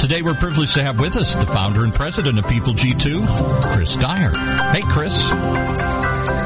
Today, 0.00 0.22
we're 0.22 0.34
privileged 0.34 0.74
to 0.74 0.82
have 0.82 1.00
with 1.00 1.16
us 1.16 1.34
the 1.34 1.46
founder 1.46 1.84
and 1.84 1.92
president 1.92 2.38
of 2.38 2.46
People 2.48 2.74
G2, 2.74 3.72
Chris 3.72 3.96
Dyer. 3.96 4.32
Hey, 4.70 4.82
Chris. 4.82 5.32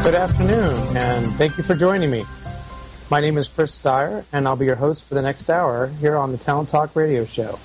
Good 0.05 0.15
afternoon, 0.15 0.97
and 0.97 1.27
thank 1.37 1.57
you 1.59 1.65
for 1.65 1.75
joining 1.75 2.11
me. 2.11 2.25
My 3.11 3.21
name 3.21 3.37
is 3.37 3.49
Chris 3.49 3.79
Dyer, 3.79 4.25
and 4.33 4.47
I'll 4.47 4.57
be 4.57 4.67
your 4.67 4.77
host 4.77 5.05
for 5.05 5.15
the 5.15 5.23
next 5.23 5.51
hour 5.51 5.89
here 6.01 6.17
on 6.17 6.33
the 6.33 6.39
Talent 6.39 6.69
Talk 6.69 6.95
radio 6.95 7.25
show. 7.25 7.59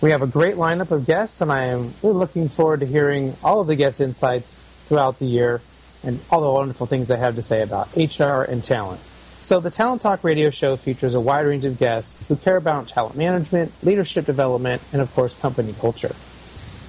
We 0.00 0.10
have 0.10 0.22
a 0.22 0.26
great 0.26 0.56
lineup 0.56 0.90
of 0.90 1.06
guests, 1.06 1.40
and 1.40 1.50
I 1.50 1.66
am 1.66 1.94
really 2.02 2.16
looking 2.16 2.48
forward 2.48 2.80
to 2.80 2.86
hearing 2.86 3.36
all 3.42 3.60
of 3.60 3.66
the 3.66 3.76
guest 3.76 4.00
insights 4.00 4.58
throughout 4.86 5.18
the 5.18 5.26
year 5.26 5.62
and 6.02 6.20
all 6.30 6.42
the 6.42 6.50
wonderful 6.50 6.86
things 6.86 7.08
they 7.08 7.16
have 7.16 7.36
to 7.36 7.42
say 7.42 7.62
about 7.62 7.96
HR 7.96 8.42
and 8.42 8.62
talent. 8.62 9.00
So, 9.44 9.60
the 9.60 9.70
Talent 9.70 10.00
Talk 10.00 10.24
radio 10.24 10.48
show 10.48 10.74
features 10.74 11.12
a 11.12 11.20
wide 11.20 11.42
range 11.42 11.66
of 11.66 11.78
guests 11.78 12.26
who 12.28 12.36
care 12.36 12.56
about 12.56 12.88
talent 12.88 13.14
management, 13.14 13.74
leadership 13.82 14.24
development, 14.24 14.80
and 14.90 15.02
of 15.02 15.14
course, 15.14 15.38
company 15.38 15.74
culture. 15.78 16.16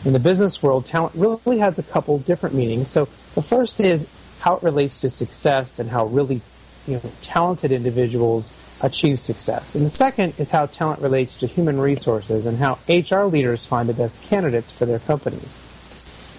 In 0.05 0.13
the 0.13 0.19
business 0.19 0.63
world, 0.63 0.85
talent 0.85 1.15
really 1.15 1.59
has 1.59 1.77
a 1.77 1.83
couple 1.83 2.17
different 2.19 2.55
meanings. 2.55 2.89
So, 2.89 3.09
the 3.35 3.41
first 3.41 3.81
is 3.81 4.07
how 4.39 4.55
it 4.55 4.63
relates 4.63 5.01
to 5.01 5.09
success 5.09 5.79
and 5.79 5.89
how 5.89 6.05
really 6.05 6.39
you 6.87 6.93
know, 6.93 7.01
talented 7.21 7.73
individuals 7.73 8.55
achieve 8.81 9.19
success. 9.19 9.75
And 9.75 9.85
the 9.85 9.89
second 9.89 10.35
is 10.37 10.51
how 10.51 10.67
talent 10.67 11.01
relates 11.01 11.35
to 11.37 11.47
human 11.47 11.77
resources 11.77 12.45
and 12.45 12.57
how 12.59 12.79
HR 12.87 13.25
leaders 13.25 13.65
find 13.65 13.89
the 13.89 13.93
best 13.93 14.23
candidates 14.29 14.71
for 14.71 14.85
their 14.85 14.99
companies. 14.99 15.59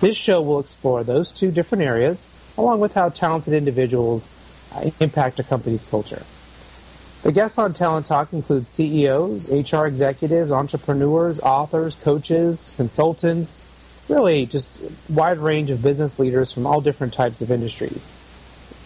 This 0.00 0.16
show 0.16 0.40
will 0.40 0.60
explore 0.60 1.04
those 1.04 1.30
two 1.30 1.50
different 1.50 1.84
areas, 1.84 2.24
along 2.56 2.80
with 2.80 2.94
how 2.94 3.10
talented 3.10 3.52
individuals 3.52 4.30
impact 5.00 5.38
a 5.38 5.42
company's 5.42 5.84
culture. 5.84 6.22
The 7.22 7.32
guests 7.32 7.58
on 7.58 7.72
Talent 7.72 8.06
Talk 8.06 8.32
include 8.32 8.68
CEOs, 8.68 9.50
HR 9.50 9.86
executives, 9.86 10.50
entrepreneurs, 10.50 11.40
authors, 11.40 11.94
coaches, 11.96 12.72
consultants, 12.76 13.64
really 14.08 14.46
just 14.46 14.80
a 14.80 14.92
wide 15.12 15.38
range 15.38 15.70
of 15.70 15.82
business 15.82 16.18
leaders 16.18 16.52
from 16.52 16.66
all 16.66 16.80
different 16.80 17.12
types 17.12 17.42
of 17.42 17.50
industries 17.50 18.10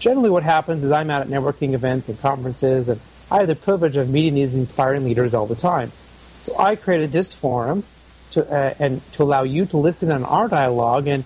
generally 0.00 0.30
what 0.30 0.42
happens 0.42 0.82
is 0.82 0.90
I'm 0.90 1.10
out 1.10 1.22
at 1.22 1.28
networking 1.28 1.74
events 1.74 2.08
and 2.08 2.18
conferences, 2.20 2.88
and 2.88 3.00
I 3.30 3.38
have 3.38 3.46
the 3.46 3.54
privilege 3.54 3.96
of 3.96 4.10
meeting 4.10 4.34
these 4.34 4.56
inspiring 4.56 5.04
leaders 5.04 5.34
all 5.34 5.46
the 5.46 5.54
time. 5.54 5.92
So 6.40 6.58
I 6.58 6.74
created 6.74 7.12
this 7.12 7.32
forum 7.32 7.84
to, 8.32 8.50
uh, 8.50 8.74
and 8.78 9.00
to 9.12 9.22
allow 9.22 9.42
you 9.42 9.66
to 9.66 9.76
listen 9.76 10.10
on 10.10 10.24
our 10.24 10.48
dialogue 10.48 11.06
and, 11.06 11.24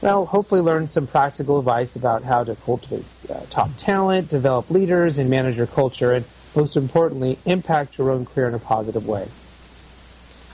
well, 0.00 0.24
hopefully 0.26 0.60
learn 0.60 0.86
some 0.86 1.06
practical 1.06 1.58
advice 1.58 1.94
about 1.94 2.22
how 2.22 2.44
to 2.44 2.54
cultivate 2.56 3.04
uh, 3.28 3.40
top 3.50 3.70
talent, 3.76 4.28
develop 4.28 4.70
leaders, 4.70 5.18
and 5.18 5.28
manage 5.28 5.56
your 5.56 5.66
culture, 5.66 6.12
and 6.12 6.24
most 6.56 6.76
importantly, 6.76 7.38
impact 7.44 7.98
your 7.98 8.10
own 8.10 8.24
career 8.24 8.48
in 8.48 8.54
a 8.54 8.58
positive 8.58 9.06
way. 9.06 9.28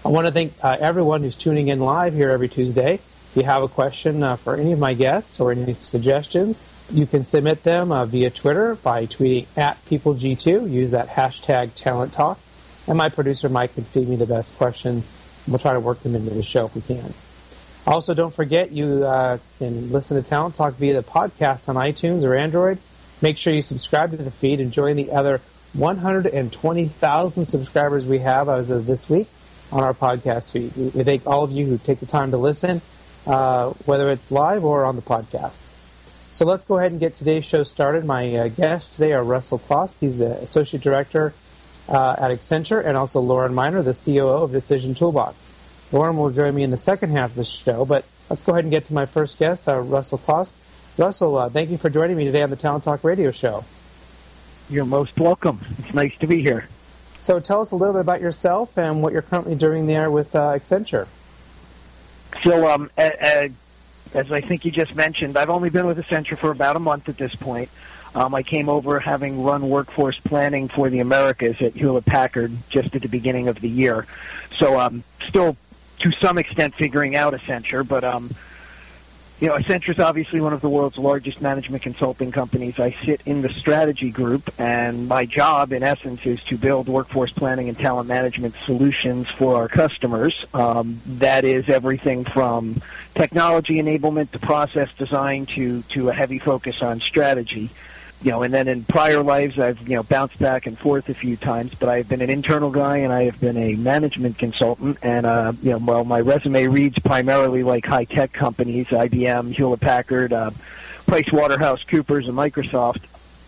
I 0.04 0.08
want 0.08 0.26
to 0.26 0.32
thank 0.32 0.52
uh, 0.62 0.76
everyone 0.80 1.22
who's 1.22 1.36
tuning 1.36 1.68
in 1.68 1.80
live 1.80 2.14
here 2.14 2.30
every 2.30 2.48
Tuesday. 2.48 2.94
If 2.94 3.32
you 3.34 3.42
have 3.44 3.62
a 3.62 3.68
question 3.68 4.22
uh, 4.22 4.36
for 4.36 4.56
any 4.56 4.72
of 4.72 4.78
my 4.78 4.94
guests 4.94 5.38
or 5.40 5.52
any 5.52 5.74
suggestions, 5.74 6.60
you 6.92 7.06
can 7.06 7.24
submit 7.24 7.64
them 7.64 7.92
uh, 7.92 8.06
via 8.06 8.30
Twitter 8.30 8.76
by 8.76 9.06
tweeting 9.06 9.46
at 9.56 9.84
PeopleG2. 9.86 10.70
Use 10.70 10.90
that 10.92 11.08
hashtag 11.08 11.74
Talent 11.74 12.12
Talk. 12.12 12.38
And 12.86 12.96
my 12.96 13.08
producer, 13.08 13.48
Mike, 13.48 13.74
can 13.74 13.84
feed 13.84 14.08
me 14.08 14.16
the 14.16 14.26
best 14.26 14.56
questions. 14.56 15.10
We'll 15.48 15.58
try 15.58 15.72
to 15.72 15.80
work 15.80 16.00
them 16.02 16.14
into 16.14 16.30
the 16.30 16.42
show 16.42 16.66
if 16.66 16.74
we 16.74 16.82
can. 16.82 17.12
Also, 17.86 18.14
don't 18.14 18.34
forget 18.34 18.72
you 18.72 19.04
uh, 19.04 19.38
can 19.58 19.92
listen 19.92 20.20
to 20.20 20.28
Talent 20.28 20.56
Talk 20.56 20.74
via 20.74 20.94
the 20.94 21.04
podcast 21.04 21.68
on 21.68 21.76
iTunes 21.76 22.24
or 22.24 22.34
Android. 22.34 22.78
Make 23.22 23.38
sure 23.38 23.52
you 23.52 23.62
subscribe 23.62 24.10
to 24.10 24.16
the 24.16 24.30
feed 24.30 24.60
and 24.60 24.72
join 24.72 24.96
the 24.96 25.12
other 25.12 25.40
120,000 25.74 27.44
subscribers 27.44 28.04
we 28.04 28.18
have 28.18 28.48
as 28.48 28.70
of 28.70 28.86
this 28.86 29.08
week 29.08 29.28
on 29.70 29.84
our 29.84 29.94
podcast 29.94 30.52
feed. 30.52 30.72
We 30.76 31.04
thank 31.04 31.26
all 31.26 31.44
of 31.44 31.52
you 31.52 31.66
who 31.66 31.78
take 31.78 32.00
the 32.00 32.06
time 32.06 32.32
to 32.32 32.36
listen, 32.36 32.82
uh, 33.24 33.70
whether 33.84 34.10
it's 34.10 34.32
live 34.32 34.64
or 34.64 34.84
on 34.84 34.96
the 34.96 35.02
podcast. 35.02 35.68
So 36.32 36.44
let's 36.44 36.64
go 36.64 36.78
ahead 36.78 36.90
and 36.90 37.00
get 37.00 37.14
today's 37.14 37.44
show 37.44 37.62
started. 37.62 38.04
My 38.04 38.34
uh, 38.34 38.48
guests 38.48 38.96
today 38.96 39.12
are 39.12 39.22
Russell 39.22 39.60
Klosk. 39.60 39.96
He's 40.00 40.18
the 40.18 40.32
Associate 40.42 40.82
Director 40.82 41.34
uh, 41.88 42.16
at 42.18 42.30
Accenture, 42.30 42.84
and 42.84 42.96
also 42.96 43.20
Loren 43.20 43.54
Miner, 43.54 43.80
the 43.80 43.94
COO 43.94 44.42
of 44.42 44.52
Decision 44.52 44.94
Toolbox. 44.94 45.55
Loren 45.92 46.16
will 46.16 46.30
join 46.30 46.54
me 46.54 46.62
in 46.62 46.70
the 46.70 46.78
second 46.78 47.10
half 47.10 47.30
of 47.30 47.36
the 47.36 47.44
show, 47.44 47.84
but 47.84 48.04
let's 48.28 48.42
go 48.42 48.52
ahead 48.52 48.64
and 48.64 48.70
get 48.70 48.86
to 48.86 48.94
my 48.94 49.06
first 49.06 49.38
guest, 49.38 49.68
uh, 49.68 49.80
Russell 49.80 50.18
Klosk. 50.18 50.52
Russell, 50.98 51.36
uh, 51.36 51.48
thank 51.48 51.70
you 51.70 51.78
for 51.78 51.90
joining 51.90 52.16
me 52.16 52.24
today 52.24 52.42
on 52.42 52.50
the 52.50 52.56
Talent 52.56 52.84
Talk 52.84 53.04
radio 53.04 53.30
show. 53.30 53.64
You're 54.68 54.84
most 54.84 55.18
welcome. 55.20 55.60
It's 55.78 55.94
nice 55.94 56.16
to 56.18 56.26
be 56.26 56.42
here. 56.42 56.68
So 57.20 57.38
tell 57.40 57.60
us 57.60 57.70
a 57.70 57.76
little 57.76 57.94
bit 57.94 58.00
about 58.00 58.20
yourself 58.20 58.76
and 58.78 59.02
what 59.02 59.12
you're 59.12 59.22
currently 59.22 59.54
doing 59.54 59.86
there 59.86 60.10
with 60.10 60.34
uh, 60.34 60.52
Accenture. 60.52 61.06
So 62.42 62.68
um, 62.68 62.90
as 62.96 63.52
I 64.32 64.40
think 64.40 64.64
you 64.64 64.70
just 64.70 64.94
mentioned, 64.94 65.36
I've 65.36 65.50
only 65.50 65.70
been 65.70 65.86
with 65.86 65.98
Accenture 65.98 66.36
for 66.36 66.50
about 66.50 66.76
a 66.76 66.80
month 66.80 67.08
at 67.08 67.16
this 67.16 67.34
point. 67.34 67.68
Um, 68.14 68.34
I 68.34 68.42
came 68.42 68.68
over 68.68 68.98
having 68.98 69.42
run 69.42 69.68
workforce 69.68 70.18
planning 70.18 70.68
for 70.68 70.88
the 70.88 71.00
Americas 71.00 71.60
at 71.60 71.74
Hewlett 71.74 72.06
Packard 72.06 72.56
just 72.70 72.94
at 72.96 73.02
the 73.02 73.08
beginning 73.08 73.48
of 73.48 73.60
the 73.60 73.68
year. 73.68 74.06
So 74.56 74.78
I'm 74.78 74.86
um, 74.86 75.04
still, 75.26 75.56
to 76.00 76.12
some 76.12 76.38
extent, 76.38 76.74
figuring 76.74 77.16
out 77.16 77.32
Accenture, 77.32 77.86
but 77.86 78.04
um, 78.04 78.30
you 79.40 79.48
know, 79.48 79.56
Accenture 79.56 79.90
is 79.90 79.98
obviously 79.98 80.40
one 80.40 80.54
of 80.54 80.62
the 80.62 80.68
world's 80.68 80.96
largest 80.96 81.42
management 81.42 81.82
consulting 81.82 82.32
companies. 82.32 82.80
I 82.80 82.92
sit 83.04 83.20
in 83.26 83.42
the 83.42 83.50
strategy 83.50 84.10
group, 84.10 84.48
and 84.58 85.08
my 85.08 85.26
job, 85.26 85.72
in 85.72 85.82
essence, 85.82 86.24
is 86.24 86.42
to 86.44 86.56
build 86.56 86.88
workforce 86.88 87.32
planning 87.32 87.68
and 87.68 87.78
talent 87.78 88.08
management 88.08 88.54
solutions 88.64 89.28
for 89.28 89.56
our 89.56 89.68
customers. 89.68 90.46
Um, 90.54 91.02
that 91.06 91.44
is 91.44 91.68
everything 91.68 92.24
from 92.24 92.80
technology 93.14 93.74
enablement 93.74 94.30
to 94.30 94.38
process 94.38 94.92
design 94.94 95.44
to 95.46 95.82
to 95.82 96.08
a 96.08 96.14
heavy 96.14 96.38
focus 96.38 96.82
on 96.82 97.00
strategy 97.00 97.70
you 98.22 98.30
know, 98.30 98.42
and 98.42 98.52
then 98.52 98.66
in 98.66 98.84
prior 98.84 99.22
lives, 99.22 99.58
I've 99.58 99.86
you 99.86 99.96
know 99.96 100.02
bounced 100.02 100.38
back 100.38 100.66
and 100.66 100.78
forth 100.78 101.08
a 101.08 101.14
few 101.14 101.36
times. 101.36 101.74
But 101.74 101.88
I've 101.88 102.08
been 102.08 102.22
an 102.22 102.30
internal 102.30 102.70
guy, 102.70 102.98
and 102.98 103.12
I 103.12 103.24
have 103.24 103.38
been 103.40 103.56
a 103.56 103.76
management 103.76 104.38
consultant. 104.38 104.98
And 105.02 105.26
uh, 105.26 105.52
you 105.62 105.72
know, 105.72 105.78
well, 105.78 106.04
my 106.04 106.20
resume 106.20 106.66
reads 106.66 106.98
primarily 106.98 107.62
like 107.62 107.84
high 107.84 108.04
tech 108.04 108.32
companies: 108.32 108.88
IBM, 108.88 109.52
Hewlett 109.52 109.80
Packard, 109.80 110.32
uh, 110.32 110.50
Price 111.06 111.30
Waterhouse 111.30 111.84
Coopers, 111.84 112.26
and 112.26 112.36
Microsoft. 112.36 113.04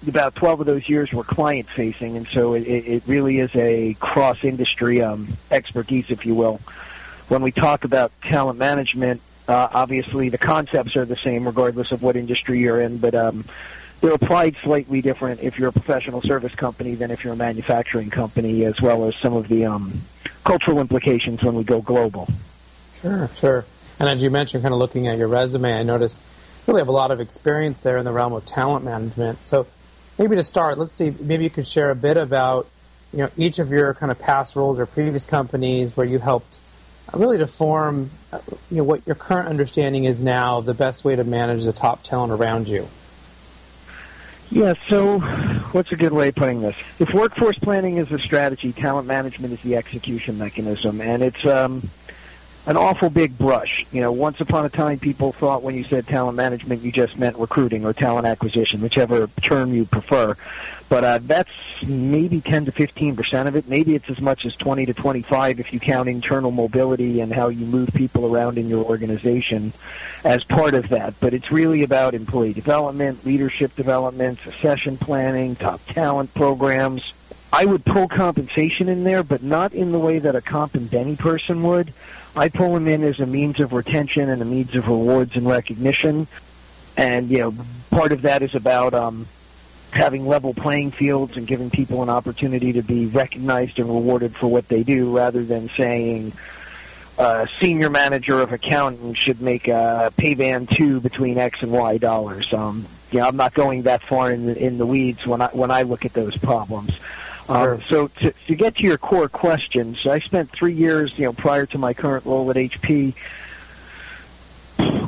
About 0.06 0.36
12 0.36 0.60
of 0.60 0.66
those 0.66 0.88
years 0.88 1.12
were 1.12 1.24
client 1.24 1.68
facing, 1.68 2.16
and 2.16 2.26
so 2.28 2.54
it, 2.54 2.62
it 2.62 3.02
really 3.08 3.40
is 3.40 3.50
a 3.56 3.94
cross 3.94 4.44
industry 4.44 5.02
um, 5.02 5.26
expertise, 5.50 6.10
if 6.10 6.24
you 6.24 6.36
will. 6.36 6.60
When 7.26 7.42
we 7.42 7.50
talk 7.50 7.82
about 7.82 8.12
talent 8.22 8.60
management, 8.60 9.20
uh, 9.48 9.68
obviously 9.72 10.28
the 10.28 10.38
concepts 10.38 10.94
are 10.94 11.04
the 11.04 11.16
same 11.16 11.46
regardless 11.46 11.90
of 11.90 12.00
what 12.00 12.14
industry 12.14 12.60
you're 12.60 12.80
in, 12.80 12.98
but 12.98 13.16
um, 13.16 13.44
they're 14.00 14.12
applied 14.12 14.56
slightly 14.62 15.02
different 15.02 15.42
if 15.42 15.58
you're 15.58 15.68
a 15.68 15.72
professional 15.72 16.20
service 16.20 16.54
company 16.54 16.94
than 16.94 17.10
if 17.10 17.24
you're 17.24 17.32
a 17.32 17.36
manufacturing 17.36 18.10
company, 18.10 18.64
as 18.64 18.80
well 18.80 19.04
as 19.04 19.16
some 19.16 19.34
of 19.34 19.48
the 19.48 19.66
um, 19.66 20.00
cultural 20.44 20.78
implications 20.80 21.42
when 21.42 21.54
we 21.54 21.64
go 21.64 21.80
global. 21.80 22.28
Sure, 22.94 23.28
sure. 23.34 23.64
And 23.98 24.08
as 24.08 24.22
you 24.22 24.30
mentioned, 24.30 24.62
kind 24.62 24.72
of 24.72 24.78
looking 24.78 25.08
at 25.08 25.18
your 25.18 25.28
resume, 25.28 25.74
I 25.74 25.82
noticed 25.82 26.20
you 26.66 26.72
really 26.72 26.80
have 26.80 26.88
a 26.88 26.92
lot 26.92 27.10
of 27.10 27.20
experience 27.20 27.82
there 27.82 27.98
in 27.98 28.04
the 28.04 28.12
realm 28.12 28.32
of 28.32 28.46
talent 28.46 28.84
management. 28.84 29.44
So 29.44 29.66
maybe 30.18 30.36
to 30.36 30.44
start, 30.44 30.78
let's 30.78 30.94
see, 30.94 31.12
maybe 31.20 31.44
you 31.44 31.50
could 31.50 31.66
share 31.66 31.90
a 31.90 31.96
bit 31.96 32.16
about 32.16 32.68
you 33.12 33.20
know 33.20 33.30
each 33.36 33.58
of 33.58 33.70
your 33.70 33.94
kind 33.94 34.12
of 34.12 34.18
past 34.18 34.54
roles 34.54 34.78
or 34.78 34.86
previous 34.86 35.24
companies 35.24 35.96
where 35.96 36.06
you 36.06 36.18
helped 36.18 36.58
uh, 37.12 37.18
really 37.18 37.38
to 37.38 37.46
form 37.46 38.10
uh, 38.32 38.38
you 38.70 38.78
know 38.78 38.84
what 38.84 39.06
your 39.06 39.16
current 39.16 39.48
understanding 39.48 40.04
is 40.04 40.20
now 40.20 40.60
the 40.60 40.74
best 40.74 41.04
way 41.04 41.16
to 41.16 41.24
manage 41.24 41.64
the 41.64 41.72
top 41.72 42.02
talent 42.02 42.32
around 42.32 42.68
you. 42.68 42.86
Yeah, 44.50 44.74
so 44.88 45.18
what's 45.72 45.92
a 45.92 45.96
good 45.96 46.12
way 46.12 46.28
of 46.28 46.34
putting 46.34 46.62
this? 46.62 46.76
If 46.98 47.12
workforce 47.12 47.58
planning 47.58 47.98
is 47.98 48.08
the 48.08 48.18
strategy, 48.18 48.72
talent 48.72 49.06
management 49.06 49.52
is 49.52 49.60
the 49.60 49.76
execution 49.76 50.38
mechanism, 50.38 51.02
and 51.02 51.22
it's 51.22 51.44
um, 51.44 51.88
an 52.68 52.76
awful 52.76 53.08
big 53.08 53.36
brush. 53.38 53.86
You 53.92 54.02
know, 54.02 54.12
once 54.12 54.42
upon 54.42 54.66
a 54.66 54.68
time, 54.68 54.98
people 54.98 55.32
thought 55.32 55.62
when 55.62 55.74
you 55.74 55.84
said 55.84 56.06
talent 56.06 56.36
management, 56.36 56.82
you 56.82 56.92
just 56.92 57.18
meant 57.18 57.38
recruiting 57.38 57.86
or 57.86 57.94
talent 57.94 58.26
acquisition, 58.26 58.82
whichever 58.82 59.26
term 59.40 59.72
you 59.72 59.86
prefer. 59.86 60.36
But 60.90 61.04
uh, 61.04 61.18
that's 61.22 61.50
maybe 61.86 62.42
10 62.42 62.66
to 62.66 62.72
15 62.72 63.16
percent 63.16 63.48
of 63.48 63.56
it. 63.56 63.68
Maybe 63.68 63.94
it's 63.94 64.10
as 64.10 64.20
much 64.20 64.44
as 64.44 64.54
20 64.54 64.84
to 64.86 64.94
25 64.94 65.60
if 65.60 65.72
you 65.72 65.80
count 65.80 66.10
internal 66.10 66.50
mobility 66.50 67.20
and 67.22 67.32
how 67.32 67.48
you 67.48 67.64
move 67.64 67.88
people 67.94 68.26
around 68.26 68.58
in 68.58 68.68
your 68.68 68.84
organization 68.84 69.72
as 70.24 70.44
part 70.44 70.74
of 70.74 70.90
that. 70.90 71.14
But 71.20 71.32
it's 71.32 71.50
really 71.50 71.82
about 71.82 72.14
employee 72.14 72.52
development, 72.52 73.24
leadership 73.24 73.74
development, 73.76 74.40
succession 74.40 74.98
planning, 74.98 75.56
top 75.56 75.80
talent 75.86 76.34
programs. 76.34 77.14
I 77.52 77.64
would 77.64 77.84
pull 77.84 78.08
compensation 78.08 78.88
in 78.88 79.04
there, 79.04 79.22
but 79.22 79.42
not 79.42 79.72
in 79.72 79.92
the 79.92 79.98
way 79.98 80.18
that 80.18 80.34
a 80.34 80.40
comp 80.40 80.74
and 80.74 80.90
Benny 80.90 81.16
person 81.16 81.62
would. 81.62 81.92
I 82.36 82.48
pull 82.48 82.74
them 82.74 82.86
in 82.86 83.02
as 83.02 83.20
a 83.20 83.26
means 83.26 83.58
of 83.58 83.72
retention 83.72 84.28
and 84.28 84.42
a 84.42 84.44
means 84.44 84.74
of 84.74 84.86
rewards 84.86 85.34
and 85.34 85.46
recognition. 85.46 86.26
And, 86.96 87.30
you 87.30 87.38
know, 87.38 87.54
part 87.90 88.12
of 88.12 88.22
that 88.22 88.42
is 88.42 88.54
about 88.54 88.92
um, 88.92 89.26
having 89.92 90.26
level 90.26 90.52
playing 90.52 90.90
fields 90.90 91.36
and 91.36 91.46
giving 91.46 91.70
people 91.70 92.02
an 92.02 92.10
opportunity 92.10 92.74
to 92.74 92.82
be 92.82 93.06
recognized 93.06 93.78
and 93.78 93.88
rewarded 93.88 94.36
for 94.36 94.48
what 94.48 94.68
they 94.68 94.82
do 94.82 95.16
rather 95.16 95.42
than 95.42 95.68
saying, 95.70 96.32
uh, 97.18 97.46
senior 97.60 97.90
manager 97.90 98.40
of 98.40 98.52
accounting 98.52 99.14
should 99.14 99.40
make 99.40 99.66
a 99.68 100.12
pay 100.16 100.34
band 100.34 100.68
two 100.70 101.00
between 101.00 101.38
X 101.38 101.62
and 101.62 101.72
Y 101.72 101.98
dollars. 101.98 102.52
Um, 102.52 102.86
you 103.10 103.18
know, 103.18 103.26
I'm 103.26 103.36
not 103.36 103.54
going 103.54 103.82
that 103.82 104.02
far 104.02 104.30
in 104.30 104.46
the, 104.46 104.56
in 104.56 104.78
the 104.78 104.86
weeds 104.86 105.26
when 105.26 105.40
I 105.40 105.48
when 105.48 105.70
I 105.70 105.82
look 105.82 106.04
at 106.04 106.12
those 106.12 106.36
problems. 106.36 106.98
Um, 107.48 107.80
so 107.82 108.08
to, 108.08 108.32
to 108.32 108.54
get 108.54 108.76
to 108.76 108.82
your 108.82 108.98
core 108.98 109.28
questions, 109.28 110.06
I 110.06 110.18
spent 110.18 110.50
three 110.50 110.74
years, 110.74 111.18
you 111.18 111.24
know, 111.24 111.32
prior 111.32 111.66
to 111.66 111.78
my 111.78 111.94
current 111.94 112.26
role 112.26 112.50
at 112.50 112.56
HP. 112.56 113.14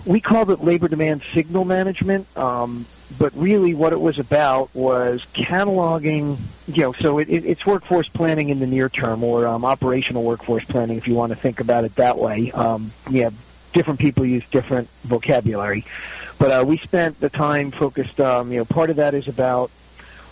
We 0.07 0.21
called 0.21 0.51
it 0.51 0.65
labor 0.65 0.89
demand 0.89 1.23
signal 1.33 1.65
management, 1.65 2.27
um, 2.37 2.87
but 3.19 3.33
really 3.37 3.75
what 3.75 3.93
it 3.93 4.01
was 4.01 4.19
about 4.19 4.75
was 4.75 5.25
cataloging, 5.35 6.39
you 6.67 6.83
know, 6.83 6.93
so 6.93 7.19
it, 7.19 7.29
it, 7.29 7.45
it's 7.45 7.67
workforce 7.67 8.09
planning 8.09 8.49
in 8.49 8.59
the 8.59 8.67
near 8.67 8.89
term 8.89 9.23
or 9.23 9.47
um, 9.47 9.65
operational 9.65 10.23
workforce 10.23 10.65
planning 10.65 10.97
if 10.97 11.07
you 11.07 11.15
want 11.15 11.31
to 11.31 11.37
think 11.37 11.61
about 11.61 11.85
it 11.85 11.95
that 11.97 12.19
way. 12.19 12.51
Um, 12.53 12.91
yeah, 13.11 13.31
different 13.73 14.01
people 14.01 14.25
use 14.25 14.49
different 14.49 14.89
vocabulary. 15.03 15.85
But 16.39 16.51
uh, 16.51 16.65
we 16.67 16.79
spent 16.79 17.21
the 17.21 17.29
time 17.29 17.71
focused, 17.71 18.19
um, 18.19 18.51
you 18.51 18.59
know, 18.59 18.65
part 18.65 18.89
of 18.89 18.97
that 18.97 19.13
is 19.13 19.29
about 19.29 19.71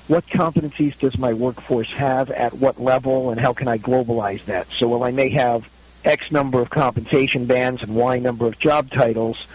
what 0.09 0.27
competencies 0.27 0.99
does 0.99 1.19
my 1.19 1.35
workforce 1.35 1.93
have 1.93 2.31
at 2.31 2.55
what 2.55 2.81
level 2.81 3.31
and 3.31 3.41
how 3.41 3.53
can 3.53 3.69
I 3.69 3.79
globalize 3.79 4.45
that? 4.47 4.67
So 4.69 4.89
while 4.89 5.05
I 5.05 5.11
may 5.11 5.29
have 5.31 5.71
X 6.05 6.33
number 6.33 6.61
of 6.61 6.71
compensation 6.71 7.45
bands 7.45 7.83
and 7.83 7.95
Y 7.95 8.19
number 8.19 8.47
of 8.47 8.59
job 8.59 8.91
titles, 8.91 9.47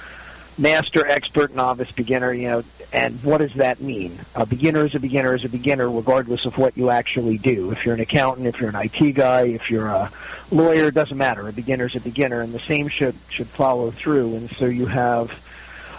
master, 0.58 1.06
expert, 1.08 1.56
novice, 1.56 1.92
beginner, 1.92 2.34
you 2.34 2.50
know, 2.50 2.64
and 2.92 3.22
what 3.24 3.40
does 3.40 3.56
that 3.56 3.82
mean? 3.82 4.20
A 4.36 4.46
beginner 4.46 4.86
is 4.86 4.94
a 4.94 5.00
beginner 5.00 5.34
is 5.34 5.44
a 5.44 5.50
beginner 5.50 5.90
regardless 5.90 6.46
of 6.46 6.60
what 6.60 6.78
you 6.78 6.92
actually 6.92 7.40
do. 7.40 7.72
If 7.72 7.84
you're 7.84 7.96
an 7.96 8.02
accountant, 8.02 8.46
if 8.46 8.60
you're 8.60 8.70
an 8.70 8.76
IT 8.76 9.14
guy, 9.14 9.46
if 9.48 9.72
you're 9.72 9.88
a 9.88 10.12
lawyer, 10.52 10.90
it 10.90 10.94
doesn't 10.94 11.18
matter. 11.18 11.48
A 11.48 11.54
beginner 11.54 11.88
is 11.88 11.96
a 11.96 12.00
beginner, 12.00 12.42
and 12.42 12.54
the 12.54 12.60
same 12.60 12.88
should 12.88 13.16
should 13.30 13.48
follow 13.48 13.90
through. 13.90 14.36
And 14.36 14.50
so 14.52 14.66
you 14.66 14.86
have 14.86 15.32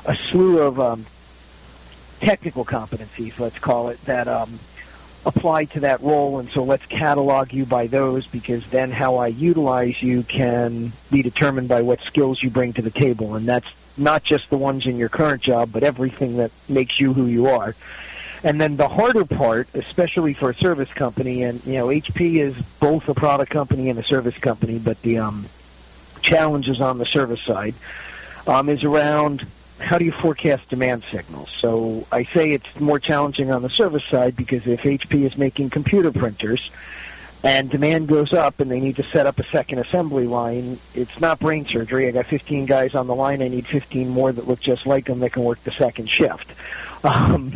a 0.06 0.14
slew 0.14 0.60
of 0.60 0.78
um, 0.78 1.04
technical 2.24 2.64
competencies, 2.64 3.38
let's 3.38 3.58
call 3.58 3.90
it, 3.90 4.02
that 4.06 4.26
um, 4.28 4.58
apply 5.26 5.66
to 5.66 5.80
that 5.80 6.00
role. 6.00 6.38
And 6.38 6.48
so 6.50 6.64
let's 6.64 6.86
catalog 6.86 7.52
you 7.52 7.66
by 7.66 7.86
those 7.86 8.26
because 8.26 8.66
then 8.70 8.90
how 8.90 9.16
I 9.16 9.28
utilize 9.28 10.02
you 10.02 10.22
can 10.22 10.92
be 11.10 11.22
determined 11.22 11.68
by 11.68 11.82
what 11.82 12.00
skills 12.00 12.42
you 12.42 12.50
bring 12.50 12.72
to 12.74 12.82
the 12.82 12.90
table. 12.90 13.34
And 13.34 13.46
that's 13.46 13.68
not 13.96 14.24
just 14.24 14.50
the 14.50 14.56
ones 14.56 14.86
in 14.86 14.96
your 14.96 15.08
current 15.08 15.42
job, 15.42 15.70
but 15.72 15.82
everything 15.82 16.38
that 16.38 16.50
makes 16.68 16.98
you 16.98 17.12
who 17.12 17.26
you 17.26 17.46
are. 17.46 17.74
And 18.42 18.60
then 18.60 18.76
the 18.76 18.88
harder 18.88 19.24
part, 19.24 19.68
especially 19.74 20.34
for 20.34 20.50
a 20.50 20.54
service 20.54 20.92
company, 20.92 21.44
and 21.44 21.64
you 21.64 21.74
know, 21.74 21.86
HP 21.86 22.40
is 22.40 22.56
both 22.78 23.08
a 23.08 23.14
product 23.14 23.50
company 23.50 23.88
and 23.88 23.98
a 23.98 24.02
service 24.02 24.36
company, 24.36 24.78
but 24.78 25.00
the 25.02 25.18
um, 25.18 25.46
challenges 26.20 26.80
on 26.80 26.98
the 26.98 27.06
service 27.06 27.40
side 27.40 27.74
um, 28.46 28.68
is 28.68 28.84
around 28.84 29.46
how 29.78 29.98
do 29.98 30.04
you 30.04 30.12
forecast 30.12 30.68
demand 30.68 31.04
signals? 31.10 31.50
So 31.50 32.06
I 32.12 32.24
say 32.24 32.52
it's 32.52 32.80
more 32.80 32.98
challenging 32.98 33.50
on 33.50 33.62
the 33.62 33.70
service 33.70 34.04
side 34.04 34.36
because 34.36 34.66
if 34.66 34.82
HP 34.82 35.24
is 35.24 35.36
making 35.36 35.70
computer 35.70 36.12
printers 36.12 36.70
and 37.42 37.68
demand 37.68 38.08
goes 38.08 38.32
up 38.32 38.60
and 38.60 38.70
they 38.70 38.80
need 38.80 38.96
to 38.96 39.02
set 39.02 39.26
up 39.26 39.38
a 39.38 39.44
second 39.44 39.78
assembly 39.78 40.26
line, 40.26 40.78
it's 40.94 41.20
not 41.20 41.40
brain 41.40 41.66
surgery. 41.66 42.08
I 42.08 42.12
got 42.12 42.26
15 42.26 42.66
guys 42.66 42.94
on 42.94 43.06
the 43.06 43.14
line. 43.14 43.42
I 43.42 43.48
need 43.48 43.66
15 43.66 44.08
more 44.08 44.32
that 44.32 44.46
look 44.46 44.60
just 44.60 44.86
like 44.86 45.06
them 45.06 45.20
that 45.20 45.32
can 45.32 45.44
work 45.44 45.62
the 45.64 45.72
second 45.72 46.08
shift. 46.08 46.52
Um, 47.04 47.52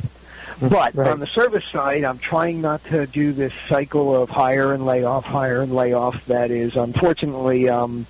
but 0.61 0.94
right. 0.94 1.11
on 1.11 1.20
the 1.20 1.26
service 1.26 1.65
side, 1.65 2.05
I'm 2.05 2.19
trying 2.19 2.61
not 2.61 2.85
to 2.85 3.06
do 3.06 3.32
this 3.32 3.55
cycle 3.67 4.15
of 4.15 4.29
hire 4.29 4.75
and 4.75 4.85
layoff, 4.85 5.25
hire 5.25 5.62
and 5.62 5.75
layoff 5.75 6.26
that 6.26 6.50
is 6.50 6.76
unfortunately 6.76 7.67
um, 7.70 8.05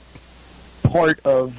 part 0.82 1.20
of 1.25 1.55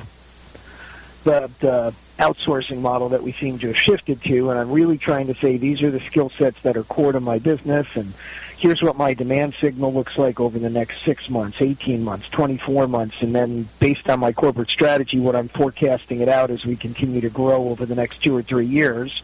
the, 1.23 1.49
the 1.61 1.93
outsourcing 2.19 2.81
model 2.81 3.09
that 3.09 3.23
we 3.23 3.31
seem 3.31 3.57
to 3.59 3.67
have 3.67 3.77
shifted 3.77 4.21
to, 4.23 4.49
and 4.49 4.59
I'm 4.59 4.71
really 4.71 4.97
trying 4.97 5.27
to 5.27 5.33
say 5.35 5.57
these 5.57 5.81
are 5.81 5.89
the 5.89 6.01
skill 6.01 6.29
sets 6.29 6.61
that 6.61 6.75
are 6.75 6.83
core 6.83 7.13
to 7.13 7.19
my 7.19 7.39
business, 7.39 7.87
and 7.95 8.13
here's 8.57 8.81
what 8.81 8.97
my 8.97 9.13
demand 9.13 9.55
signal 9.55 9.93
looks 9.93 10.17
like 10.17 10.39
over 10.39 10.59
the 10.59 10.69
next 10.69 11.01
six 11.03 11.29
months, 11.29 11.61
18 11.61 12.03
months, 12.03 12.29
24 12.29 12.87
months, 12.87 13.21
and 13.21 13.33
then 13.33 13.67
based 13.79 14.09
on 14.09 14.19
my 14.19 14.33
corporate 14.33 14.67
strategy, 14.67 15.17
what 15.17 15.35
I'm 15.35 15.47
forecasting 15.47 16.19
it 16.19 16.27
out 16.27 16.51
as 16.51 16.65
we 16.65 16.75
continue 16.75 17.21
to 17.21 17.29
grow 17.29 17.69
over 17.69 17.85
the 17.85 17.95
next 17.95 18.21
two 18.21 18.35
or 18.35 18.41
three 18.41 18.65
years. 18.65 19.23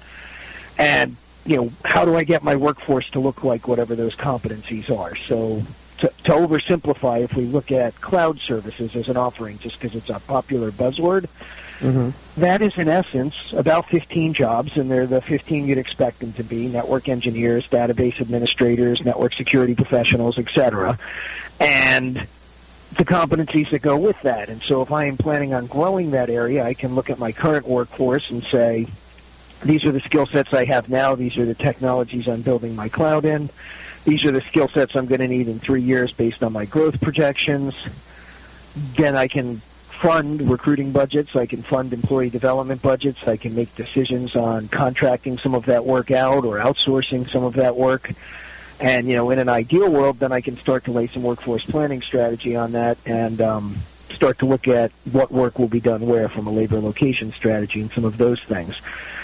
And, 0.77 1.17
you 1.45 1.57
know, 1.57 1.71
how 1.83 2.05
do 2.05 2.15
I 2.15 2.23
get 2.23 2.43
my 2.43 2.55
workforce 2.55 3.09
to 3.11 3.19
look 3.19 3.43
like 3.43 3.67
whatever 3.67 3.93
those 3.93 4.15
competencies 4.15 4.89
are? 4.89 5.15
So 5.17 5.63
to, 5.97 6.07
to 6.07 6.31
oversimplify, 6.31 7.23
if 7.23 7.35
we 7.35 7.45
look 7.45 7.73
at 7.73 7.99
cloud 7.99 8.39
services 8.39 8.95
as 8.95 9.09
an 9.09 9.17
offering, 9.17 9.59
just 9.59 9.79
because 9.79 9.95
it's 9.95 10.09
a 10.09 10.19
popular 10.21 10.71
buzzword, 10.71 11.27
Mm-hmm. 11.79 12.39
That 12.39 12.61
is, 12.61 12.77
in 12.77 12.87
essence, 12.87 13.53
about 13.53 13.89
15 13.89 14.33
jobs, 14.33 14.77
and 14.77 14.89
they're 14.89 15.07
the 15.07 15.21
15 15.21 15.67
you'd 15.67 15.77
expect 15.77 16.19
them 16.19 16.33
to 16.33 16.43
be 16.43 16.67
network 16.67 17.09
engineers, 17.09 17.67
database 17.67 18.21
administrators, 18.21 19.03
network 19.03 19.33
security 19.33 19.75
professionals, 19.75 20.37
etc. 20.37 20.97
And 21.59 22.27
the 22.95 23.05
competencies 23.05 23.69
that 23.71 23.81
go 23.81 23.97
with 23.97 24.19
that. 24.21 24.49
And 24.49 24.61
so 24.61 24.81
if 24.81 24.91
I 24.91 25.05
am 25.05 25.17
planning 25.17 25.53
on 25.53 25.65
growing 25.65 26.11
that 26.11 26.29
area, 26.29 26.63
I 26.63 26.73
can 26.73 26.95
look 26.95 27.09
at 27.09 27.19
my 27.19 27.31
current 27.31 27.67
workforce 27.67 28.29
and 28.29 28.41
say, 28.43 28.87
these 29.63 29.83
are 29.85 29.91
the 29.91 30.01
skill 30.01 30.27
sets 30.27 30.53
I 30.53 30.65
have 30.65 30.89
now. 30.89 31.15
These 31.15 31.37
are 31.37 31.45
the 31.45 31.55
technologies 31.55 32.27
I'm 32.27 32.41
building 32.41 32.75
my 32.75 32.87
cloud 32.87 33.25
in. 33.25 33.49
These 34.05 34.23
are 34.25 34.31
the 34.31 34.41
skill 34.41 34.67
sets 34.67 34.95
I'm 34.95 35.07
going 35.07 35.21
to 35.21 35.27
need 35.27 35.47
in 35.47 35.59
three 35.59 35.81
years 35.81 36.13
based 36.13 36.43
on 36.43 36.53
my 36.53 36.65
growth 36.65 37.01
projections. 37.01 37.75
Then 38.95 39.15
I 39.15 39.27
can 39.27 39.61
fund 39.95 40.49
recruiting 40.49 40.91
budgets. 40.91 41.35
I 41.35 41.45
can 41.45 41.61
fund 41.61 41.93
employee 41.93 42.29
development 42.29 42.81
budgets. 42.81 43.27
I 43.27 43.37
can 43.37 43.55
make 43.55 43.73
decisions 43.75 44.35
on 44.35 44.67
contracting 44.67 45.37
some 45.37 45.55
of 45.55 45.65
that 45.65 45.85
work 45.85 46.11
out 46.11 46.45
or 46.45 46.57
outsourcing 46.57 47.29
some 47.29 47.43
of 47.43 47.53
that 47.55 47.75
work. 47.75 48.11
And, 48.79 49.07
you 49.07 49.15
know, 49.15 49.29
in 49.29 49.39
an 49.39 49.47
ideal 49.47 49.89
world, 49.89 50.19
then 50.19 50.31
I 50.31 50.41
can 50.41 50.57
start 50.57 50.85
to 50.85 50.91
lay 50.91 51.07
some 51.07 51.23
workforce 51.23 51.65
planning 51.65 52.01
strategy 52.01 52.55
on 52.55 52.73
that 52.73 52.97
and 53.05 53.39
um, 53.39 53.77
start 54.09 54.39
to 54.39 54.45
look 54.45 54.67
at 54.67 54.91
what 55.11 55.31
work 55.31 55.57
will 55.57 55.69
be 55.69 55.79
done 55.79 56.05
where 56.05 56.27
from 56.27 56.47
a 56.47 56.51
labor 56.51 56.79
location 56.79 57.31
strategy 57.31 57.79
and 57.79 57.91
some 57.91 58.03
of 58.03 58.17
those 58.17 58.41
things. 58.43 58.75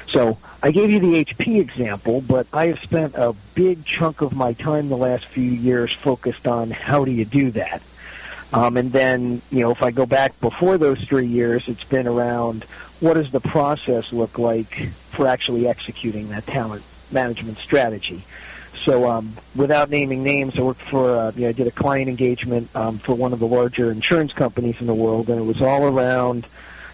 So 0.07 0.37
I 0.63 0.71
gave 0.71 0.91
you 0.91 0.99
the 0.99 1.25
HP 1.25 1.59
example, 1.59 2.21
but 2.21 2.47
I 2.53 2.67
have 2.67 2.79
spent 2.79 3.15
a 3.15 3.33
big 3.55 3.85
chunk 3.85 4.21
of 4.21 4.35
my 4.35 4.53
time 4.53 4.89
the 4.89 4.97
last 4.97 5.25
few 5.25 5.49
years 5.49 5.91
focused 5.93 6.47
on 6.47 6.71
how 6.71 7.03
do 7.05 7.11
you 7.11 7.25
do 7.25 7.51
that. 7.51 7.81
Um, 8.53 8.75
and 8.77 8.91
then, 8.91 9.41
you 9.49 9.61
know, 9.61 9.71
if 9.71 9.81
I 9.81 9.91
go 9.91 10.05
back 10.05 10.39
before 10.41 10.77
those 10.77 11.01
three 11.05 11.27
years, 11.27 11.67
it's 11.67 11.83
been 11.85 12.07
around 12.07 12.65
what 12.99 13.13
does 13.13 13.31
the 13.31 13.39
process 13.39 14.11
look 14.11 14.37
like 14.37 14.89
for 15.11 15.27
actually 15.27 15.67
executing 15.67 16.29
that 16.29 16.45
talent 16.45 16.83
management 17.11 17.57
strategy. 17.59 18.25
So, 18.83 19.09
um, 19.09 19.37
without 19.55 19.89
naming 19.89 20.23
names, 20.23 20.57
I 20.57 20.63
worked 20.63 20.81
for, 20.81 21.15
uh, 21.15 21.31
you 21.35 21.43
know, 21.43 21.49
I 21.49 21.51
did 21.51 21.67
a 21.67 21.71
client 21.71 22.09
engagement 22.09 22.69
um, 22.75 22.99
for 22.99 23.13
one 23.13 23.31
of 23.31 23.39
the 23.39 23.47
larger 23.47 23.91
insurance 23.91 24.33
companies 24.33 24.81
in 24.81 24.87
the 24.87 24.93
world, 24.93 25.29
and 25.29 25.39
it 25.39 25.43
was 25.43 25.61
all 25.61 25.83
around 25.83 26.47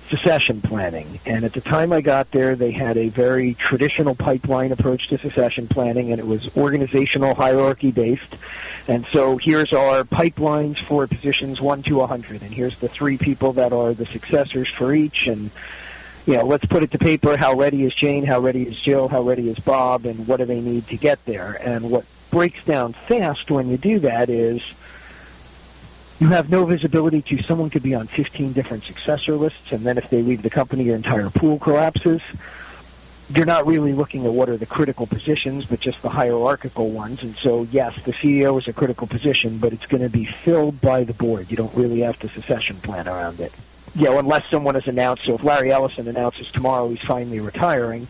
succession 0.09 0.61
planning. 0.61 1.19
And 1.25 1.43
at 1.43 1.53
the 1.53 1.61
time 1.61 1.91
I 1.91 2.01
got 2.01 2.31
there, 2.31 2.55
they 2.55 2.71
had 2.71 2.97
a 2.97 3.09
very 3.09 3.53
traditional 3.55 4.15
pipeline 4.15 4.71
approach 4.71 5.09
to 5.09 5.17
succession 5.17 5.67
planning, 5.67 6.11
and 6.11 6.19
it 6.19 6.27
was 6.27 6.55
organizational 6.55 7.35
hierarchy 7.35 7.91
based. 7.91 8.35
And 8.87 9.05
so 9.07 9.37
here's 9.37 9.73
our 9.73 10.03
pipelines 10.03 10.79
for 10.79 11.07
positions 11.07 11.59
1 11.59 11.83
to 11.83 11.97
100, 11.97 12.41
and 12.41 12.53
here's 12.53 12.79
the 12.79 12.87
three 12.87 13.17
people 13.17 13.53
that 13.53 13.73
are 13.73 13.93
the 13.93 14.05
successors 14.05 14.69
for 14.69 14.93
each. 14.93 15.27
And, 15.27 15.51
you 16.25 16.37
know, 16.37 16.45
let's 16.45 16.65
put 16.65 16.83
it 16.83 16.91
to 16.91 16.97
paper. 16.97 17.35
How 17.35 17.53
ready 17.53 17.83
is 17.83 17.93
Jane? 17.93 18.25
How 18.25 18.39
ready 18.39 18.63
is 18.63 18.79
Jill? 18.79 19.09
How 19.09 19.21
ready 19.21 19.49
is 19.49 19.59
Bob? 19.59 20.05
And 20.05 20.25
what 20.27 20.37
do 20.37 20.45
they 20.45 20.61
need 20.61 20.87
to 20.87 20.97
get 20.97 21.23
there? 21.25 21.59
And 21.61 21.91
what 21.91 22.05
breaks 22.31 22.63
down 22.63 22.93
fast 22.93 23.51
when 23.51 23.67
you 23.67 23.77
do 23.77 23.99
that 23.99 24.29
is 24.29 24.61
you 26.19 26.29
have 26.29 26.49
no 26.49 26.65
visibility 26.65 27.21
to 27.21 27.43
someone 27.43 27.69
could 27.69 27.83
be 27.83 27.93
on 27.93 28.07
15 28.07 28.53
different 28.53 28.83
successor 28.83 29.35
lists, 29.35 29.71
and 29.71 29.85
then 29.85 29.97
if 29.97 30.09
they 30.09 30.21
leave 30.21 30.41
the 30.41 30.49
company, 30.49 30.85
your 30.85 30.95
entire 30.95 31.29
pool 31.29 31.59
collapses. 31.59 32.21
You're 33.29 33.45
not 33.45 33.67
really 33.67 33.93
looking 33.93 34.25
at 34.25 34.31
what 34.31 34.47
are 34.47 34.55
the 34.55 34.65
critical 34.65 35.05
positions, 35.05 35.65
but 35.65 35.81
just 35.81 36.01
the 36.01 36.09
hierarchical 36.09 36.89
ones. 36.89 37.23
And 37.23 37.35
so, 37.35 37.63
yes, 37.63 38.01
the 38.03 38.13
CEO 38.13 38.57
is 38.57 38.69
a 38.69 38.73
critical 38.73 39.05
position, 39.05 39.57
but 39.57 39.73
it's 39.73 39.85
going 39.85 40.01
to 40.01 40.09
be 40.09 40.23
filled 40.23 40.79
by 40.79 41.03
the 41.03 41.13
board. 41.13 41.51
You 41.51 41.57
don't 41.57 41.75
really 41.75 41.99
have 41.99 42.17
to 42.19 42.29
succession 42.29 42.77
plan 42.77 43.07
around 43.07 43.41
it. 43.41 43.53
You 43.95 44.05
know, 44.05 44.19
unless 44.19 44.49
someone 44.49 44.75
has 44.75 44.87
announced. 44.87 45.25
So 45.25 45.35
if 45.35 45.43
Larry 45.43 45.71
Ellison 45.71 46.07
announces 46.07 46.51
tomorrow 46.51 46.87
he's 46.87 47.01
finally 47.01 47.41
retiring, 47.41 48.07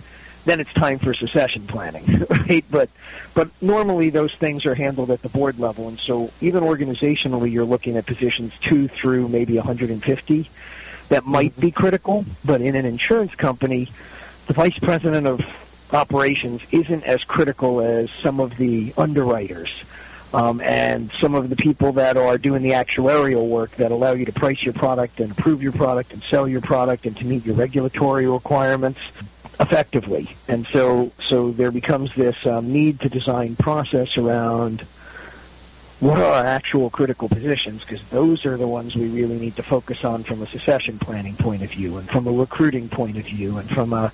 then 0.48 0.62
it's 0.62 0.74
time 0.74 0.98
for 0.98 1.14
succession 1.14 1.68
planning, 1.68 2.26
right? 2.30 2.64
But 2.72 2.90
but 3.34 3.50
normally 3.62 4.10
those 4.10 4.34
things 4.34 4.66
are 4.66 4.74
handled 4.74 5.12
at 5.12 5.22
the 5.22 5.30
board 5.30 5.60
level, 5.60 5.90
and 5.90 6.00
so 6.00 6.32
even 6.40 6.64
organizationally, 6.64 7.52
you're 7.52 7.66
looking 7.66 7.98
at 7.98 8.06
positions 8.06 8.58
two 8.60 8.88
through 8.88 9.28
maybe 9.28 9.56
150 9.56 10.50
that 11.10 11.26
might 11.26 11.60
be 11.60 11.70
critical. 11.70 12.26
But 12.46 12.62
in 12.62 12.76
an 12.76 12.86
insurance 12.86 13.36
company, 13.36 13.90
the 14.48 14.54
vice 14.54 14.80
president 14.80 15.28
of 15.28 15.42
operations 15.94 16.62
isn't 16.72 17.04
as 17.04 17.24
critical 17.26 17.82
as 17.82 18.10
some 18.10 18.40
of 18.40 18.56
the 18.58 18.94
underwriters. 18.98 19.84
Um, 20.34 20.60
and 20.60 21.10
some 21.22 21.36
of 21.36 21.50
the 21.50 21.56
people 21.56 21.94
that 21.94 22.18
are 22.18 22.38
doing 22.38 22.62
the 22.62 22.72
actuarial 22.72 23.48
work 23.48 23.72
that 23.78 23.92
allow 23.92 24.12
you 24.12 24.26
to 24.26 24.34
price 24.34 24.62
your 24.62 24.74
product 24.74 25.22
and 25.22 25.32
approve 25.32 25.64
your 25.64 25.72
product 25.72 26.12
and 26.12 26.22
sell 26.22 26.50
your 26.50 26.60
product 26.60 27.06
and 27.06 27.16
to 27.18 27.26
meet 27.26 27.46
your 27.46 27.56
regulatory 27.56 28.28
requirements 28.28 29.00
effectively. 29.60 30.36
And 30.48 30.66
so, 30.68 31.12
so 31.28 31.52
there 31.52 31.72
becomes 31.72 32.14
this 32.16 32.46
um, 32.46 32.72
need 32.72 33.00
to 33.02 33.10
design 33.10 33.56
process 33.56 34.18
around 34.18 34.86
what 36.00 36.20
are 36.20 36.26
our 36.26 36.46
actual 36.46 36.90
critical 36.90 37.28
positions 37.28 37.82
because 37.82 38.08
those 38.10 38.46
are 38.46 38.56
the 38.56 38.68
ones 38.68 38.96
we 38.96 39.08
really 39.08 39.40
need 39.40 39.56
to 39.56 39.64
focus 39.64 40.06
on 40.06 40.24
from 40.24 40.42
a 40.44 40.46
succession 40.46 41.00
planning 41.00 41.36
point 41.36 41.64
of 41.64 41.72
view 41.72 41.98
and 41.98 42.08
from 42.08 42.28
a 42.28 42.32
recruiting 42.32 42.88
point 42.88 43.18
of 43.18 43.26
view 43.26 43.58
and 43.58 43.68
from 43.68 43.94
a 43.94 44.12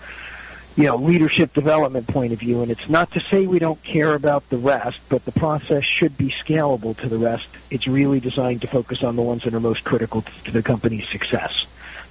you 0.78 0.86
know 0.86 0.96
leadership 0.96 1.54
development 1.54 2.08
point 2.08 2.32
of 2.32 2.40
view 2.40 2.62
and 2.62 2.72
it's 2.72 2.88
not 2.88 3.12
to 3.12 3.20
say 3.20 3.46
we 3.46 3.60
don't 3.60 3.84
care 3.84 4.14
about 4.14 4.48
the 4.50 4.58
rest 4.58 5.02
but 5.10 5.26
the 5.26 5.32
process 5.34 5.84
should 5.84 6.18
be 6.18 6.30
scalable 6.30 6.98
to 6.98 7.10
the 7.10 7.18
rest 7.18 7.50
it's 7.70 7.86
really 7.86 8.22
designed 8.22 8.62
to 8.62 8.68
focus 8.68 9.04
on 9.04 9.18
the 9.18 9.22
ones 9.22 9.44
that 9.44 9.54
are 9.54 9.60
most 9.60 9.84
critical 9.84 10.22
to 10.46 10.52
the 10.52 10.64
company's 10.64 11.08
success 11.10 11.66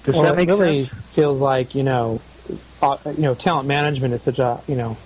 does 0.04 0.14
well, 0.14 0.24
that 0.24 0.36
make 0.36 0.50
it 0.50 0.52
really 0.52 0.84
sense? 0.84 1.06
feels 1.06 1.40
like 1.40 1.74
you 1.74 1.82
know 1.82 2.20
Uh, 2.82 2.98
you 3.06 3.22
know, 3.22 3.34
talent 3.34 3.68
management 3.68 4.12
is 4.12 4.22
such 4.22 4.40
a, 4.40 4.60
you 4.66 4.74
know, 4.74 4.96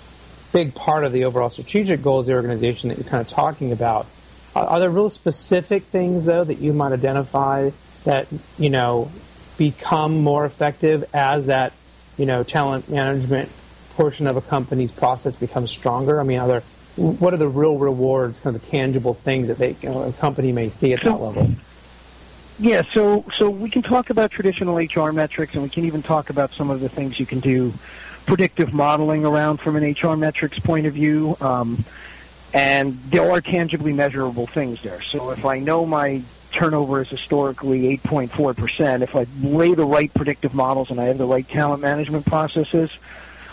big 0.51 0.75
part 0.75 1.05
of 1.05 1.13
the 1.13 1.25
overall 1.27 1.51
strategic 1.51 2.03
goals 2.03 2.27
of 2.27 2.33
the 2.33 2.35
organization 2.35 2.89
that 2.89 2.97
you're 2.97 3.07
kind 3.07 3.21
of 3.21 3.29
talking 3.29 3.71
about. 3.71 4.07
Are, 4.55 4.67
are 4.67 4.81
there 4.81 4.89
real 4.89 5.11
specific 5.11 5.83
things, 5.83 6.25
though, 6.25 6.43
that 6.43 6.55
you 6.59 6.73
might 6.73 6.93
identify 6.93 7.71
that, 8.05 8.29
you 8.59 8.71
know, 8.71 9.11
become 9.59 10.21
more 10.21 10.47
effective 10.47 11.05
as 11.13 11.47
that, 11.47 11.75
you 12.17 12.25
know, 12.25 12.43
talent 12.43 12.89
management 12.89 13.51
portion 13.95 14.27
of 14.27 14.39
a 14.39 14.41
company's 14.41 14.91
process 14.91 15.37
becomes 15.37 15.71
stronger? 15.71 16.19
I 16.19 16.25
mean, 16.25 16.39
are 16.39 16.49
there, 16.49 16.61
what 16.97 17.35
are 17.35 17.39
the 17.39 17.49
real 17.49 17.77
rewards, 17.77 18.41
kind 18.41 18.57
of 18.57 18.63
the 18.63 18.69
tangible 18.69 19.13
things 19.13 19.49
that 19.49 19.59
they, 19.59 19.77
you 19.83 19.91
know, 19.91 20.05
a 20.05 20.13
company 20.15 20.51
may 20.51 20.71
see 20.71 20.95
at 20.95 21.03
that 21.03 21.21
level? 21.21 21.51
Yeah, 22.59 22.83
so 22.93 23.25
so 23.37 23.51
we 23.51 23.69
can 23.69 23.83
talk 23.83 24.11
about 24.11 24.31
traditional 24.31 24.77
HR 24.77 25.13
metrics, 25.13 25.55
and 25.55 25.63
we 25.63 25.69
can 25.69 25.85
even 25.85 26.03
talk 26.03 26.31
about 26.31 26.53
some 26.53 26.71
of 26.71 26.81
the 26.81 26.89
things 26.89 27.21
you 27.21 27.27
can 27.27 27.41
do 27.41 27.75
predictive 28.25 28.73
modeling 28.73 29.25
around 29.25 29.59
from 29.59 29.77
an 29.77 29.95
HR 30.01 30.17
metrics 30.17 30.59
point 30.59 30.87
of 30.87 30.95
view. 30.95 31.37
Um, 31.41 31.85
and 32.55 32.95
there 33.11 33.31
are 33.31 33.41
tangibly 33.41 33.93
measurable 33.93 34.47
things 34.47 34.83
there. 34.83 35.03
So 35.03 35.31
if 35.31 35.45
I 35.45 35.59
know 35.59 35.85
my 35.85 36.23
turnover 36.53 37.03
is 37.03 37.11
historically 37.11 37.99
8.4%, 37.99 39.03
if 39.03 39.15
I 39.15 39.27
lay 39.43 39.75
the 39.75 39.85
right 39.85 40.13
predictive 40.15 40.55
models 40.55 40.91
and 40.91 40.99
I 40.99 41.05
have 41.05 41.19
the 41.19 41.27
right 41.27 41.47
talent 41.47 41.83
management 41.83 42.25
processes, 42.25 42.91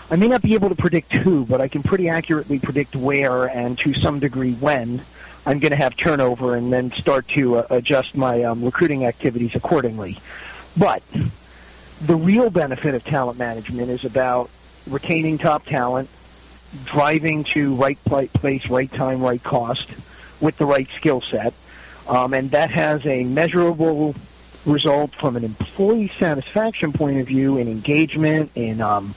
I 0.10 0.15
may 0.15 0.27
not 0.27 0.41
be 0.41 0.53
able 0.53 0.69
to 0.69 0.75
predict 0.75 1.12
who, 1.12 1.45
but 1.45 1.60
I 1.60 1.67
can 1.67 1.83
pretty 1.83 2.07
accurately 2.07 2.60
predict 2.60 2.95
where 2.95 3.45
and 3.45 3.77
to 3.79 3.93
some 3.93 4.19
degree 4.19 4.53
when 4.53 5.01
I'm 5.45 5.59
going 5.59 5.71
to 5.71 5.77
have 5.77 5.97
turnover 5.97 6.55
and 6.55 6.71
then 6.71 6.91
start 6.91 7.27
to 7.29 7.57
uh, 7.57 7.67
adjust 7.69 8.15
my 8.15 8.43
um, 8.43 8.63
recruiting 8.63 9.05
activities 9.05 9.55
accordingly. 9.55 10.19
But 10.77 11.03
the 12.01 12.15
real 12.15 12.50
benefit 12.50 12.95
of 12.95 13.03
talent 13.03 13.38
management 13.38 13.89
is 13.89 14.05
about 14.05 14.50
retaining 14.89 15.38
top 15.38 15.65
talent, 15.65 16.09
driving 16.85 17.43
to 17.45 17.75
right 17.75 17.97
place, 18.03 18.69
right 18.69 18.91
time, 18.91 19.21
right 19.21 19.43
cost 19.43 19.91
with 20.41 20.57
the 20.57 20.65
right 20.65 20.88
skill 20.95 21.21
set. 21.21 21.53
Um, 22.07 22.33
and 22.33 22.51
that 22.51 22.69
has 22.71 23.05
a 23.05 23.23
measurable 23.23 24.15
result 24.65 25.13
from 25.15 25.35
an 25.35 25.43
employee 25.43 26.09
satisfaction 26.19 26.93
point 26.93 27.19
of 27.19 27.27
view 27.27 27.57
in 27.57 27.67
engagement, 27.67 28.51
in 28.55 28.81
um, 28.81 29.13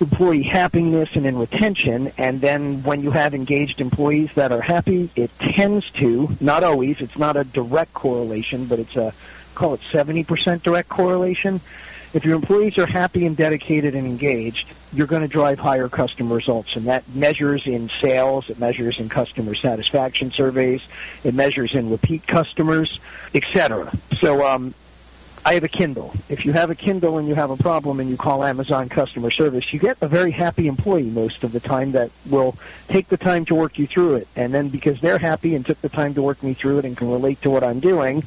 employee 0.00 0.42
happiness 0.42 1.10
and 1.14 1.26
in 1.26 1.38
retention. 1.38 2.12
And 2.18 2.40
then 2.40 2.82
when 2.82 3.02
you 3.02 3.10
have 3.10 3.34
engaged 3.34 3.80
employees 3.80 4.32
that 4.34 4.52
are 4.52 4.60
happy, 4.60 5.10
it 5.16 5.30
tends 5.38 5.90
to, 5.92 6.36
not 6.40 6.62
always, 6.62 7.00
it's 7.00 7.18
not 7.18 7.36
a 7.36 7.44
direct 7.44 7.92
correlation, 7.94 8.66
but 8.66 8.78
it's 8.78 8.96
a, 8.96 9.12
call 9.54 9.74
it 9.74 9.80
70% 9.80 10.62
direct 10.62 10.88
correlation. 10.88 11.60
If 12.14 12.24
your 12.24 12.36
employees 12.36 12.78
are 12.78 12.86
happy 12.86 13.26
and 13.26 13.36
dedicated 13.36 13.94
and 13.94 14.06
engaged, 14.06 14.72
you're 14.94 15.06
going 15.06 15.22
to 15.22 15.28
drive 15.28 15.58
higher 15.58 15.88
customer 15.88 16.36
results. 16.36 16.74
And 16.76 16.86
that 16.86 17.04
measures 17.14 17.66
in 17.66 17.90
sales, 18.00 18.48
it 18.48 18.58
measures 18.58 18.98
in 18.98 19.10
customer 19.10 19.54
satisfaction 19.54 20.30
surveys, 20.30 20.86
it 21.22 21.34
measures 21.34 21.74
in 21.74 21.90
repeat 21.90 22.26
customers, 22.26 22.98
etc. 23.34 23.92
So 24.16 24.46
um, 24.46 24.72
I 25.48 25.54
have 25.54 25.64
a 25.64 25.68
Kindle. 25.68 26.12
If 26.28 26.44
you 26.44 26.52
have 26.52 26.68
a 26.68 26.74
Kindle 26.74 27.16
and 27.16 27.26
you 27.26 27.34
have 27.34 27.48
a 27.50 27.56
problem 27.56 28.00
and 28.00 28.10
you 28.10 28.18
call 28.18 28.44
Amazon 28.44 28.90
customer 28.90 29.30
service, 29.30 29.72
you 29.72 29.78
get 29.78 29.96
a 30.02 30.06
very 30.06 30.30
happy 30.30 30.66
employee 30.68 31.04
most 31.04 31.42
of 31.42 31.52
the 31.52 31.60
time 31.60 31.92
that 31.92 32.10
will 32.28 32.54
take 32.88 33.08
the 33.08 33.16
time 33.16 33.46
to 33.46 33.54
work 33.54 33.78
you 33.78 33.86
through 33.86 34.16
it. 34.16 34.28
And 34.36 34.52
then 34.52 34.68
because 34.68 35.00
they're 35.00 35.16
happy 35.16 35.54
and 35.54 35.64
took 35.64 35.80
the 35.80 35.88
time 35.88 36.12
to 36.16 36.22
work 36.22 36.42
me 36.42 36.52
through 36.52 36.80
it 36.80 36.84
and 36.84 36.94
can 36.98 37.10
relate 37.10 37.40
to 37.42 37.50
what 37.50 37.64
I'm 37.64 37.80
doing, 37.80 38.24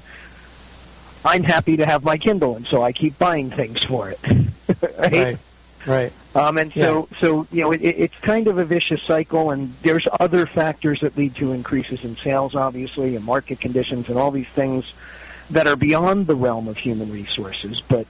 I'm 1.23 1.43
happy 1.43 1.77
to 1.77 1.85
have 1.85 2.03
my 2.03 2.17
Kindle, 2.17 2.55
and 2.55 2.65
so 2.65 2.81
I 2.81 2.91
keep 2.91 3.19
buying 3.19 3.51
things 3.51 3.83
for 3.83 4.09
it. 4.09 4.19
right? 4.97 5.11
right? 5.11 5.37
Right. 5.85 6.13
Um, 6.33 6.57
and 6.57 6.73
so, 6.73 7.07
yeah. 7.11 7.17
so 7.19 7.47
you 7.51 7.61
know, 7.61 7.71
it, 7.71 7.81
it's 7.81 8.17
kind 8.17 8.47
of 8.47 8.57
a 8.57 8.65
vicious 8.65 9.03
cycle, 9.03 9.51
and 9.51 9.71
there's 9.83 10.07
other 10.19 10.47
factors 10.47 11.01
that 11.01 11.15
lead 11.15 11.35
to 11.35 11.51
increases 11.51 12.03
in 12.03 12.15
sales, 12.15 12.55
obviously, 12.55 13.15
and 13.15 13.23
market 13.23 13.59
conditions, 13.59 14.09
and 14.09 14.17
all 14.17 14.31
these 14.31 14.47
things 14.47 14.91
that 15.51 15.67
are 15.67 15.75
beyond 15.75 16.27
the 16.27 16.36
realm 16.36 16.67
of 16.67 16.77
human 16.77 17.12
resources, 17.12 17.81
but 17.81 18.08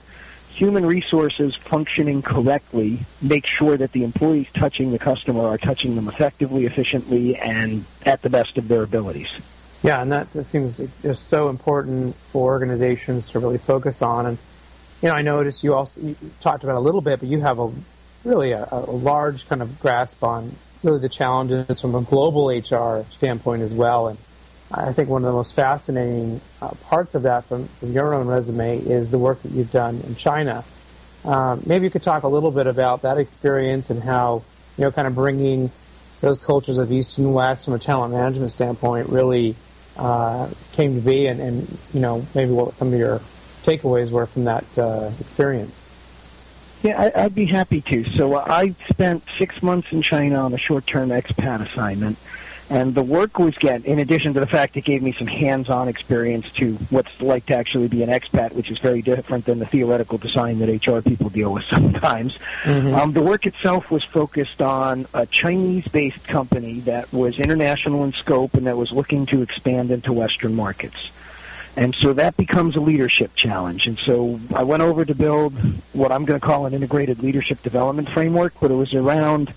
human 0.50 0.86
resources 0.86 1.56
functioning 1.56 2.22
correctly 2.22 3.00
make 3.22 3.46
sure 3.46 3.78
that 3.78 3.92
the 3.94 4.04
employees 4.04 4.48
touching 4.54 4.92
the 4.92 5.00
customer 5.00 5.48
are 5.48 5.58
touching 5.58 5.96
them 5.96 6.08
effectively, 6.08 6.66
efficiently, 6.66 7.36
and 7.38 7.86
at 8.06 8.22
the 8.22 8.30
best 8.30 8.58
of 8.58 8.68
their 8.68 8.84
abilities. 8.84 9.30
Yeah, 9.84 10.02
and 10.02 10.12
that, 10.12 10.32
that 10.34 10.46
seems 10.46 10.80
just 11.02 11.28
so 11.28 11.50
important 11.50 12.16
for 12.16 12.52
organizations 12.52 13.30
to 13.30 13.40
really 13.40 13.58
focus 13.58 14.02
on. 14.02 14.26
And 14.28 14.38
you 15.02 15.10
know, 15.10 15.16
I 15.16 15.24
noticed 15.24 15.64
you 15.64 15.74
also 15.74 16.02
you 16.02 16.16
talked 16.40 16.64
about 16.64 16.76
a 16.76 16.80
little 16.80 17.02
bit, 17.02 17.20
but 17.20 17.30
you 17.30 17.42
have 17.42 17.58
a 17.58 17.72
really 18.24 18.52
a, 18.52 18.68
a 18.72 18.92
large 18.92 19.50
kind 19.50 19.62
of 19.64 19.80
grasp 19.80 20.24
on 20.24 20.52
really 20.84 21.00
the 21.00 21.10
challenges 21.10 21.82
from 21.82 21.96
a 21.96 22.02
global 22.02 22.50
HR 22.50 23.04
standpoint 23.10 23.64
as 23.64 23.74
well. 23.74 24.10
And 24.10 24.20
I 24.74 24.94
think 24.94 25.10
one 25.10 25.24
of 25.24 25.28
the 25.28 25.34
most 25.34 25.54
fascinating 25.54 26.40
uh, 26.62 26.70
parts 26.84 27.16
of 27.16 27.24
that 27.24 27.46
from, 27.46 27.68
from, 27.68 27.92
your 27.92 28.14
own 28.14 28.28
resume 28.28 28.78
is 28.78 29.12
the 29.12 29.20
work 29.20 29.42
that 29.42 29.52
you've 29.52 29.72
done 29.72 30.02
in 30.08 30.16
China. 30.16 30.64
Um, 31.26 31.62
maybe 31.66 31.86
you 31.86 31.92
could 31.92 32.04
talk 32.04 32.24
a 32.24 32.28
little 32.28 32.52
bit 32.52 32.68
about 32.68 33.02
that 33.02 33.18
experience 33.18 33.90
and 33.90 34.02
how, 34.02 34.44
you 34.78 34.86
know, 34.86 34.92
kind 34.92 35.08
of 35.08 35.16
bringing 35.16 35.72
those 36.22 36.44
cultures 36.44 36.78
of 36.78 36.92
East 36.92 37.18
and 37.18 37.34
West 37.34 37.66
from 37.66 37.74
a 37.74 37.80
talent 37.80 38.14
management 38.14 38.52
standpoint 38.52 39.10
really 39.10 39.56
uh, 39.98 40.50
came 40.74 40.96
to 40.96 41.02
be 41.02 41.28
and, 41.28 41.40
and, 41.40 41.78
you 41.94 42.00
know, 42.00 42.26
maybe 42.34 42.52
what 42.52 42.74
some 42.74 42.94
of 42.94 42.98
your 42.98 43.20
takeaways 43.64 44.10
were 44.12 44.26
from 44.26 44.46
that 44.46 44.66
uh, 44.78 45.12
experience. 45.20 45.78
Yeah, 46.84 47.12
I, 47.16 47.24
would 47.24 47.36
be 47.36 47.46
happy 47.46 47.82
to. 47.82 48.04
So 48.06 48.36
uh, 48.36 48.46
I 48.48 48.74
spent 48.90 49.24
six 49.38 49.62
months 49.62 49.92
in 49.92 50.02
China 50.02 50.46
on 50.46 50.54
a 50.54 50.58
short-term 50.58 51.10
expat 51.10 51.62
assignment. 51.62 52.18
And 52.72 52.96
the 52.96 53.04
work 53.04 53.38
was 53.38 53.54
get 53.56 53.84
in 53.84 54.00
addition 54.00 54.34
to 54.34 54.40
the 54.40 54.48
fact 54.48 54.78
it 54.78 54.86
gave 54.86 55.04
me 55.04 55.12
some 55.12 55.28
hands-on 55.28 55.90
experience 55.90 56.50
to 56.54 56.76
what's 56.90 57.22
like 57.22 57.48
to 57.48 57.54
actually 57.54 57.90
be 57.90 58.02
an 58.02 58.08
expat, 58.08 58.54
which 58.54 58.72
is 58.72 58.78
very 58.78 59.02
different 59.02 59.44
than 59.44 59.60
the 59.60 59.66
theoretical 59.66 60.18
design 60.18 60.60
that 60.60 60.88
HR 60.88 61.02
people 61.02 61.30
deal 61.30 61.52
with 61.52 61.64
sometimes. 61.70 62.38
Mm-hmm. 62.64 62.96
Um, 62.96 63.12
the 63.12 63.22
work 63.22 63.46
itself 63.46 63.92
was 63.92 64.06
focused 64.06 64.62
on 64.62 65.06
a 65.14 65.26
Chinese-based 65.26 66.26
company 66.30 66.80
that 66.82 67.12
was 67.12 67.40
international 67.40 68.06
in 68.06 68.14
scope 68.14 68.54
and 68.54 68.66
that 68.68 68.78
was 68.78 68.94
looking 68.94 69.26
to 69.26 69.42
expand 69.42 69.92
into 69.92 70.14
Western 70.14 70.56
markets. 70.56 71.12
And 71.76 71.94
so 71.94 72.14
that 72.14 72.38
becomes 72.38 72.78
a 72.78 72.82
leadership 72.82 73.36
challenge. 73.36 73.86
And 73.86 73.98
so 73.98 74.40
I 74.56 74.64
went 74.64 74.82
over 74.82 75.04
to 75.04 75.14
build 75.14 75.54
what 75.92 76.14
I'm 76.14 76.24
going 76.24 76.40
to 76.40 76.46
call 76.46 76.68
an 76.68 76.74
integrated 76.74 77.22
leadership 77.22 77.62
development 77.64 78.10
framework, 78.10 78.54
but 78.62 78.72
it 78.72 78.76
was 78.76 78.94
around 78.94 79.54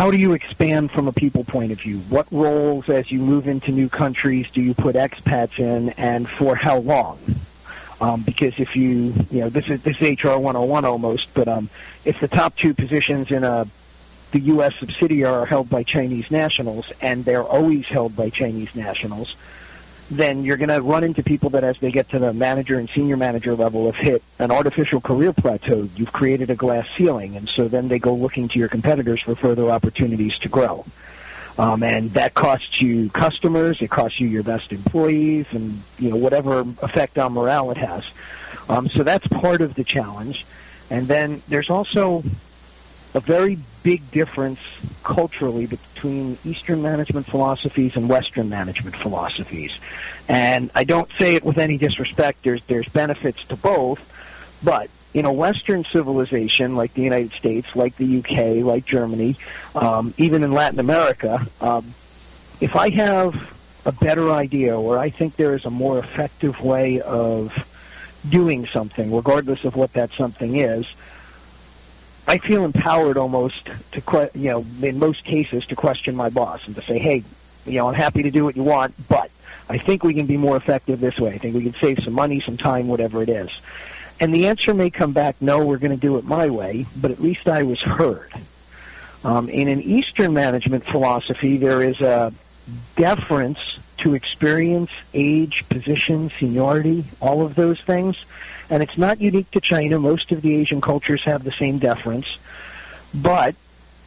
how 0.00 0.10
do 0.10 0.16
you 0.16 0.32
expand 0.32 0.90
from 0.90 1.08
a 1.08 1.12
people 1.12 1.44
point 1.44 1.70
of 1.72 1.78
view? 1.78 1.98
What 2.08 2.26
roles, 2.32 2.88
as 2.88 3.12
you 3.12 3.18
move 3.18 3.46
into 3.46 3.70
new 3.70 3.90
countries, 3.90 4.50
do 4.50 4.62
you 4.62 4.72
put 4.72 4.96
expats 4.96 5.58
in, 5.58 5.90
and 5.90 6.26
for 6.26 6.54
how 6.54 6.78
long? 6.78 7.18
Um, 8.00 8.22
because 8.22 8.58
if 8.58 8.74
you, 8.74 9.12
you 9.30 9.40
know, 9.40 9.50
this 9.50 9.68
is 9.68 9.82
this 9.82 10.00
is 10.00 10.24
HR 10.24 10.38
101 10.38 10.86
almost, 10.86 11.28
but 11.34 11.48
um, 11.48 11.68
if 12.06 12.18
the 12.18 12.28
top 12.28 12.56
two 12.56 12.72
positions 12.72 13.30
in 13.30 13.44
a 13.44 13.66
the 14.30 14.40
U.S. 14.54 14.74
subsidiary 14.76 15.34
are 15.34 15.44
held 15.44 15.68
by 15.68 15.82
Chinese 15.82 16.30
nationals, 16.30 16.90
and 17.02 17.26
they're 17.26 17.44
always 17.44 17.84
held 17.86 18.16
by 18.16 18.30
Chinese 18.30 18.74
nationals, 18.74 19.36
then 20.10 20.44
you're 20.44 20.56
going 20.56 20.70
to 20.70 20.82
run 20.82 21.04
into 21.04 21.22
people 21.22 21.50
that 21.50 21.62
as 21.62 21.78
they 21.78 21.92
get 21.92 22.08
to 22.10 22.18
the 22.18 22.32
manager 22.32 22.78
and 22.78 22.90
senior 22.90 23.16
manager 23.16 23.54
level 23.54 23.86
have 23.86 23.96
hit 23.96 24.22
an 24.40 24.50
artificial 24.50 25.00
career 25.00 25.32
plateau. 25.32 25.88
You've 25.94 26.12
created 26.12 26.50
a 26.50 26.56
glass 26.56 26.88
ceiling, 26.96 27.36
and 27.36 27.48
so 27.48 27.68
then 27.68 27.88
they 27.88 27.98
go 27.98 28.12
looking 28.12 28.48
to 28.48 28.58
your 28.58 28.68
competitors 28.68 29.20
for 29.20 29.34
further 29.36 29.70
opportunities 29.70 30.36
to 30.40 30.48
grow. 30.48 30.84
Um, 31.58 31.82
and 31.82 32.10
that 32.12 32.34
costs 32.34 32.80
you 32.80 33.10
customers, 33.10 33.82
it 33.82 33.90
costs 33.90 34.18
you 34.18 34.26
your 34.26 34.42
best 34.42 34.72
employees, 34.72 35.46
and 35.52 35.80
you 35.98 36.10
know 36.10 36.16
whatever 36.16 36.60
effect 36.60 37.18
on 37.18 37.32
morale 37.32 37.70
it 37.70 37.76
has. 37.76 38.04
Um, 38.68 38.88
so 38.88 39.02
that's 39.02 39.26
part 39.28 39.60
of 39.60 39.74
the 39.74 39.84
challenge. 39.84 40.46
And 40.90 41.06
then 41.06 41.42
there's 41.48 41.70
also 41.70 42.24
a 43.14 43.20
very 43.20 43.58
big 43.82 44.10
difference 44.10 44.60
culturally 45.02 45.66
between 45.66 46.38
Eastern 46.44 46.82
management 46.82 47.26
philosophies 47.26 47.96
and 47.96 48.08
Western 48.08 48.48
management 48.48 48.96
philosophies. 48.96 49.72
And 50.28 50.70
I 50.74 50.84
don't 50.84 51.10
say 51.18 51.34
it 51.34 51.44
with 51.44 51.58
any 51.58 51.76
disrespect. 51.76 52.42
There's 52.42 52.64
there's 52.66 52.88
benefits 52.88 53.44
to 53.46 53.56
both, 53.56 54.00
but 54.62 54.90
in 55.12 55.24
a 55.24 55.32
Western 55.32 55.84
civilization 55.84 56.76
like 56.76 56.94
the 56.94 57.02
United 57.02 57.32
States, 57.32 57.74
like 57.74 57.96
the 57.96 58.18
UK, 58.18 58.64
like 58.64 58.84
Germany, 58.84 59.36
um, 59.74 60.14
even 60.18 60.44
in 60.44 60.52
Latin 60.52 60.78
America, 60.78 61.46
um, 61.60 61.84
if 62.60 62.76
I 62.76 62.90
have 62.90 63.56
a 63.86 63.92
better 63.92 64.30
idea 64.30 64.78
or 64.78 64.98
I 64.98 65.10
think 65.10 65.36
there 65.36 65.56
is 65.56 65.64
a 65.64 65.70
more 65.70 65.98
effective 65.98 66.60
way 66.60 67.00
of 67.00 67.66
doing 68.28 68.66
something, 68.66 69.14
regardless 69.14 69.64
of 69.64 69.76
what 69.76 69.94
that 69.94 70.10
something 70.12 70.56
is, 70.56 70.86
I 72.26 72.38
feel 72.38 72.64
empowered 72.64 73.16
almost 73.16 73.68
to, 73.92 74.00
que- 74.00 74.30
you 74.34 74.50
know, 74.50 74.66
in 74.82 74.98
most 74.98 75.24
cases, 75.24 75.66
to 75.66 75.76
question 75.76 76.14
my 76.14 76.28
boss 76.28 76.66
and 76.66 76.76
to 76.76 76.82
say, 76.82 76.98
hey, 76.98 77.24
you 77.66 77.78
know, 77.78 77.88
I'm 77.88 77.94
happy 77.94 78.22
to 78.22 78.30
do 78.30 78.44
what 78.44 78.56
you 78.56 78.62
want, 78.62 78.94
but 79.08 79.30
I 79.68 79.78
think 79.78 80.04
we 80.04 80.14
can 80.14 80.26
be 80.26 80.36
more 80.36 80.56
effective 80.56 81.00
this 81.00 81.18
way. 81.18 81.32
I 81.32 81.38
think 81.38 81.54
we 81.54 81.62
can 81.62 81.74
save 81.74 82.02
some 82.04 82.14
money, 82.14 82.40
some 82.40 82.56
time, 82.56 82.88
whatever 82.88 83.22
it 83.22 83.28
is. 83.28 83.50
And 84.18 84.34
the 84.34 84.48
answer 84.48 84.74
may 84.74 84.90
come 84.90 85.12
back, 85.12 85.36
no, 85.40 85.64
we're 85.64 85.78
going 85.78 85.92
to 85.92 85.96
do 85.96 86.18
it 86.18 86.24
my 86.24 86.50
way, 86.50 86.86
but 87.00 87.10
at 87.10 87.20
least 87.20 87.48
I 87.48 87.62
was 87.62 87.80
heard. 87.80 88.30
Um, 89.24 89.48
in 89.48 89.68
an 89.68 89.80
Eastern 89.80 90.34
management 90.34 90.84
philosophy, 90.84 91.56
there 91.56 91.82
is 91.82 92.00
a 92.00 92.32
deference 92.96 93.58
to 93.98 94.14
experience, 94.14 94.90
age, 95.14 95.64
position, 95.68 96.30
seniority, 96.30 97.04
all 97.20 97.44
of 97.44 97.54
those 97.54 97.80
things. 97.80 98.24
And 98.70 98.82
it's 98.82 98.96
not 98.96 99.20
unique 99.20 99.50
to 99.50 99.60
China. 99.60 99.98
Most 99.98 100.32
of 100.32 100.42
the 100.42 100.54
Asian 100.54 100.80
cultures 100.80 101.24
have 101.24 101.42
the 101.44 101.52
same 101.52 101.78
deference. 101.78 102.38
But 103.12 103.56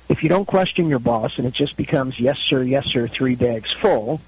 if 0.10 0.24
you 0.24 0.30
don't 0.30 0.46
question 0.46 0.88
your 0.88 1.00
boss 1.00 1.38
and 1.38 1.46
it 1.46 1.54
just 1.54 1.76
becomes 1.76 2.20
yes 2.20 2.40
sir, 2.40 2.64
yes 2.64 2.86
sir, 2.86 3.08
three 3.08 3.36
bags 3.36 3.72
full, 3.72 4.22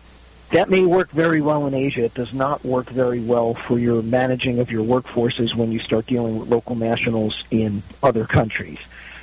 that 0.51 0.69
may 0.69 0.85
work 0.85 1.09
very 1.11 1.41
well 1.41 1.65
in 1.67 1.73
Asia. 1.73 2.03
It 2.03 2.13
does 2.13 2.33
not 2.33 2.63
work 2.63 2.89
very 2.89 3.21
well 3.21 3.53
for 3.53 3.79
your 3.79 4.01
managing 4.01 4.59
of 4.59 4.71
your 4.71 4.85
workforces 4.85 5.55
when 5.55 5.71
you 5.71 5.79
start 5.79 6.05
dealing 6.05 6.37
with 6.37 6.49
local 6.49 6.75
nationals 6.75 7.43
in 7.49 7.81
other 8.03 8.25
countries. 8.25 8.79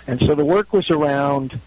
And 0.07 0.19
so 0.19 0.35
the 0.35 0.45
work 0.45 0.73
was 0.73 0.91
around 0.91 1.61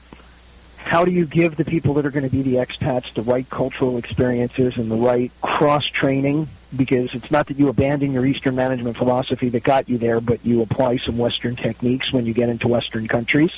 how 0.86 1.04
do 1.04 1.12
you 1.12 1.26
give 1.26 1.56
the 1.56 1.66
people 1.66 1.96
that 1.96 2.06
are 2.06 2.12
going 2.12 2.24
to 2.24 2.30
be 2.30 2.44
the 2.44 2.56
expats 2.56 3.12
the 3.16 3.24
right 3.24 3.50
cultural 3.50 3.98
experiences 3.98 4.78
and 4.78 4.92
the 4.92 4.96
right 4.96 5.32
cross 5.42 5.84
training 5.88 6.48
because 6.76 7.16
it's 7.16 7.32
not 7.32 7.48
that 7.48 7.58
you 7.58 7.70
abandon 7.70 8.12
your 8.12 8.24
eastern 8.24 8.56
management 8.56 8.96
philosophy 8.96 9.50
that 9.50 9.64
got 9.64 9.90
you 9.90 9.98
there 9.98 10.22
but 10.22 10.46
you 10.46 10.62
apply 10.62 10.98
some 10.98 11.18
western 11.18 11.56
techniques 11.56 12.14
when 12.14 12.28
you 12.28 12.36
get 12.36 12.50
into 12.50 12.68
western 12.68 13.08
countries. 13.08 13.52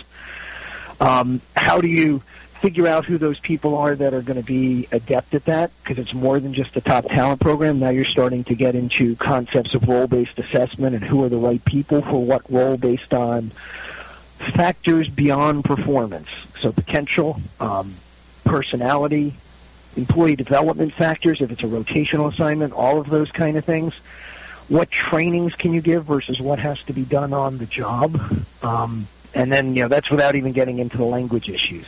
Um, 1.01 1.41
how 1.53 1.81
do 1.81 1.87
you 1.87 2.21
figure 2.61 2.87
out 2.87 3.03
who 3.03 3.17
those 3.17 3.39
people 3.41 3.75
are 3.75 3.93
that 3.93 4.13
are 4.13 4.21
going 4.21 4.39
to 4.39 4.45
be 4.45 4.87
adept 4.93 5.35
at 5.35 5.43
that? 5.45 5.71
Because 5.83 5.99
it's 5.99 6.13
more 6.13 6.39
than 6.39 6.53
just 6.53 6.77
a 6.77 6.81
top 6.81 7.09
talent 7.09 7.41
program. 7.41 7.77
Now 7.77 7.89
you're 7.89 8.05
starting 8.05 8.45
to 8.45 8.55
get 8.55 8.73
into 8.73 9.17
concepts 9.17 9.75
of 9.75 9.85
role 9.89 10.07
based 10.07 10.39
assessment 10.39 10.95
and 10.95 11.03
who 11.03 11.25
are 11.25 11.29
the 11.29 11.37
right 11.37 11.63
people 11.65 12.01
for 12.01 12.23
what 12.23 12.49
role 12.49 12.77
based 12.77 13.13
on 13.13 13.51
factors 14.37 15.09
beyond 15.09 15.65
performance. 15.65 16.29
So 16.59 16.71
potential, 16.71 17.39
um, 17.59 17.95
personality, 18.45 19.35
employee 19.95 20.35
development 20.35 20.93
factors, 20.93 21.41
if 21.41 21.51
it's 21.51 21.63
a 21.63 21.67
rotational 21.67 22.31
assignment, 22.31 22.73
all 22.73 22.99
of 22.99 23.09
those 23.09 23.31
kind 23.31 23.57
of 23.57 23.65
things. 23.65 23.95
What 24.69 24.91
trainings 24.91 25.55
can 25.55 25.73
you 25.73 25.81
give 25.81 26.05
versus 26.05 26.41
what 26.41 26.59
has 26.59 26.81
to 26.83 26.93
be 26.93 27.03
done 27.03 27.33
on 27.33 27.57
the 27.57 27.65
job? 27.65 28.19
Um, 28.61 29.07
and 29.33 29.51
then, 29.51 29.75
you 29.75 29.83
know, 29.83 29.87
that's 29.87 30.09
without 30.09 30.35
even 30.35 30.51
getting 30.51 30.79
into 30.79 30.97
the 30.97 31.05
language 31.05 31.49
issues. 31.49 31.85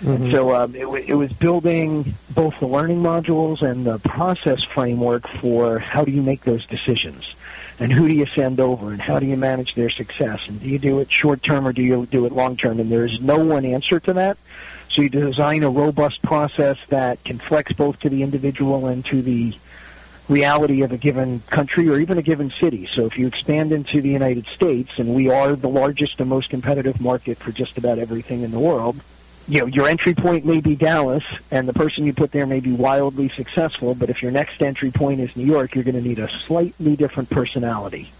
Mm-hmm. 0.00 0.30
So 0.30 0.54
um, 0.54 0.74
it, 0.74 0.86
it 1.08 1.14
was 1.14 1.32
building 1.32 2.14
both 2.30 2.58
the 2.58 2.66
learning 2.66 3.02
modules 3.02 3.62
and 3.62 3.86
the 3.86 3.98
process 4.00 4.62
framework 4.64 5.28
for 5.28 5.78
how 5.78 6.04
do 6.04 6.10
you 6.10 6.22
make 6.22 6.42
those 6.42 6.66
decisions 6.66 7.34
and 7.82 7.92
who 7.92 8.08
do 8.08 8.14
you 8.14 8.26
send 8.26 8.60
over? 8.60 8.92
And 8.92 9.00
how 9.00 9.18
do 9.18 9.26
you 9.26 9.36
manage 9.36 9.74
their 9.74 9.90
success? 9.90 10.46
And 10.48 10.60
do 10.60 10.68
you 10.68 10.78
do 10.78 11.00
it 11.00 11.10
short 11.10 11.42
term 11.42 11.66
or 11.66 11.72
do 11.72 11.82
you 11.82 12.06
do 12.06 12.26
it 12.26 12.32
long 12.32 12.56
term 12.56 12.78
and 12.78 12.90
there's 12.90 13.20
no 13.20 13.38
one 13.38 13.64
answer 13.64 13.98
to 14.00 14.12
that. 14.14 14.38
So 14.88 15.02
you 15.02 15.08
design 15.08 15.62
a 15.64 15.70
robust 15.70 16.22
process 16.22 16.78
that 16.88 17.22
can 17.24 17.38
flex 17.38 17.72
both 17.72 17.98
to 18.00 18.08
the 18.08 18.22
individual 18.22 18.86
and 18.86 19.04
to 19.06 19.22
the 19.22 19.54
reality 20.28 20.82
of 20.82 20.92
a 20.92 20.96
given 20.96 21.40
country 21.48 21.88
or 21.88 21.98
even 21.98 22.18
a 22.18 22.22
given 22.22 22.50
city. 22.50 22.86
So 22.86 23.06
if 23.06 23.18
you 23.18 23.26
expand 23.26 23.72
into 23.72 24.00
the 24.00 24.10
United 24.10 24.46
States, 24.46 24.98
and 24.98 25.14
we 25.14 25.28
are 25.28 25.56
the 25.56 25.68
largest 25.68 26.20
and 26.20 26.28
most 26.28 26.50
competitive 26.50 27.00
market 27.00 27.38
for 27.38 27.52
just 27.52 27.78
about 27.78 27.98
everything 27.98 28.42
in 28.42 28.50
the 28.50 28.60
world, 28.60 29.00
you 29.52 29.60
know, 29.60 29.66
your 29.66 29.86
entry 29.86 30.14
point 30.14 30.46
may 30.46 30.62
be 30.62 30.74
Dallas, 30.74 31.24
and 31.50 31.68
the 31.68 31.74
person 31.74 32.06
you 32.06 32.14
put 32.14 32.32
there 32.32 32.46
may 32.46 32.60
be 32.60 32.72
wildly 32.72 33.28
successful. 33.28 33.94
But 33.94 34.08
if 34.08 34.22
your 34.22 34.30
next 34.30 34.62
entry 34.62 34.90
point 34.90 35.20
is 35.20 35.36
New 35.36 35.44
York, 35.44 35.74
you're 35.74 35.84
going 35.84 35.94
to 35.94 36.00
need 36.00 36.20
a 36.20 36.28
slightly 36.30 36.96
different 36.96 37.28
personality. 37.28 38.10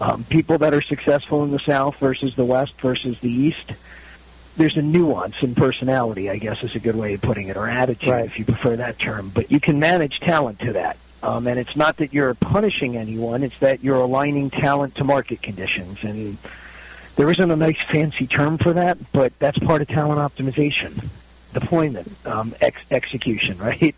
Um, 0.00 0.22
people 0.22 0.58
that 0.58 0.72
are 0.72 0.82
successful 0.82 1.42
in 1.42 1.50
the 1.50 1.58
South 1.58 1.96
versus 1.96 2.36
the 2.36 2.44
West 2.44 2.80
versus 2.80 3.18
the 3.18 3.28
East, 3.28 3.72
there's 4.56 4.76
a 4.76 4.82
nuance 4.82 5.42
in 5.42 5.56
personality, 5.56 6.30
I 6.30 6.36
guess 6.38 6.62
is 6.62 6.76
a 6.76 6.80
good 6.80 6.94
way 6.94 7.14
of 7.14 7.22
putting 7.22 7.48
it, 7.48 7.56
or 7.56 7.66
attitude, 7.66 8.08
right. 8.08 8.24
if 8.24 8.38
you 8.38 8.44
prefer 8.44 8.76
that 8.76 9.00
term. 9.00 9.32
But 9.34 9.50
you 9.50 9.58
can 9.58 9.80
manage 9.80 10.20
talent 10.20 10.60
to 10.60 10.74
that. 10.74 10.96
Um, 11.24 11.48
and 11.48 11.58
it's 11.58 11.74
not 11.74 11.96
that 11.96 12.14
you're 12.14 12.34
punishing 12.34 12.96
anyone; 12.96 13.42
it's 13.42 13.58
that 13.58 13.82
you're 13.82 13.98
aligning 13.98 14.50
talent 14.50 14.94
to 14.94 15.02
market 15.02 15.42
conditions 15.42 16.04
and 16.04 16.38
there 17.16 17.30
isn't 17.30 17.50
a 17.50 17.56
nice 17.56 17.80
fancy 17.88 18.26
term 18.26 18.58
for 18.58 18.74
that, 18.74 18.98
but 19.12 19.36
that's 19.38 19.58
part 19.58 19.82
of 19.82 19.88
talent 19.88 20.20
optimization, 20.20 21.08
deployment, 21.52 22.10
um, 22.26 22.54
ex- 22.60 22.84
execution, 22.90 23.58
right? 23.70 23.94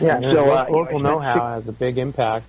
Yeah, 0.00 0.20
so 0.20 0.50
uh, 0.50 0.66
local 0.70 1.00
know-how 1.00 1.54
has 1.54 1.68
a 1.68 1.72
big 1.72 1.98
impact 1.98 2.46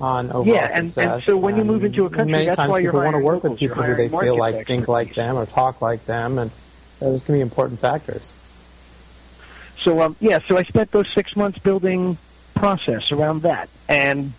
on 0.00 0.30
overall 0.30 0.46
yeah, 0.46 0.68
and, 0.74 0.90
success. 0.90 1.14
and 1.14 1.22
so 1.22 1.36
when 1.38 1.56
you 1.56 1.64
move 1.64 1.84
into 1.84 2.04
a 2.04 2.10
country, 2.10 2.32
many 2.32 2.46
that's 2.46 2.56
times 2.56 2.70
why 2.70 2.82
people 2.82 3.00
want 3.00 3.14
to 3.14 3.22
work 3.22 3.42
with 3.42 3.58
people 3.58 3.82
who 3.82 3.94
they 3.94 4.08
feel 4.08 4.36
like 4.36 4.66
think 4.66 4.88
like 4.88 5.14
them 5.14 5.36
or 5.36 5.46
talk 5.46 5.80
like 5.80 6.04
them, 6.04 6.38
and 6.38 6.50
those 7.00 7.24
can 7.24 7.36
be 7.36 7.40
important 7.40 7.80
factors. 7.80 8.32
So 9.78 10.02
um, 10.02 10.16
yeah, 10.20 10.40
so 10.46 10.56
I 10.56 10.64
spent 10.64 10.90
those 10.90 11.10
six 11.14 11.36
months 11.36 11.58
building 11.58 12.18
process 12.54 13.12
around 13.12 13.42
that, 13.42 13.68
and 13.88 14.32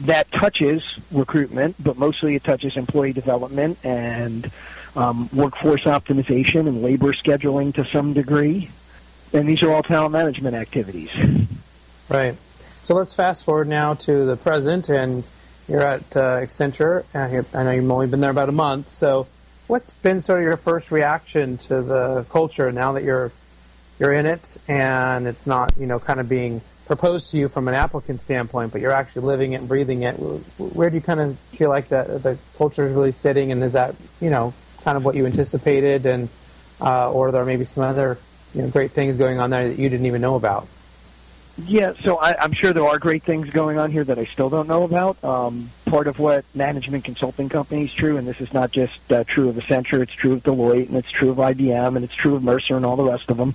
that 0.00 0.30
touches 0.30 0.98
recruitment, 1.10 1.76
but 1.82 1.96
mostly 1.96 2.34
it 2.34 2.44
touches 2.44 2.76
employee 2.76 3.12
development 3.12 3.78
and 3.84 4.50
um, 4.96 5.28
workforce 5.32 5.84
optimization 5.84 6.66
and 6.66 6.82
labor 6.82 7.12
scheduling 7.12 7.74
to 7.74 7.84
some 7.84 8.12
degree. 8.12 8.70
And 9.32 9.48
these 9.48 9.62
are 9.62 9.70
all 9.70 9.82
talent 9.82 10.12
management 10.12 10.56
activities. 10.56 11.10
Right. 12.08 12.36
So 12.82 12.94
let's 12.94 13.12
fast 13.12 13.44
forward 13.44 13.68
now 13.68 13.94
to 13.94 14.24
the 14.24 14.36
present, 14.36 14.88
and 14.88 15.22
you're 15.68 15.82
at 15.82 16.16
uh, 16.16 16.38
Accenture. 16.38 17.04
I 17.14 17.62
know 17.62 17.70
you've 17.70 17.90
only 17.90 18.06
been 18.06 18.20
there 18.20 18.30
about 18.30 18.48
a 18.48 18.52
month. 18.52 18.88
So, 18.88 19.26
what's 19.66 19.90
been 19.90 20.22
sort 20.22 20.38
of 20.38 20.44
your 20.44 20.56
first 20.56 20.90
reaction 20.90 21.58
to 21.58 21.82
the 21.82 22.24
culture 22.30 22.72
now 22.72 22.92
that 22.92 23.04
you're 23.04 23.30
you're 23.98 24.14
in 24.14 24.24
it, 24.24 24.56
and 24.68 25.26
it's 25.26 25.46
not 25.46 25.74
you 25.78 25.86
know 25.86 25.98
kind 25.98 26.18
of 26.18 26.30
being 26.30 26.62
proposed 26.88 27.30
to 27.30 27.38
you 27.38 27.48
from 27.48 27.68
an 27.68 27.74
applicant 27.74 28.18
standpoint, 28.18 28.72
but 28.72 28.80
you're 28.80 28.92
actually 28.92 29.22
living 29.22 29.52
it 29.52 29.56
and 29.56 29.68
breathing 29.68 30.02
it. 30.02 30.14
Where 30.14 30.90
do 30.90 30.96
you 30.96 31.02
kind 31.02 31.20
of 31.20 31.38
feel 31.38 31.68
like 31.68 31.88
the 31.88 32.18
the 32.20 32.38
culture 32.56 32.88
is 32.88 32.94
really 32.94 33.12
sitting, 33.12 33.52
and 33.52 33.62
is 33.62 33.72
that 33.74 33.94
you 34.20 34.30
know 34.30 34.52
kind 34.82 34.96
of 34.96 35.04
what 35.04 35.14
you 35.14 35.26
anticipated, 35.26 36.06
and 36.06 36.28
uh, 36.80 37.12
or 37.12 37.30
there 37.30 37.44
maybe 37.44 37.64
some 37.64 37.84
other 37.84 38.18
you 38.54 38.62
know 38.62 38.68
great 38.68 38.90
things 38.90 39.18
going 39.18 39.38
on 39.38 39.50
there 39.50 39.68
that 39.68 39.78
you 39.78 39.88
didn't 39.88 40.06
even 40.06 40.20
know 40.20 40.34
about? 40.34 40.66
Yeah, 41.66 41.92
so 41.92 42.16
I, 42.18 42.40
I'm 42.40 42.52
sure 42.52 42.72
there 42.72 42.86
are 42.86 42.98
great 42.98 43.24
things 43.24 43.50
going 43.50 43.78
on 43.78 43.90
here 43.90 44.04
that 44.04 44.18
I 44.18 44.26
still 44.26 44.48
don't 44.48 44.68
know 44.68 44.84
about. 44.84 45.22
Um, 45.24 45.70
part 45.86 46.06
of 46.06 46.20
what 46.20 46.44
management 46.54 47.04
consulting 47.04 47.48
companies 47.48 47.92
true, 47.92 48.16
and 48.16 48.28
this 48.28 48.40
is 48.40 48.54
not 48.54 48.70
just 48.70 49.12
uh, 49.12 49.24
true 49.24 49.48
of 49.48 49.56
Accenture, 49.56 50.00
it's 50.00 50.12
true 50.12 50.34
of 50.34 50.44
Deloitte, 50.44 50.86
and 50.88 50.96
it's 50.96 51.10
true 51.10 51.30
of 51.30 51.38
IBM, 51.38 51.96
and 51.96 52.04
it's 52.04 52.14
true 52.14 52.36
of 52.36 52.44
Mercer 52.44 52.76
and 52.76 52.86
all 52.86 52.94
the 52.94 53.04
rest 53.04 53.28
of 53.28 53.36
them. 53.36 53.54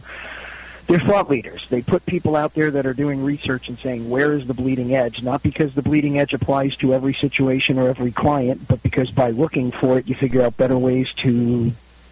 They're 0.87 0.99
thought 0.99 1.29
leaders. 1.29 1.67
They 1.69 1.81
put 1.81 2.05
people 2.05 2.35
out 2.35 2.53
there 2.53 2.69
that 2.71 2.85
are 2.85 2.93
doing 2.93 3.23
research 3.23 3.69
and 3.69 3.77
saying, 3.77 4.09
where 4.09 4.33
is 4.33 4.47
the 4.47 4.53
bleeding 4.53 4.93
edge? 4.93 5.23
Not 5.23 5.41
because 5.41 5.73
the 5.75 5.81
bleeding 5.81 6.19
edge 6.19 6.33
applies 6.33 6.75
to 6.77 6.93
every 6.93 7.13
situation 7.13 7.79
or 7.79 7.87
every 7.87 8.11
client, 8.11 8.67
but 8.67 8.83
because 8.83 9.09
by 9.09 9.29
looking 9.29 9.71
for 9.71 9.97
it, 9.97 10.07
you 10.07 10.15
figure 10.15 10.41
out 10.41 10.57
better 10.57 10.77
ways 10.77 11.13
to 11.15 11.71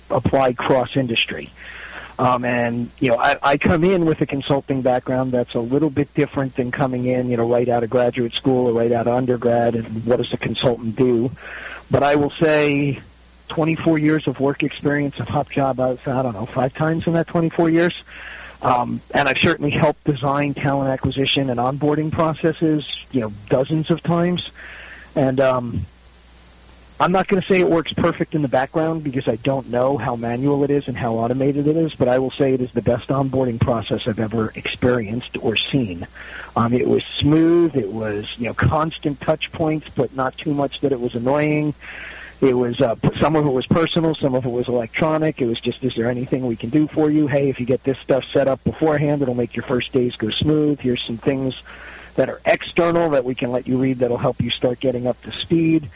apply 0.10 0.54
cross-industry. 0.54 1.50
Um, 2.18 2.46
and 2.46 2.90
you 3.00 3.10
know, 3.10 3.18
I, 3.18 3.38
I 3.42 3.58
come 3.58 3.84
in 3.84 4.06
with 4.06 4.22
a 4.22 4.26
consulting 4.26 4.82
background 4.82 5.32
that's 5.32 5.56
a 5.56 5.60
little 5.60 5.90
bit 5.90 6.14
different 6.14 6.56
than 6.56 6.72
coming 6.72 7.06
in, 7.06 7.30
you 7.30 7.38
know, 7.38 7.50
right 7.50 7.68
out 7.68 7.84
of 7.84 7.90
graduate 7.90 8.34
school 8.34 8.68
or 8.68 8.74
right 8.74 8.92
out 8.92 9.08
of 9.08 9.16
undergrad. 9.16 9.76
And 9.76 10.06
what 10.06 10.18
does 10.18 10.32
a 10.32 10.38
consultant 10.38 10.96
do? 10.96 11.32
But 11.90 12.04
I 12.04 12.16
will 12.16 12.30
say, 12.30 13.02
24 13.52 14.00
years 14.00 14.28
of 14.28 14.40
work 14.40 14.64
experience 14.64 15.20
of 15.20 15.28
HopJob. 15.28 15.80
I've 15.80 16.08
I 16.08 16.22
don't 16.22 16.34
know 16.34 16.46
five 16.46 16.74
times 16.74 17.06
in 17.06 17.14
that 17.14 17.28
24 17.28 17.70
years. 17.70 18.04
Um, 18.62 19.02
and 19.14 19.28
I've 19.28 19.40
certainly 19.40 19.72
helped 19.72 20.04
design 20.04 20.54
talent 20.54 20.92
acquisition 20.92 21.50
and 21.50 21.60
onboarding 21.60 22.12
processes, 22.12 22.88
you 23.12 23.22
know, 23.22 23.34
dozens 23.50 23.90
of 23.90 24.04
times. 24.04 24.52
And 25.16 25.40
um, 25.40 25.86
I'm 27.02 27.12
not 27.12 27.28
going 27.28 27.42
to 27.42 27.48
say 27.48 27.60
it 27.60 27.68
works 27.68 27.92
perfect 27.94 28.36
in 28.36 28.44
the 28.44 28.48
background 28.48 29.04
because 29.04 29.28
I 29.28 29.38
don't 29.38 29.72
know 29.72 29.98
how 29.98 30.16
manual 30.16 30.64
it 30.64 30.70
is 30.70 30.88
and 30.88 30.96
how 30.96 31.16
automated 31.16 31.66
it 31.66 31.76
is, 31.76 31.96
but 31.96 32.08
I 32.08 32.20
will 32.20 32.30
say 32.30 32.54
it 32.54 32.62
is 32.62 32.72
the 32.74 32.84
best 32.84 33.08
onboarding 33.08 33.60
process 33.60 34.08
I've 34.08 34.20
ever 34.20 34.52
experienced 34.54 35.36
or 35.42 35.56
seen. 35.56 36.06
Um, 36.56 36.74
it 36.74 36.88
was 36.88 37.04
smooth. 37.04 37.76
It 37.76 37.92
was 37.92 38.32
you 38.38 38.46
know 38.46 38.54
constant 38.54 39.20
touch 39.20 39.52
points, 39.52 39.90
but 39.90 40.16
not 40.16 40.38
too 40.38 40.54
much 40.54 40.82
that 40.82 40.92
it 40.92 41.00
was 41.00 41.16
annoying. 41.16 41.74
It 42.42 42.54
was 42.54 42.82
uh, 42.82 42.96
some 43.20 43.36
of 43.36 43.46
it 43.46 43.52
was 43.52 43.68
personal, 43.68 44.16
some 44.16 44.34
of 44.34 44.46
it 44.46 44.50
was 44.50 44.68
electronic. 44.68 45.42
It 45.42 45.46
was 45.46 45.62
just, 45.62 45.84
is 45.84 45.94
there 45.94 46.10
anything 46.10 46.48
we 46.48 46.56
can 46.56 46.72
do 46.72 46.88
for 46.88 47.12
you? 47.12 47.28
Hey, 47.28 47.50
if 47.50 47.60
you 47.60 47.68
get 47.68 47.84
this 47.84 48.00
stuff 48.00 48.26
set 48.26 48.48
up 48.48 48.64
beforehand, 48.64 49.22
it'll 49.22 49.36
make 49.36 49.56
your 49.56 49.64
first 49.64 49.94
days 49.94 50.16
go 50.16 50.32
smooth. 50.32 50.80
Here's 50.80 51.04
some 51.06 51.18
things 51.18 51.62
that 52.16 52.30
are 52.30 52.42
external 52.46 53.12
that 53.12 53.26
we 53.26 53.36
can 53.36 53.52
let 53.52 53.68
you 53.68 53.78
read 53.78 54.00
that'll 54.00 54.18
help 54.18 54.42
you 54.42 54.50
start 54.50 54.80
getting 54.80 55.06
up 55.06 55.22
to 55.22 55.32
speed. 55.32 55.88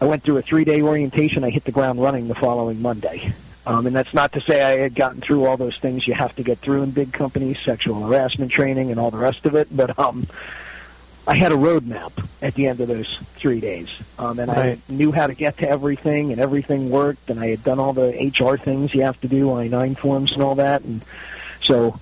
I 0.00 0.04
went 0.04 0.22
through 0.22 0.36
a 0.36 0.42
three-day 0.42 0.82
orientation. 0.82 1.42
I 1.42 1.50
hit 1.50 1.64
the 1.64 1.72
ground 1.72 2.02
running 2.02 2.28
the 2.28 2.34
following 2.34 2.82
Monday. 2.82 3.32
Um, 3.66 3.86
and 3.86 3.96
that's 3.96 4.14
not 4.14 4.32
to 4.32 4.40
say 4.40 4.62
I 4.62 4.78
had 4.78 4.94
gotten 4.94 5.20
through 5.20 5.46
all 5.46 5.56
those 5.56 5.78
things 5.78 6.06
you 6.06 6.14
have 6.14 6.34
to 6.36 6.42
get 6.42 6.58
through 6.58 6.82
in 6.82 6.90
big 6.90 7.12
companies, 7.12 7.58
sexual 7.60 8.06
harassment 8.06 8.50
training 8.50 8.90
and 8.90 9.00
all 9.00 9.10
the 9.10 9.18
rest 9.18 9.46
of 9.46 9.54
it, 9.54 9.68
but 9.74 9.98
um, 9.98 10.26
I 11.28 11.36
had 11.36 11.52
a 11.52 11.56
roadmap 11.56 12.26
at 12.40 12.54
the 12.54 12.68
end 12.68 12.80
of 12.80 12.88
those 12.88 13.18
three 13.34 13.60
days. 13.60 13.90
Um, 14.18 14.38
and 14.38 14.48
right. 14.48 14.78
I 14.78 14.92
knew 14.92 15.12
how 15.12 15.26
to 15.26 15.34
get 15.34 15.58
to 15.58 15.68
everything, 15.68 16.32
and 16.32 16.40
everything 16.40 16.88
worked, 16.88 17.28
and 17.28 17.38
I 17.38 17.48
had 17.48 17.62
done 17.62 17.78
all 17.78 17.92
the 17.92 18.32
HR 18.38 18.56
things 18.56 18.94
you 18.94 19.02
have 19.02 19.20
to 19.20 19.28
do, 19.28 19.52
I-9 19.52 19.98
forms 19.98 20.32
and 20.32 20.42
all 20.42 20.54
that. 20.54 20.82
And 20.84 21.04
so 21.60 22.00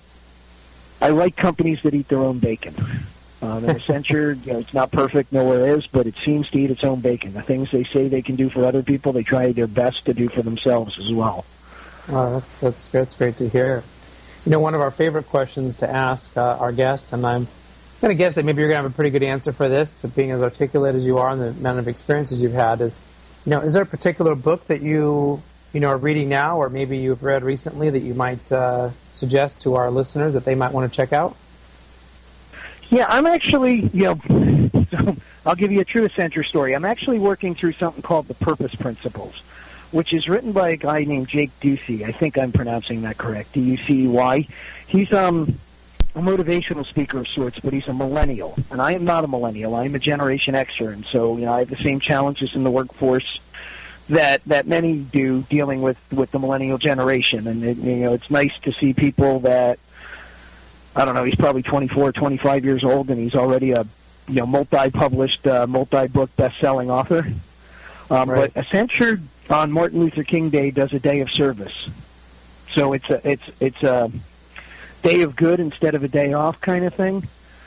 I 1.02 1.08
like 1.08 1.34
companies 1.34 1.82
that 1.82 1.92
eat 1.92 2.06
their 2.06 2.20
own 2.20 2.38
bacon. 2.38 2.76
Um, 3.42 3.64
and 3.64 3.80
Accenture, 3.80 4.38
you 4.46 4.52
know, 4.52 4.60
it's 4.60 4.72
not 4.72 4.92
perfect, 4.92 5.32
nowhere 5.32 5.76
is, 5.76 5.88
but 5.88 6.06
it 6.06 6.14
seems 6.24 6.48
to 6.50 6.60
eat 6.60 6.70
its 6.70 6.84
own 6.84 7.00
bacon. 7.00 7.32
The 7.32 7.42
things 7.42 7.72
they 7.72 7.82
say 7.82 8.06
they 8.06 8.22
can 8.22 8.36
do 8.36 8.48
for 8.48 8.64
other 8.64 8.84
people, 8.84 9.12
they 9.12 9.24
try 9.24 9.50
their 9.50 9.66
best 9.66 10.06
to 10.06 10.14
do 10.14 10.28
for 10.28 10.42
themselves 10.42 11.00
as 11.00 11.12
well. 11.12 11.44
Oh, 12.08 12.34
that's 12.34 12.60
that's 12.60 12.88
that's 12.88 13.14
great 13.14 13.36
to 13.38 13.48
hear. 13.48 13.82
You 14.44 14.52
know, 14.52 14.60
one 14.60 14.74
of 14.74 14.80
our 14.80 14.92
favorite 14.92 15.28
questions 15.28 15.74
to 15.78 15.90
ask 15.90 16.36
uh, 16.36 16.56
our 16.60 16.70
guests, 16.70 17.12
and 17.12 17.26
I'm 17.26 17.48
going 18.00 18.16
to 18.16 18.18
guess 18.18 18.34
that 18.34 18.44
maybe 18.44 18.60
you're 18.60 18.68
going 18.68 18.78
to 18.78 18.82
have 18.82 18.92
a 18.92 18.94
pretty 18.94 19.10
good 19.10 19.22
answer 19.22 19.52
for 19.52 19.68
this, 19.68 20.04
being 20.14 20.30
as 20.30 20.42
articulate 20.42 20.94
as 20.94 21.04
you 21.04 21.18
are 21.18 21.30
and 21.30 21.40
the 21.40 21.48
amount 21.48 21.78
of 21.78 21.88
experiences 21.88 22.42
you've 22.42 22.52
had. 22.52 22.80
Is 22.80 22.96
you 23.44 23.50
know, 23.50 23.60
is 23.60 23.74
there 23.74 23.82
a 23.82 23.86
particular 23.86 24.34
book 24.34 24.64
that 24.64 24.82
you 24.82 25.42
you 25.72 25.80
know 25.80 25.88
are 25.88 25.96
reading 25.96 26.28
now, 26.28 26.58
or 26.58 26.68
maybe 26.68 26.98
you've 26.98 27.22
read 27.22 27.42
recently 27.42 27.90
that 27.90 28.00
you 28.00 28.14
might 28.14 28.52
uh, 28.52 28.90
suggest 29.12 29.62
to 29.62 29.74
our 29.74 29.90
listeners 29.90 30.34
that 30.34 30.44
they 30.44 30.54
might 30.54 30.72
want 30.72 30.90
to 30.90 30.94
check 30.94 31.12
out? 31.12 31.36
Yeah, 32.88 33.06
I'm 33.08 33.26
actually, 33.26 33.88
you 33.92 34.04
know, 34.04 35.16
I'll 35.46 35.56
give 35.56 35.72
you 35.72 35.80
a 35.80 35.84
true 35.84 36.08
Accenture 36.08 36.44
story. 36.44 36.74
I'm 36.74 36.84
actually 36.84 37.18
working 37.18 37.54
through 37.54 37.72
something 37.72 38.02
called 38.02 38.28
the 38.28 38.34
Purpose 38.34 38.74
Principles, 38.74 39.38
which 39.90 40.12
is 40.12 40.28
written 40.28 40.52
by 40.52 40.70
a 40.70 40.76
guy 40.76 41.02
named 41.02 41.28
Jake 41.28 41.50
Ducey. 41.60 42.04
I 42.04 42.12
think 42.12 42.38
I'm 42.38 42.52
pronouncing 42.52 43.02
that 43.02 43.18
correct. 43.18 43.52
D-U-C-E-Y. 43.54 44.12
Why? 44.12 44.46
He's 44.86 45.12
um, 45.12 45.58
a 46.16 46.20
motivational 46.20 46.86
speaker 46.86 47.18
of 47.18 47.28
sorts, 47.28 47.60
but 47.60 47.74
he's 47.74 47.86
a 47.88 47.94
millennial, 47.94 48.56
and 48.70 48.80
I 48.80 48.92
am 48.92 49.04
not 49.04 49.22
a 49.22 49.28
millennial. 49.28 49.74
I 49.74 49.84
am 49.84 49.94
a 49.94 49.98
Generation 49.98 50.54
Xer, 50.54 50.92
and 50.92 51.04
so 51.04 51.36
you 51.36 51.44
know 51.44 51.52
I 51.52 51.60
have 51.60 51.70
the 51.70 51.76
same 51.76 52.00
challenges 52.00 52.56
in 52.56 52.64
the 52.64 52.70
workforce 52.70 53.38
that 54.08 54.42
that 54.44 54.66
many 54.66 54.96
do 54.98 55.42
dealing 55.42 55.82
with 55.82 55.98
with 56.10 56.30
the 56.30 56.38
millennial 56.38 56.78
generation. 56.78 57.46
And 57.46 57.62
it, 57.62 57.76
you 57.76 57.96
know, 57.96 58.14
it's 58.14 58.30
nice 58.30 58.58
to 58.60 58.72
see 58.72 58.94
people 58.94 59.40
that 59.40 59.78
I 60.96 61.04
don't 61.04 61.14
know, 61.14 61.24
he's 61.24 61.34
probably 61.34 61.62
24, 61.62 62.12
25 62.12 62.64
years 62.64 62.82
old, 62.82 63.10
and 63.10 63.18
he's 63.18 63.34
already 63.34 63.72
a 63.72 63.86
you 64.26 64.36
know 64.36 64.46
multi-published, 64.46 65.46
uh, 65.46 65.66
multi-book 65.66 66.34
best-selling 66.36 66.90
author. 66.90 67.26
Um, 68.10 68.30
right. 68.30 68.52
But 68.54 68.64
Accenture 68.64 69.20
on 69.50 69.70
Martin 69.70 70.00
Luther 70.00 70.24
King 70.24 70.48
Day 70.48 70.70
does 70.70 70.94
a 70.94 70.98
day 70.98 71.20
of 71.20 71.30
service, 71.30 71.90
so 72.70 72.94
it's 72.94 73.10
a 73.10 73.20
it's 73.28 73.50
it's 73.60 73.82
a 73.82 74.10
day 75.08 75.22
of 75.22 75.36
good 75.36 75.60
instead 75.60 75.94
of 75.94 76.02
a 76.04 76.08
day 76.08 76.32
off 76.32 76.60
kind 76.60 76.84
of 76.84 76.94
thing. 76.94 77.22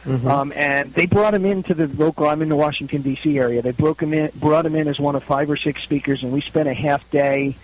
Mm-hmm. 0.06 0.28
Um, 0.28 0.54
and 0.56 0.93
they 0.93 1.06
brought 1.06 1.34
him 1.34 1.45
into 1.45 1.73
the 1.73 1.88
local. 1.88 2.28
I'm 2.28 2.41
in 2.41 2.49
the 2.49 2.56
Washington 2.56 3.02
D.C. 3.02 3.38
area. 3.38 3.62
They 3.62 3.71
broke 3.71 4.02
him 4.02 4.13
in, 4.13 4.32
brought 4.36 4.65
him 4.65 4.75
in 4.75 4.88
as 4.88 4.99
one 4.99 5.15
of 5.15 5.23
five 5.23 5.49
or 5.49 5.58
six 5.58 5.84
speakers, 5.84 6.23
and 6.23 6.32
we 6.32 6.41
spent 6.41 6.69
a 6.69 6.73
half 6.73 7.10
day 7.12 7.56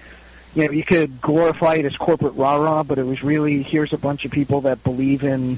you 0.56 0.66
know, 0.66 0.72
you 0.72 0.84
could 0.84 1.22
glorify 1.22 1.76
it 1.76 1.86
as 1.86 1.98
corporate 1.98 2.34
rah-rah, 2.36 2.84
but 2.84 2.98
it 2.98 3.06
was 3.06 3.22
really 3.24 3.62
here's 3.62 3.92
a 3.92 3.98
bunch 3.98 4.24
of 4.26 4.32
people 4.32 4.62
that 4.62 4.84
believe 4.84 5.24
in, 5.24 5.58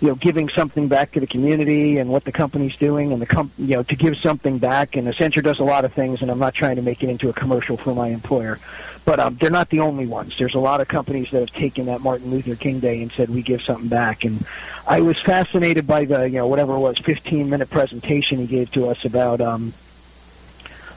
you 0.00 0.08
know, 0.08 0.14
giving 0.14 0.48
something 0.48 0.88
back 0.88 1.12
to 1.12 1.20
the 1.20 1.26
community 1.26 1.96
and 1.98 2.10
what 2.10 2.24
the 2.24 2.32
company's 2.32 2.76
doing, 2.76 3.12
and 3.12 3.22
the 3.22 3.26
com- 3.26 3.50
you 3.58 3.76
know 3.76 3.82
to 3.84 3.96
give 3.96 4.16
something 4.18 4.58
back. 4.58 4.96
And 4.96 5.08
Accenture 5.08 5.42
does 5.42 5.58
a 5.58 5.64
lot 5.64 5.84
of 5.84 5.92
things, 5.94 6.22
and 6.22 6.30
I'm 6.30 6.38
not 6.38 6.54
trying 6.54 6.76
to 6.76 6.82
make 6.82 7.02
it 7.02 7.08
into 7.08 7.30
a 7.30 7.32
commercial 7.32 7.76
for 7.76 7.94
my 7.94 8.08
employer, 8.08 8.58
but 9.06 9.18
um, 9.18 9.36
they're 9.36 9.50
not 9.50 9.70
the 9.70 9.80
only 9.80 10.06
ones. 10.06 10.36
There's 10.36 10.54
a 10.54 10.60
lot 10.60 10.80
of 10.80 10.88
companies 10.88 11.30
that 11.30 11.40
have 11.40 11.52
taken 11.52 11.86
that 11.86 12.02
Martin 12.02 12.30
Luther 12.30 12.56
King 12.56 12.80
Day 12.80 13.00
and 13.00 13.10
said 13.10 13.30
we 13.30 13.42
give 13.42 13.62
something 13.62 13.88
back. 13.88 14.24
And 14.24 14.44
I 14.86 15.00
was 15.00 15.20
fascinated 15.22 15.86
by 15.86 16.04
the 16.04 16.24
you 16.24 16.36
know 16.36 16.46
whatever 16.46 16.74
it 16.74 16.80
was 16.80 16.98
15 16.98 17.48
minute 17.48 17.70
presentation 17.70 18.38
he 18.38 18.46
gave 18.46 18.70
to 18.72 18.88
us 18.88 19.04
about. 19.04 19.40
Um, 19.40 19.72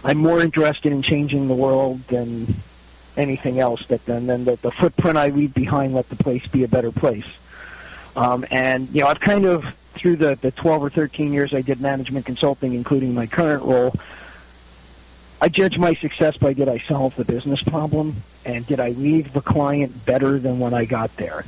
I'm 0.03 0.17
more 0.17 0.41
interested 0.41 0.91
in 0.91 1.01
changing 1.01 1.47
the 1.47 1.55
world 1.55 2.01
than 2.07 2.55
anything 3.15 3.59
else 3.59 3.85
that 3.87 4.05
then 4.05 4.27
then 4.27 4.45
the, 4.45 4.57
the 4.57 4.71
footprint 4.71 5.17
I 5.17 5.29
leave 5.29 5.53
behind 5.53 5.93
let 5.93 6.09
the 6.09 6.15
place 6.15 6.47
be 6.47 6.63
a 6.63 6.67
better 6.67 6.91
place. 6.91 7.38
Um, 8.15 8.45
and 8.51 8.89
you 8.93 9.01
know, 9.01 9.07
I've 9.07 9.19
kind 9.19 9.45
of 9.45 9.65
through 9.93 10.17
the 10.17 10.35
the 10.35 10.51
12 10.51 10.83
or 10.83 10.89
13 10.89 11.33
years 11.33 11.53
I 11.53 11.61
did 11.61 11.81
management 11.81 12.25
consulting, 12.25 12.73
including 12.73 13.13
my 13.13 13.27
current 13.27 13.63
role. 13.63 13.93
I 15.41 15.47
judge 15.47 15.77
my 15.77 15.93
success 15.93 16.35
by 16.37 16.53
did 16.53 16.67
I 16.67 16.79
solve 16.79 17.15
the 17.15 17.23
business 17.23 17.63
problem 17.63 18.15
and 18.45 18.67
did 18.67 18.79
I 18.79 18.89
leave 18.89 19.31
the 19.31 19.41
client 19.41 20.05
better 20.05 20.37
than 20.37 20.59
when 20.59 20.73
I 20.73 20.85
got 20.85 21.15
there. 21.15 21.45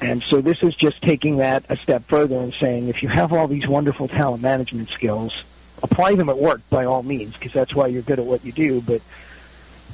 And 0.00 0.22
so 0.22 0.40
this 0.40 0.62
is 0.62 0.74
just 0.74 1.02
taking 1.02 1.38
that 1.38 1.64
a 1.68 1.76
step 1.76 2.04
further 2.04 2.38
and 2.38 2.54
saying 2.54 2.88
if 2.88 3.02
you 3.02 3.08
have 3.08 3.32
all 3.32 3.48
these 3.48 3.66
wonderful 3.66 4.08
talent 4.08 4.42
management 4.42 4.88
skills, 4.90 5.44
apply 5.82 6.14
them 6.14 6.28
at 6.28 6.38
work 6.38 6.62
by 6.70 6.84
all 6.84 7.02
means 7.02 7.34
because 7.34 7.52
that's 7.52 7.74
why 7.74 7.88
you're 7.88 8.02
good 8.02 8.18
at 8.18 8.24
what 8.24 8.44
you 8.44 8.52
do. 8.52 8.80
But 8.80 9.02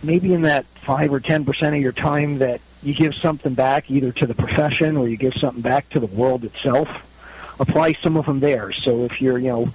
maybe 0.03 0.35
in 0.35 0.43
that 0.43 0.65
five 0.65 1.13
or 1.13 1.21
ten 1.21 1.45
percent 1.45 1.75
of 1.75 1.83
your 1.83 1.93
time 1.93 2.39
that 2.39 2.61
you 2.83 2.95
give 2.95 3.15
something 3.15 3.55
back 3.55 3.91
either 3.91 4.13
to 4.13 4.27
the 4.27 4.35
profession 4.35 4.97
or 4.97 5.09
you 5.09 5.17
give 5.17 5.35
something 5.35 5.63
back 5.63 5.89
to 5.91 6.01
the 6.01 6.07
world 6.07 6.45
itself 6.45 7.11
apply 7.61 7.93
some 7.95 8.17
of 8.17 8.27
them 8.27 8.41
there. 8.41 8.73
So 8.73 9.05
if 9.05 9.21
you're 9.21 9.39
you 9.39 9.49
know 9.49 9.69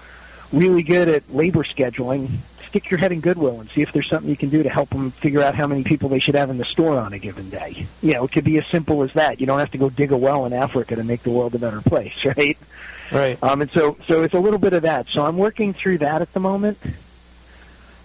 really 0.52 0.84
good 0.84 1.08
at 1.10 1.34
labor 1.34 1.64
scheduling 1.64 2.30
stick 2.68 2.92
your 2.92 3.00
head 3.00 3.12
in 3.12 3.20
goodwill 3.20 3.60
and 3.60 3.70
see 3.72 3.82
if 3.82 3.92
there's 3.92 4.08
something 4.08 4.30
you 4.30 4.38
can 4.38 4.50
do 4.50 4.62
to 4.62 4.70
help 4.70 4.90
them 4.90 5.10
figure 5.10 5.42
out 5.42 5.56
how 5.56 5.66
many 5.66 5.84
people 5.84 6.08
they 6.08 6.20
should 6.20 6.36
have 6.36 6.52
in 6.52 6.58
the 6.60 6.66
store 6.66 7.00
on 7.00 7.14
a 7.14 7.20
given 7.20 7.50
day. 7.50 7.88
You 8.02 8.14
know 8.14 8.26
it 8.26 8.32
could 8.32 8.44
be 8.44 8.58
as 8.58 8.68
simple 8.68 9.02
as 9.04 9.14
that. 9.14 9.40
You 9.40 9.48
don't 9.48 9.60
have 9.60 9.72
to 9.72 9.78
go 9.78 9.90
dig 9.90 10.12
a 10.12 10.18
well 10.18 10.46
in 10.46 10.54
africa 10.54 10.96
to 10.96 11.04
make 11.04 11.24
the 11.24 11.32
world 11.32 11.56
a 11.56 11.60
better 11.60 11.82
place 11.82 12.24
right? 12.38 12.58
Right. 13.12 13.42
Um 13.44 13.62
and 13.62 13.72
so 13.72 13.98
so 14.08 14.24
it's 14.24 14.34
a 14.34 14.40
little 14.40 14.60
bit 14.60 14.74
of 14.74 14.84
that. 14.84 15.08
So 15.08 15.26
i'm 15.26 15.38
working 15.38 15.74
through 15.74 16.00
that 16.00 16.22
at 16.22 16.32
the 16.34 16.40
moment 16.40 16.78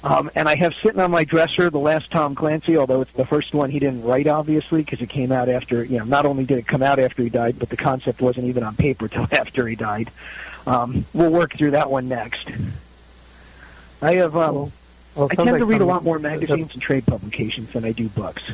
um, 0.05 0.31
and 0.35 0.51
I 0.51 0.55
have 0.57 0.75
sitting 0.75 1.01
on 1.01 1.11
my 1.11 1.25
dresser 1.25 1.71
the 1.71 1.79
last 1.79 2.11
Tom 2.11 2.35
Clancy, 2.35 2.77
although 2.77 3.01
it's 3.01 3.13
the 3.13 3.25
first 3.25 3.55
one 3.55 3.71
he 3.71 3.79
didn't 3.79 4.03
write, 4.03 4.27
obviously, 4.27 4.83
because 4.83 5.01
it 5.01 5.09
came 5.09 5.33
out 5.33 5.49
after, 5.49 5.83
you 5.83 5.99
know, 5.99 6.05
not 6.05 6.27
only 6.27 6.45
did 6.45 6.59
it 6.59 6.67
come 6.67 6.83
out 6.83 6.99
after 6.99 7.23
he 7.23 7.31
died, 7.31 7.59
but 7.59 7.71
the 7.71 7.77
concept 7.79 8.21
wasn't 8.21 8.47
even 8.47 8.63
on 8.63 8.77
paper 8.77 9.09
till 9.09 9.27
after 9.33 9.67
he 9.67 9.77
died. 9.77 10.11
Um, 10.67 11.07
we'll 11.15 11.31
work 11.33 11.57
through 11.57 11.71
that 11.71 11.91
one 11.91 12.09
next. 12.09 12.51
I 14.03 14.17
have, 14.17 14.37
um, 14.37 14.55
well, 14.55 14.73
well, 15.15 15.29
I 15.31 15.35
tend 15.37 15.51
like 15.51 15.61
to 15.61 15.67
read 15.67 15.81
a 15.81 15.87
lot 15.87 16.05
more 16.05 16.19
magazines 16.19 16.75
and 16.75 16.83
trade 16.83 17.07
publications 17.07 17.73
than 17.73 17.87
I 17.87 17.93
do 17.93 18.09
books. 18.11 18.45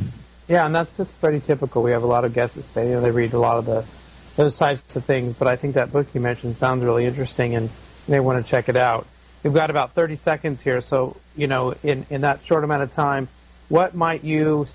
Yeah, 0.46 0.66
and 0.66 0.74
that's 0.74 0.92
that's 0.92 1.12
pretty 1.12 1.40
typical. 1.40 1.82
We 1.82 1.92
have 1.92 2.02
a 2.02 2.08
lot 2.08 2.24
of 2.24 2.34
guests 2.34 2.56
that 2.56 2.66
say 2.66 2.88
you 2.88 2.94
know 2.94 3.00
they 3.00 3.10
read 3.10 3.32
a 3.32 3.38
lot 3.38 3.56
of 3.56 3.66
the 3.66 3.84
those 4.36 4.56
types 4.56 4.96
of 4.96 5.04
things. 5.04 5.34
But 5.34 5.48
I 5.48 5.56
think 5.56 5.74
that 5.74 5.92
book 5.92 6.08
you 6.12 6.20
mentioned 6.20 6.58
sounds 6.58 6.84
really 6.84 7.06
interesting, 7.06 7.54
and 7.54 7.70
may 8.08 8.20
want 8.20 8.44
to 8.44 8.48
check 8.48 8.68
it 8.68 8.76
out. 8.76 9.06
We've 9.42 9.55
got 9.55 9.70
about 9.70 9.92
30 9.92 10.16
seconds 10.16 10.61
here, 10.61 10.81
so 10.81 11.16
you 11.37 11.46
know, 11.46 11.74
in, 11.83 12.05
in 12.11 12.20
that 12.22 12.44
short 12.44 12.64
amount 12.64 12.83
of 12.83 12.92
time, 12.92 13.29
what 13.68 13.94
might 13.94 14.22
you, 14.22 14.66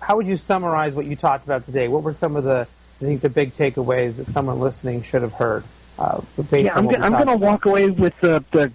how 0.00 0.16
would 0.16 0.26
you 0.26 0.36
summarize 0.36 0.94
what 0.94 1.06
you 1.06 1.16
talked 1.16 1.44
about 1.44 1.64
today? 1.64 1.88
What 1.88 2.02
were 2.02 2.14
some 2.14 2.36
of 2.36 2.44
the, 2.44 2.68
I 3.00 3.04
think, 3.04 3.22
the 3.22 3.28
big 3.28 3.54
takeaways 3.54 4.16
that 4.16 4.28
someone 4.28 4.60
listening 4.60 5.02
should 5.02 5.22
have 5.22 5.32
heard? 5.32 5.64
Uh, 5.98 6.20
yeah, 6.52 6.76
I'm, 6.76 6.88
I'm 6.88 7.12
going 7.12 7.26
to 7.26 7.36
walk 7.36 7.66
away 7.66 7.90
with 7.90 8.18
the, 8.20 8.44
the 8.50 8.72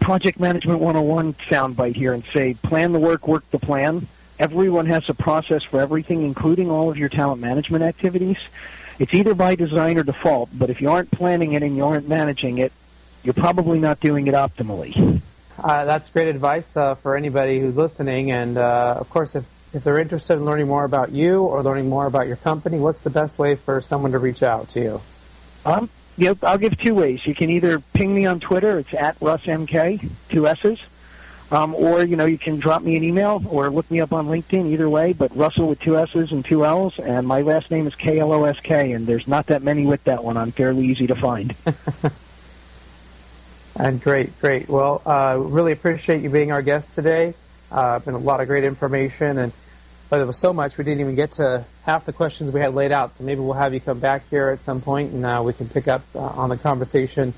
project 0.00 0.40
management 0.40 0.80
101 0.80 1.34
soundbite 1.34 1.96
here 1.96 2.12
and 2.12 2.24
say, 2.24 2.54
plan 2.54 2.92
the 2.92 2.98
work, 2.98 3.28
work 3.28 3.48
the 3.50 3.58
plan. 3.58 4.06
Everyone 4.38 4.86
has 4.86 5.08
a 5.08 5.14
process 5.14 5.62
for 5.62 5.80
everything, 5.80 6.22
including 6.22 6.70
all 6.70 6.90
of 6.90 6.96
your 6.96 7.08
talent 7.08 7.40
management 7.40 7.84
activities. 7.84 8.38
It's 8.98 9.14
either 9.14 9.34
by 9.34 9.54
design 9.54 9.98
or 9.98 10.02
default, 10.02 10.50
but 10.52 10.68
if 10.70 10.80
you 10.80 10.90
aren't 10.90 11.10
planning 11.10 11.52
it 11.52 11.62
and 11.62 11.76
you 11.76 11.84
aren't 11.84 12.08
managing 12.08 12.58
it, 12.58 12.72
you're 13.22 13.34
probably 13.34 13.78
not 13.78 14.00
doing 14.00 14.26
it 14.26 14.34
optimally. 14.34 15.20
Uh, 15.62 15.84
that's 15.84 16.08
great 16.10 16.28
advice 16.28 16.76
uh, 16.76 16.94
for 16.94 17.16
anybody 17.16 17.60
who's 17.60 17.76
listening. 17.76 18.30
And 18.30 18.56
uh, 18.56 18.96
of 18.98 19.10
course, 19.10 19.34
if, 19.34 19.44
if 19.74 19.84
they're 19.84 19.98
interested 19.98 20.34
in 20.34 20.44
learning 20.44 20.68
more 20.68 20.84
about 20.84 21.12
you 21.12 21.42
or 21.42 21.62
learning 21.62 21.88
more 21.88 22.06
about 22.06 22.26
your 22.26 22.36
company, 22.36 22.78
what's 22.78 23.04
the 23.04 23.10
best 23.10 23.38
way 23.38 23.56
for 23.56 23.82
someone 23.82 24.12
to 24.12 24.18
reach 24.18 24.42
out 24.42 24.70
to 24.70 24.80
you? 24.80 25.00
Um, 25.64 25.90
you 26.16 26.26
know, 26.26 26.36
I'll 26.42 26.58
give 26.58 26.78
two 26.78 26.94
ways. 26.94 27.26
You 27.26 27.34
can 27.34 27.50
either 27.50 27.80
ping 27.80 28.14
me 28.14 28.26
on 28.26 28.40
Twitter, 28.40 28.78
it's 28.78 28.92
at 28.94 29.18
RussMK, 29.20 30.08
two 30.28 30.46
S's, 30.46 30.80
um, 31.50 31.74
or 31.74 32.04
you 32.04 32.16
know 32.16 32.26
you 32.26 32.38
can 32.38 32.58
drop 32.58 32.82
me 32.82 32.96
an 32.96 33.04
email 33.04 33.42
or 33.48 33.70
look 33.70 33.90
me 33.90 34.00
up 34.00 34.12
on 34.12 34.26
LinkedIn. 34.26 34.66
Either 34.70 34.88
way, 34.88 35.12
but 35.12 35.34
Russell 35.36 35.68
with 35.68 35.80
two 35.80 35.98
S's 35.98 36.32
and 36.32 36.44
two 36.44 36.64
L's, 36.64 36.98
and 36.98 37.26
my 37.26 37.42
last 37.42 37.70
name 37.70 37.86
is 37.86 37.94
K 37.94 38.18
L 38.18 38.32
O 38.32 38.44
S 38.44 38.60
K, 38.60 38.92
and 38.92 39.06
there's 39.06 39.26
not 39.26 39.46
that 39.46 39.62
many 39.62 39.86
with 39.86 40.04
that 40.04 40.22
one. 40.22 40.36
I'm 40.36 40.52
fairly 40.52 40.86
easy 40.86 41.06
to 41.06 41.14
find. 41.14 41.54
And 43.76 44.02
great, 44.02 44.38
great. 44.40 44.68
Well, 44.68 45.00
uh, 45.06 45.36
really 45.40 45.72
appreciate 45.72 46.22
you 46.22 46.30
being 46.30 46.52
our 46.52 46.62
guest 46.62 46.94
today. 46.94 47.34
Uh, 47.70 47.98
been 48.00 48.14
a 48.14 48.18
lot 48.18 48.40
of 48.40 48.48
great 48.48 48.64
information, 48.64 49.38
and 49.38 49.52
but 50.08 50.16
there 50.16 50.26
was 50.26 50.38
so 50.38 50.52
much 50.52 50.76
we 50.76 50.82
didn't 50.82 51.00
even 51.00 51.14
get 51.14 51.32
to 51.32 51.64
half 51.84 52.04
the 52.04 52.12
questions 52.12 52.50
we 52.50 52.60
had 52.60 52.74
laid 52.74 52.90
out. 52.90 53.14
So 53.14 53.22
maybe 53.22 53.40
we'll 53.40 53.52
have 53.52 53.72
you 53.72 53.80
come 53.80 54.00
back 54.00 54.28
here 54.28 54.48
at 54.48 54.60
some 54.60 54.80
point, 54.80 55.12
and 55.12 55.24
uh, 55.24 55.40
we 55.44 55.52
can 55.52 55.68
pick 55.68 55.86
up 55.86 56.02
uh, 56.16 56.18
on 56.18 56.48
the 56.48 56.56
conversation. 56.56 57.32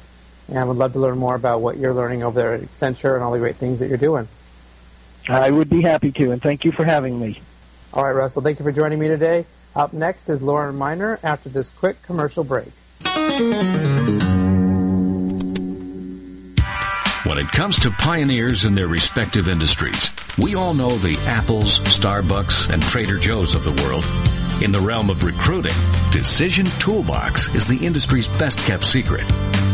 And 0.49 0.59
I 0.59 0.65
would 0.65 0.79
love 0.79 0.95
to 0.95 0.99
learn 0.99 1.19
more 1.19 1.35
about 1.35 1.61
what 1.61 1.77
you're 1.77 1.95
learning 1.95 2.23
over 2.23 2.41
there 2.41 2.55
at 2.55 2.61
Accenture 2.63 3.15
and 3.15 3.23
all 3.23 3.31
the 3.31 3.39
great 3.39 3.57
things 3.57 3.81
that 3.81 3.89
you're 3.89 3.99
doing. 3.99 4.27
I 5.29 5.51
would 5.51 5.69
be 5.69 5.83
happy 5.83 6.11
to, 6.13 6.33
and 6.33 6.43
thank 6.43 6.65
you 6.65 6.73
for 6.73 6.85
having 6.85 7.21
me. 7.21 7.41
All 7.93 8.05
right, 8.05 8.13
Russell. 8.13 8.43
Thank 8.43 8.59
you 8.59 8.65
for 8.65 8.73
joining 8.73 8.99
me 8.99 9.09
today. 9.09 9.45
Up 9.77 9.93
next 9.93 10.29
is 10.29 10.43
Loren 10.43 10.77
Miner 10.77 11.21
after 11.23 11.49
this 11.49 11.69
quick 11.69 12.03
commercial 12.03 12.43
break. 12.43 12.73
When 17.25 17.39
it 17.39 17.53
comes 17.53 17.79
to 17.79 17.93
pioneers 17.93 18.65
in 18.65 18.75
their 18.75 18.89
respective 18.89 19.47
industries, 19.47 20.11
we 20.39 20.57
all 20.57 20.75
know 20.75 20.97
the 20.97 21.17
Apples, 21.29 21.79
Starbucks, 21.79 22.69
and 22.73 22.83
Trader 22.83 23.17
Joe's 23.17 23.55
of 23.55 23.63
the 23.63 23.81
world. 23.85 24.05
In 24.61 24.73
the 24.73 24.81
realm 24.81 25.09
of 25.09 25.23
recruiting, 25.23 25.73
Decision 26.11 26.67
Toolbox 26.81 27.55
is 27.55 27.65
the 27.65 27.77
industry's 27.77 28.27
best 28.27 28.59
kept 28.67 28.83
secret. 28.83 29.25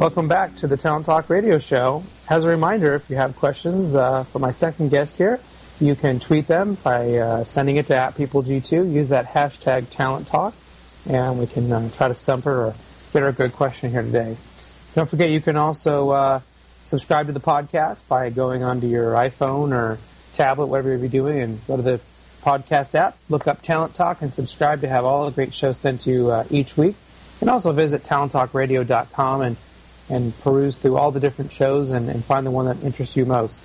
Welcome 0.00 0.28
back 0.28 0.56
to 0.56 0.66
the 0.66 0.78
Talent 0.78 1.04
Talk 1.04 1.28
Radio 1.28 1.58
Show. 1.58 2.02
As 2.28 2.44
a 2.44 2.48
reminder, 2.48 2.94
if 2.94 3.10
you 3.10 3.16
have 3.16 3.36
questions 3.36 3.94
uh, 3.94 4.24
for 4.24 4.38
my 4.38 4.50
second 4.50 4.88
guest 4.88 5.18
here, 5.18 5.38
you 5.78 5.94
can 5.94 6.18
tweet 6.18 6.46
them 6.46 6.78
by 6.82 7.18
uh, 7.18 7.44
sending 7.44 7.76
it 7.76 7.86
to 7.88 7.94
at 7.94 8.14
PeopleG2. 8.14 8.92
Use 8.92 9.10
that 9.10 9.26
hashtag 9.26 9.90
Talent 9.90 10.26
Talk, 10.26 10.54
and 11.08 11.38
we 11.38 11.46
can 11.46 11.70
uh, 11.70 11.90
try 11.90 12.08
to 12.08 12.14
stump 12.14 12.44
her 12.44 12.68
or 12.68 12.74
get 13.12 13.20
her 13.20 13.28
a 13.28 13.32
good 13.32 13.52
question 13.52 13.90
here 13.90 14.02
today. 14.02 14.38
Don't 14.94 15.08
forget, 15.08 15.28
you 15.28 15.42
can 15.42 15.56
also 15.56 16.10
uh, 16.10 16.40
subscribe 16.82 17.26
to 17.26 17.32
the 17.32 17.40
podcast 17.40 18.08
by 18.08 18.30
going 18.30 18.64
onto 18.64 18.86
your 18.86 19.12
iPhone 19.12 19.72
or 19.72 19.98
tablet, 20.34 20.66
whatever 20.66 20.96
you're 20.96 21.08
doing, 21.08 21.38
and 21.38 21.66
go 21.66 21.76
to 21.76 21.82
the 21.82 22.00
podcast 22.42 22.94
app. 22.94 23.16
Look 23.28 23.46
up 23.46 23.60
Talent 23.62 23.94
Talk 23.94 24.22
and 24.22 24.34
subscribe 24.34 24.80
to 24.80 24.88
have 24.88 25.04
all 25.04 25.26
the 25.26 25.32
great 25.32 25.52
shows 25.52 25.78
sent 25.78 26.00
to 26.02 26.10
you 26.10 26.30
uh, 26.30 26.44
each 26.50 26.76
week. 26.76 26.96
And 27.40 27.48
also 27.48 27.72
visit 27.72 28.02
talenttalkradio.com 28.02 29.40
and, 29.40 29.56
and 30.08 30.38
peruse 30.40 30.76
through 30.76 30.96
all 30.96 31.10
the 31.10 31.20
different 31.20 31.52
shows 31.52 31.90
and, 31.90 32.08
and 32.08 32.24
find 32.24 32.46
the 32.46 32.50
one 32.50 32.66
that 32.66 32.82
interests 32.84 33.16
you 33.16 33.24
most. 33.24 33.64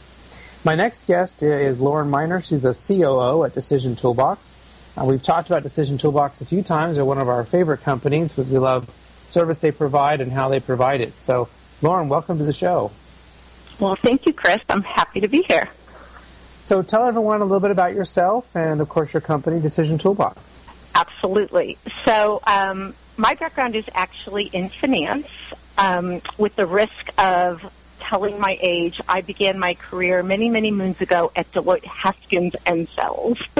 My 0.65 0.75
next 0.75 1.05
guest 1.07 1.43
is 1.43 1.79
Loren 1.79 2.09
Miner. 2.09 2.41
She's 2.41 2.61
the 2.61 2.73
COO 2.73 3.43
at 3.43 3.53
Decision 3.53 3.95
Toolbox. 3.95 4.57
Uh, 4.97 5.05
we've 5.05 5.21
talked 5.21 5.47
about 5.47 5.63
Decision 5.63 5.97
Toolbox 5.97 6.41
a 6.41 6.45
few 6.45 6.63
times. 6.63 6.95
They're 6.95 7.05
one 7.05 7.19
of 7.19 7.27
our 7.27 7.43
favorite 7.43 7.81
companies 7.81 8.31
because 8.31 8.49
we 8.49 8.57
love 8.57 8.89
service 9.27 9.59
they 9.59 9.71
provide 9.71 10.21
and 10.21 10.31
how 10.31 10.49
they 10.49 10.59
provide 10.59 11.01
it. 11.01 11.17
So, 11.17 11.49
Loren, 11.81 12.09
welcome 12.09 12.37
to 12.37 12.45
the 12.45 12.53
show. 12.53 12.91
Well, 13.79 13.95
thank 13.95 14.25
you, 14.25 14.33
Chris. 14.33 14.61
I'm 14.69 14.83
happy 14.83 15.19
to 15.19 15.27
be 15.27 15.41
here. 15.43 15.69
So 16.63 16.81
tell 16.81 17.05
everyone 17.05 17.41
a 17.41 17.45
little 17.45 17.59
bit 17.59 17.71
about 17.71 17.93
yourself 17.93 18.55
and, 18.55 18.81
of 18.81 18.89
course, 18.89 19.13
your 19.13 19.21
company, 19.21 19.59
Decision 19.59 19.97
Toolbox. 19.97 20.61
Absolutely. 20.95 21.77
So 22.05 22.39
um, 22.47 22.95
my 23.17 23.35
background 23.35 23.75
is 23.75 23.89
actually 23.93 24.45
in 24.45 24.69
finance. 24.69 25.27
Um, 25.77 26.21
with 26.37 26.55
the 26.55 26.65
risk 26.65 27.09
of 27.17 27.71
telling 27.99 28.39
my 28.39 28.57
age, 28.61 29.01
I 29.09 29.21
began 29.21 29.59
my 29.59 29.73
career 29.73 30.23
many, 30.23 30.49
many 30.49 30.71
moons 30.71 31.01
ago 31.01 31.31
at 31.35 31.51
Deloitte 31.51 31.83
Haskins 31.83 32.55
and 32.65 32.87
Sells, 32.87 33.41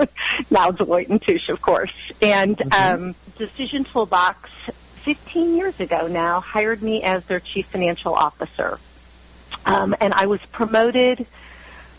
now 0.50 0.72
Deloitte 0.72 1.10
and 1.10 1.22
Touche, 1.22 1.50
of 1.50 1.62
course. 1.62 1.94
And 2.22 2.58
mm-hmm. 2.58 3.06
um, 3.06 3.16
Decision 3.38 3.84
Toolbox, 3.84 4.50
15 5.04 5.58
years 5.58 5.80
ago 5.80 6.08
now, 6.08 6.40
hired 6.40 6.82
me 6.82 7.04
as 7.04 7.26
their 7.26 7.42
chief 7.42 7.66
financial 7.68 8.14
officer. 8.14 8.80
Um, 9.66 9.96
and 10.00 10.14
I 10.14 10.28
was 10.28 10.46
promoted– 10.46 11.26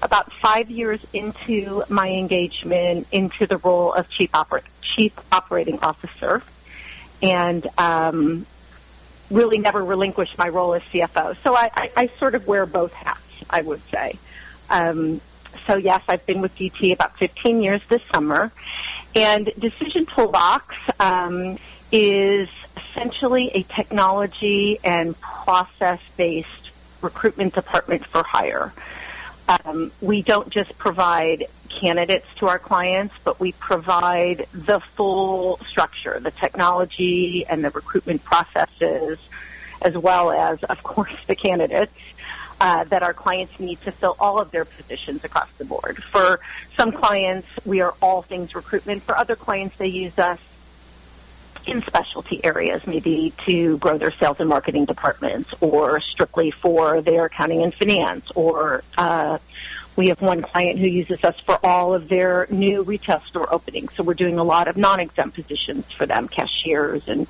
about 0.02 0.32
five 0.32 0.70
years 0.70 1.04
into 1.12 1.82
my 1.88 2.10
engagement 2.10 3.06
into 3.12 3.46
the 3.46 3.56
role 3.58 3.92
of 3.92 4.08
chief, 4.08 4.30
oper- 4.32 4.64
chief 4.80 5.12
operating 5.32 5.78
officer 5.80 6.42
and 7.22 7.66
um, 7.78 8.46
really 9.30 9.58
never 9.58 9.84
relinquished 9.84 10.38
my 10.38 10.48
role 10.48 10.74
as 10.74 10.82
CFO. 10.82 11.36
So 11.42 11.54
I, 11.54 11.70
I, 11.74 11.90
I 11.96 12.06
sort 12.18 12.34
of 12.34 12.46
wear 12.46 12.66
both 12.66 12.92
hats, 12.92 13.44
I 13.50 13.62
would 13.62 13.82
say. 13.82 14.18
Um, 14.70 15.20
so 15.66 15.76
yes, 15.76 16.02
I've 16.08 16.24
been 16.26 16.40
with 16.40 16.54
DT 16.56 16.92
about 16.92 17.16
15 17.16 17.62
years 17.62 17.86
this 17.88 18.02
summer. 18.12 18.52
And 19.14 19.50
Decision 19.58 20.06
Toolbox 20.06 20.74
um, 21.00 21.58
is 21.90 22.48
essentially 22.76 23.50
a 23.54 23.62
technology 23.62 24.78
and 24.84 25.18
process-based 25.20 26.70
recruitment 27.02 27.54
department 27.54 28.04
for 28.04 28.22
hire. 28.22 28.72
Um, 29.48 29.92
we 30.00 30.22
don't 30.22 30.50
just 30.50 30.76
provide 30.78 31.46
candidates 31.68 32.26
to 32.36 32.48
our 32.48 32.58
clients, 32.58 33.14
but 33.24 33.38
we 33.38 33.52
provide 33.52 34.46
the 34.52 34.80
full 34.80 35.58
structure, 35.58 36.18
the 36.20 36.30
technology 36.30 37.46
and 37.48 37.64
the 37.64 37.70
recruitment 37.70 38.24
processes, 38.24 39.18
as 39.82 39.96
well 39.96 40.30
as, 40.30 40.62
of 40.64 40.82
course, 40.82 41.14
the 41.26 41.36
candidates. 41.36 41.94
Uh, 42.58 42.84
that 42.84 43.02
our 43.02 43.12
clients 43.12 43.60
need 43.60 43.78
to 43.82 43.92
fill 43.92 44.16
all 44.18 44.40
of 44.40 44.50
their 44.50 44.64
positions 44.64 45.22
across 45.24 45.52
the 45.58 45.64
board. 45.66 46.02
For 46.04 46.40
some 46.74 46.90
clients, 46.90 47.46
we 47.66 47.82
are 47.82 47.92
all 48.00 48.22
things 48.22 48.54
recruitment. 48.54 49.02
For 49.02 49.14
other 49.14 49.36
clients, 49.36 49.76
they 49.76 49.88
use 49.88 50.18
us 50.18 50.40
in 51.68 51.82
specialty 51.82 52.44
areas, 52.44 52.86
maybe 52.86 53.32
to 53.44 53.78
grow 53.78 53.98
their 53.98 54.10
sales 54.10 54.38
and 54.40 54.48
marketing 54.48 54.84
departments, 54.84 55.54
or 55.60 56.00
strictly 56.00 56.50
for 56.50 57.00
their 57.00 57.26
accounting 57.26 57.62
and 57.62 57.74
finance, 57.74 58.30
or 58.32 58.82
uh, 58.96 59.38
we 59.96 60.08
have 60.08 60.20
one 60.20 60.42
client 60.42 60.78
who 60.78 60.86
uses 60.86 61.24
us 61.24 61.38
for 61.40 61.58
all 61.64 61.94
of 61.94 62.08
their 62.08 62.46
new 62.50 62.82
retail 62.82 63.20
store 63.20 63.52
openings. 63.52 63.94
So 63.94 64.02
we're 64.02 64.14
doing 64.14 64.38
a 64.38 64.44
lot 64.44 64.68
of 64.68 64.76
non-exempt 64.76 65.34
positions 65.34 65.90
for 65.90 66.06
them, 66.06 66.28
cashiers 66.28 67.08
and 67.08 67.26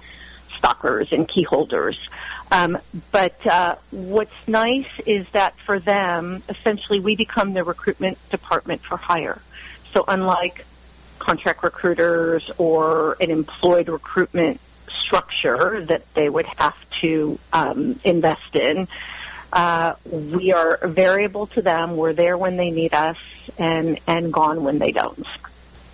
stockers 0.56 1.12
and 1.12 1.28
key 1.28 1.42
holders. 1.42 2.08
Um, 2.50 2.78
but 3.12 3.44
uh, 3.46 3.76
what's 3.90 4.48
nice 4.48 5.00
is 5.00 5.28
that 5.30 5.56
for 5.58 5.78
them, 5.78 6.42
essentially, 6.48 7.00
we 7.00 7.16
become 7.16 7.54
the 7.54 7.64
recruitment 7.64 8.18
department 8.30 8.80
for 8.80 8.96
hire. 8.96 9.40
So 9.92 10.04
unlike 10.06 10.64
contract 11.26 11.64
recruiters 11.64 12.48
or 12.56 13.16
an 13.20 13.32
employed 13.32 13.88
recruitment 13.88 14.60
structure 14.88 15.84
that 15.84 16.02
they 16.14 16.28
would 16.28 16.46
have 16.46 16.76
to 17.00 17.36
um, 17.52 17.98
invest 18.04 18.54
in. 18.54 18.86
Uh, 19.52 19.94
we 20.12 20.52
are 20.52 20.78
variable 20.86 21.48
to 21.48 21.60
them. 21.62 21.96
We're 21.96 22.12
there 22.12 22.38
when 22.38 22.56
they 22.56 22.70
need 22.70 22.94
us, 22.94 23.18
and 23.58 23.98
and 24.06 24.32
gone 24.32 24.62
when 24.62 24.78
they 24.78 24.92
don't. 24.92 25.26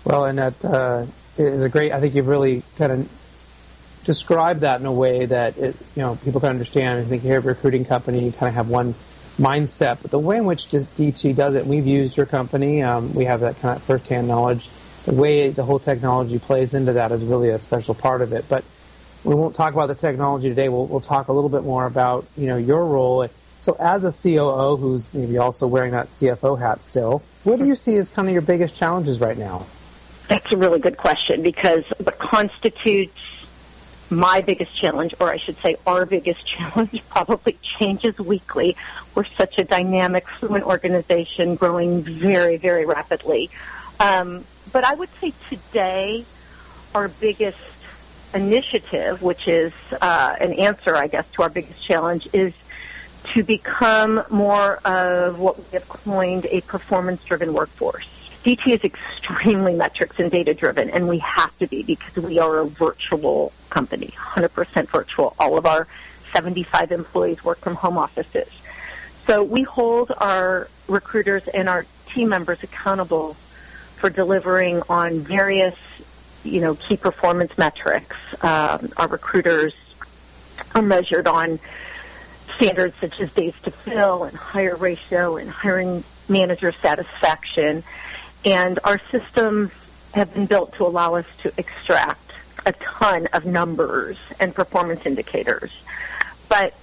Well, 0.03 0.25
and 0.25 0.37
that 0.37 0.63
uh, 0.63 1.05
is 1.37 1.63
a 1.63 1.69
great. 1.69 1.91
I 1.91 1.99
think 1.99 2.13
you've 2.13 2.27
really 2.27 2.61
kind 2.77 2.91
of 2.91 4.01
described 4.05 4.61
that 4.61 4.81
in 4.81 4.85
a 4.85 4.93
way 4.93 5.25
that 5.25 5.57
it, 5.57 5.75
you 5.95 6.03
know 6.03 6.15
people 6.23 6.41
can 6.41 6.49
understand. 6.49 6.99
I 6.99 7.09
think 7.09 7.23
here 7.23 7.41
recruiting 7.41 7.85
company, 7.85 8.25
you 8.25 8.31
kind 8.31 8.49
of 8.49 8.55
have 8.55 8.69
one 8.69 8.93
mindset, 9.39 9.97
but 10.03 10.11
the 10.11 10.19
way 10.19 10.37
in 10.37 10.45
which 10.45 10.67
DT 10.67 11.35
does 11.35 11.55
it, 11.55 11.65
we've 11.65 11.87
used 11.87 12.17
your 12.17 12.27
company. 12.27 12.83
Um, 12.83 13.15
we 13.15 13.25
have 13.25 13.39
that 13.39 13.59
kind 13.61 13.77
of 13.77 13.83
firsthand 13.83 14.27
knowledge 14.27 14.69
the 15.05 15.13
way 15.13 15.49
the 15.49 15.63
whole 15.63 15.79
technology 15.79 16.39
plays 16.39 16.73
into 16.73 16.93
that 16.93 17.11
is 17.11 17.23
really 17.23 17.49
a 17.49 17.59
special 17.59 17.93
part 17.93 18.21
of 18.21 18.33
it. 18.33 18.45
But 18.47 18.63
we 19.23 19.35
won't 19.35 19.55
talk 19.55 19.73
about 19.73 19.87
the 19.87 19.95
technology 19.95 20.49
today. 20.49 20.69
We'll, 20.69 20.87
we'll 20.87 21.01
talk 21.01 21.27
a 21.27 21.33
little 21.33 21.49
bit 21.49 21.63
more 21.63 21.85
about 21.85 22.25
you 22.37 22.47
know 22.47 22.57
your 22.57 22.85
role. 22.85 23.27
So 23.61 23.77
as 23.79 24.03
a 24.03 24.11
COO 24.11 24.75
who's 24.75 25.13
maybe 25.13 25.37
also 25.37 25.67
wearing 25.67 25.91
that 25.91 26.09
CFO 26.09 26.59
hat 26.59 26.83
still, 26.83 27.23
what 27.43 27.59
do 27.59 27.65
you 27.65 27.75
see 27.75 27.95
as 27.95 28.09
kind 28.09 28.27
of 28.27 28.33
your 28.33 28.41
biggest 28.41 28.75
challenges 28.75 29.19
right 29.19 29.37
now? 29.37 29.65
That's 30.27 30.51
a 30.51 30.57
really 30.57 30.79
good 30.79 30.97
question 30.97 31.41
because 31.41 31.85
what 31.97 32.17
constitutes 32.17 33.33
my 34.09 34.41
biggest 34.41 34.75
challenge, 34.75 35.15
or 35.19 35.29
I 35.29 35.37
should 35.37 35.57
say 35.57 35.75
our 35.87 36.05
biggest 36.05 36.45
challenge, 36.47 37.03
probably 37.09 37.53
changes 37.61 38.17
weekly. 38.19 38.75
We're 39.15 39.23
such 39.23 39.57
a 39.59 39.63
dynamic, 39.63 40.27
fluent 40.27 40.65
organization 40.65 41.55
growing 41.55 42.03
very, 42.03 42.57
very 42.57 42.85
rapidly. 42.85 43.49
Um, 43.99 44.43
but 44.73 44.83
I 44.83 44.95
would 44.95 45.09
say 45.21 45.31
today, 45.49 46.25
our 46.93 47.07
biggest 47.07 47.59
initiative, 48.33 49.21
which 49.21 49.47
is 49.47 49.71
uh, 50.01 50.35
an 50.41 50.53
answer, 50.53 50.95
I 50.95 51.07
guess, 51.07 51.31
to 51.33 51.43
our 51.43 51.49
biggest 51.49 51.81
challenge, 51.81 52.27
is 52.33 52.53
to 53.33 53.43
become 53.43 54.23
more 54.29 54.77
of 54.85 55.39
what 55.39 55.57
we 55.57 55.63
have 55.73 55.87
coined 55.87 56.47
a 56.49 56.61
performance-driven 56.61 57.53
workforce. 57.53 58.07
DT 58.43 58.73
is 58.73 58.83
extremely 58.83 59.73
metrics 59.73 60.19
and 60.19 60.29
data 60.29 60.53
driven, 60.53 60.89
and 60.89 61.07
we 61.07 61.19
have 61.19 61.57
to 61.59 61.67
be 61.67 61.83
because 61.83 62.21
we 62.21 62.39
are 62.39 62.59
a 62.59 62.65
virtual 62.65 63.53
company, 63.69 64.07
100% 64.07 64.89
virtual. 64.89 65.35
All 65.39 65.57
of 65.57 65.65
our 65.65 65.87
75 66.33 66.91
employees 66.91 67.45
work 67.45 67.59
from 67.59 67.75
home 67.75 67.97
offices. 67.97 68.49
So 69.27 69.43
we 69.43 69.63
hold 69.63 70.11
our 70.17 70.67
recruiters 70.87 71.47
and 71.47 71.69
our 71.69 71.85
team 72.07 72.29
members 72.29 72.61
accountable 72.63 73.37
for 74.03 74.09
delivering 74.09 74.81
on 74.89 75.21
various, 75.21 75.77
you 76.43 76.59
know, 76.59 76.75
key 76.75 76.97
performance 76.97 77.57
metrics. 77.57 78.17
Um, 78.43 78.91
our 78.97 79.07
recruiters 79.07 79.73
are 80.75 80.81
measured 80.81 81.25
on 81.25 81.57
standards 82.53 82.97
such 82.99 83.21
as 83.21 83.33
days 83.33 83.57
to 83.61 83.71
fill 83.71 84.25
and 84.25 84.35
hire 84.35 84.75
ratio 84.75 85.37
and 85.37 85.49
hiring 85.49 86.03
manager 86.27 86.73
satisfaction. 86.73 87.81
And 88.43 88.77
our 88.83 88.99
systems 89.09 89.71
have 90.13 90.33
been 90.33 90.47
built 90.47 90.73
to 90.73 90.85
allow 90.85 91.15
us 91.15 91.37
to 91.37 91.53
extract 91.57 92.33
a 92.65 92.73
ton 92.73 93.27
of 93.27 93.45
numbers 93.45 94.19
and 94.37 94.53
performance 94.53 95.05
indicators. 95.05 95.81
But 96.49 96.73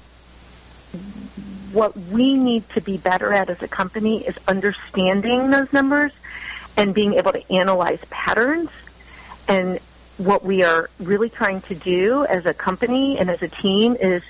what 1.75 1.95
we 1.99 2.39
need 2.39 2.67
to 2.71 2.81
be 2.81 2.97
better 2.97 3.31
at 3.35 3.51
as 3.51 3.61
a 3.61 3.69
company 3.69 4.27
is 4.27 4.39
understanding 4.49 5.51
those 5.51 5.71
numbers 5.71 6.13
and 6.77 6.95
being 6.95 7.15
able 7.15 7.33
to 7.33 7.53
analyze 7.53 8.03
patterns. 8.11 8.71
And 9.49 9.79
what 10.19 10.45
we 10.45 10.63
are 10.63 10.91
really 10.99 11.31
trying 11.31 11.63
to 11.63 11.75
do 11.75 12.25
as 12.27 12.47
a 12.47 12.55
company 12.55 13.19
and 13.19 13.31
as 13.31 13.43
a 13.43 13.49
team 13.49 13.97
is 13.97 14.23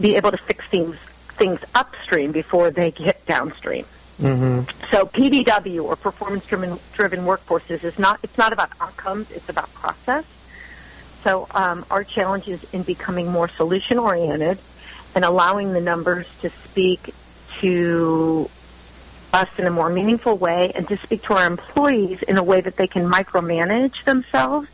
be 0.00 0.16
able 0.16 0.30
to 0.30 0.36
fix 0.36 0.64
things 0.66 0.96
things 0.96 1.60
upstream 1.74 2.32
before 2.32 2.70
they 2.70 2.90
get 2.90 3.24
downstream. 3.26 3.84
Mm-hmm. 4.20 4.62
So 4.90 5.06
PDW 5.06 5.84
or 5.84 5.96
performance 5.96 6.44
driven 6.46 6.78
driven 6.92 7.20
workforces 7.20 7.84
is 7.84 7.98
not 7.98 8.20
it's 8.22 8.36
not 8.36 8.52
about 8.52 8.70
outcomes, 8.80 9.30
it's 9.30 9.48
about 9.48 9.72
process. 9.74 10.24
So 11.22 11.46
um, 11.52 11.84
our 11.90 12.04
challenge 12.04 12.48
is 12.48 12.64
in 12.72 12.82
becoming 12.82 13.30
more 13.30 13.48
solution 13.48 13.98
oriented 13.98 14.58
and 15.14 15.24
allowing 15.24 15.72
the 15.72 15.80
numbers 15.80 16.26
to 16.40 16.50
speak 16.50 17.14
to 17.60 18.50
us 19.32 19.48
in 19.58 19.66
a 19.66 19.70
more 19.70 19.90
meaningful 19.90 20.36
way 20.36 20.72
and 20.74 20.88
to 20.88 20.96
speak 20.96 21.22
to 21.22 21.34
our 21.34 21.46
employees 21.46 22.22
in 22.22 22.38
a 22.38 22.42
way 22.42 22.60
that 22.60 22.76
they 22.76 22.86
can 22.86 23.08
micromanage 23.08 24.04
themselves 24.04 24.68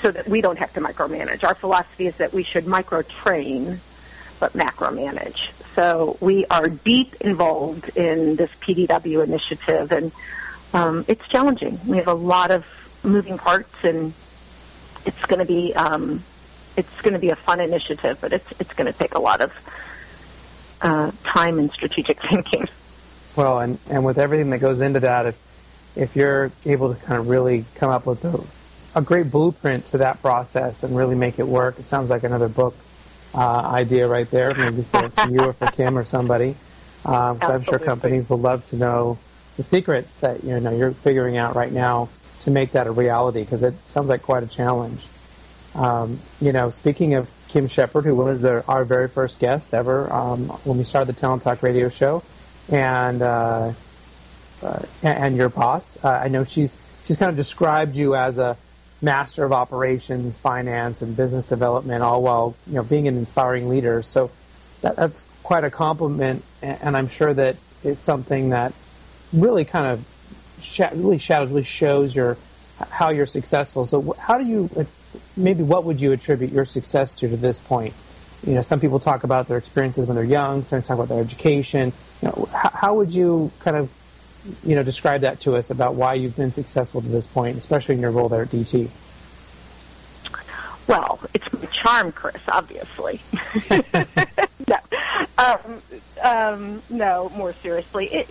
so 0.00 0.10
that 0.10 0.28
we 0.28 0.40
don't 0.40 0.58
have 0.58 0.72
to 0.74 0.80
micromanage. 0.80 1.44
Our 1.44 1.54
philosophy 1.54 2.06
is 2.06 2.16
that 2.18 2.32
we 2.32 2.42
should 2.42 2.66
micro 2.66 3.02
train 3.02 3.80
but 4.40 4.52
macromanage. 4.52 5.52
So 5.74 6.16
we 6.20 6.44
are 6.46 6.68
deep 6.68 7.14
involved 7.20 7.96
in 7.96 8.36
this 8.36 8.50
PDW 8.60 9.24
initiative 9.24 9.90
and 9.90 10.12
um, 10.72 11.04
it's 11.08 11.26
challenging. 11.28 11.78
We 11.86 11.96
have 11.98 12.08
a 12.08 12.14
lot 12.14 12.50
of 12.50 12.66
moving 13.02 13.38
parts 13.38 13.84
and 13.84 14.12
it's 15.06 15.24
going 15.26 15.38
to 15.38 15.44
be 15.44 15.74
um, 15.74 16.22
it's 16.76 17.00
going 17.02 17.12
to 17.12 17.20
be 17.20 17.30
a 17.30 17.36
fun 17.36 17.60
initiative, 17.60 18.18
but 18.20 18.32
it's 18.32 18.52
it's 18.60 18.74
going 18.74 18.90
to 18.92 18.98
take 18.98 19.14
a 19.14 19.18
lot 19.18 19.40
of 19.40 19.52
uh, 20.82 21.10
time 21.24 21.58
and 21.58 21.70
strategic 21.70 22.20
thinking. 22.28 22.66
Well, 23.36 23.58
and, 23.58 23.78
and 23.90 24.04
with 24.04 24.18
everything 24.18 24.50
that 24.50 24.58
goes 24.58 24.80
into 24.80 25.00
that, 25.00 25.26
if, 25.26 25.92
if 25.96 26.16
you're 26.16 26.52
able 26.64 26.94
to 26.94 27.00
kind 27.00 27.20
of 27.20 27.28
really 27.28 27.64
come 27.74 27.90
up 27.90 28.06
with 28.06 28.24
a, 28.24 28.98
a 28.98 29.02
great 29.02 29.30
blueprint 29.30 29.86
to 29.86 29.98
that 29.98 30.20
process 30.22 30.82
and 30.82 30.96
really 30.96 31.16
make 31.16 31.38
it 31.38 31.46
work, 31.46 31.78
it 31.78 31.86
sounds 31.86 32.10
like 32.10 32.22
another 32.22 32.48
book 32.48 32.74
uh, 33.34 33.60
idea 33.60 34.06
right 34.06 34.30
there, 34.30 34.54
maybe 34.54 34.82
for, 34.82 35.10
you 35.28 35.40
or 35.40 35.52
for 35.52 35.66
Kim 35.66 35.98
or 35.98 36.04
somebody. 36.04 36.54
Um, 37.04 37.38
I'm 37.42 37.62
sure 37.62 37.78
companies 37.78 38.30
would 38.30 38.40
love 38.40 38.64
to 38.66 38.76
know 38.76 39.18
the 39.56 39.62
secrets 39.62 40.20
that 40.20 40.42
you 40.42 40.58
know 40.58 40.70
you're 40.70 40.92
figuring 40.92 41.36
out 41.36 41.54
right 41.54 41.70
now 41.70 42.08
to 42.44 42.50
make 42.50 42.72
that 42.72 42.86
a 42.86 42.92
reality 42.92 43.40
because 43.40 43.62
it 43.62 43.74
sounds 43.86 44.08
like 44.08 44.22
quite 44.22 44.42
a 44.42 44.46
challenge. 44.46 45.04
Um, 45.74 46.20
you 46.40 46.52
know, 46.52 46.70
speaking 46.70 47.14
of 47.14 47.28
Kim 47.48 47.68
Shepard, 47.68 48.04
who 48.04 48.14
was 48.14 48.42
the, 48.42 48.64
our 48.66 48.84
very 48.84 49.08
first 49.08 49.40
guest 49.40 49.74
ever 49.74 50.12
um, 50.12 50.46
when 50.64 50.78
we 50.78 50.84
started 50.84 51.14
the 51.14 51.20
Talent 51.20 51.42
Talk 51.42 51.62
radio 51.62 51.88
show, 51.88 52.22
and 52.70 53.22
uh, 53.22 53.72
uh, 54.62 54.82
and 55.02 55.36
your 55.36 55.48
boss. 55.48 56.02
Uh, 56.04 56.08
I 56.10 56.28
know 56.28 56.44
she's 56.44 56.76
she's 57.06 57.16
kind 57.16 57.30
of 57.30 57.36
described 57.36 57.96
you 57.96 58.14
as 58.14 58.38
a 58.38 58.56
master 59.02 59.44
of 59.44 59.52
operations, 59.52 60.36
finance, 60.36 61.02
and 61.02 61.16
business 61.16 61.44
development, 61.44 62.02
all 62.02 62.22
while 62.22 62.54
you 62.66 62.74
know 62.74 62.82
being 62.82 63.08
an 63.08 63.18
inspiring 63.18 63.68
leader. 63.68 64.02
So 64.02 64.30
that, 64.80 64.96
that's 64.96 65.24
quite 65.42 65.64
a 65.64 65.70
compliment, 65.70 66.42
and 66.62 66.96
I'm 66.96 67.08
sure 67.08 67.34
that 67.34 67.56
it's 67.82 68.02
something 68.02 68.50
that 68.50 68.72
really 69.32 69.64
kind 69.64 69.86
of 69.86 70.04
sh- 70.62 70.80
really 70.94 71.18
shadowly 71.18 71.62
shows 71.64 72.14
your 72.14 72.36
how 72.90 73.10
you're 73.10 73.26
successful. 73.26 73.86
So 73.86 74.14
how 74.18 74.38
do 74.38 74.44
you 74.44 74.68
maybe 75.36 75.62
what 75.62 75.84
would 75.84 76.00
you 76.00 76.12
attribute 76.12 76.52
your 76.52 76.64
success 76.64 77.14
to 77.14 77.28
to 77.28 77.36
this 77.36 77.58
point? 77.58 77.94
You 78.46 78.54
know, 78.54 78.62
some 78.62 78.80
people 78.80 78.98
talk 79.00 79.24
about 79.24 79.48
their 79.48 79.56
experiences 79.56 80.06
when 80.06 80.16
they're 80.16 80.24
young. 80.24 80.64
Some 80.64 80.82
talk 80.82 80.96
about 80.96 81.08
their 81.08 81.20
education. 81.20 81.92
Know, 82.24 82.48
how, 82.52 82.70
how 82.70 82.94
would 82.94 83.12
you 83.12 83.52
kind 83.60 83.76
of, 83.76 83.90
you 84.64 84.74
know, 84.74 84.82
describe 84.82 85.20
that 85.20 85.40
to 85.40 85.56
us 85.56 85.70
about 85.70 85.94
why 85.94 86.14
you've 86.14 86.36
been 86.36 86.52
successful 86.52 87.02
to 87.02 87.08
this 87.08 87.26
point, 87.26 87.58
especially 87.58 87.94
in 87.96 88.00
your 88.00 88.10
role 88.10 88.28
there 88.28 88.42
at 88.42 88.48
DT? 88.48 88.88
Well, 90.86 91.20
it's 91.34 91.52
my 91.52 91.66
charm, 91.66 92.12
Chris. 92.12 92.42
Obviously. 92.48 93.20
no, 94.68 94.76
um, 95.38 95.82
um, 96.22 96.82
no. 96.90 97.30
More 97.36 97.52
seriously, 97.52 98.06
it, 98.06 98.30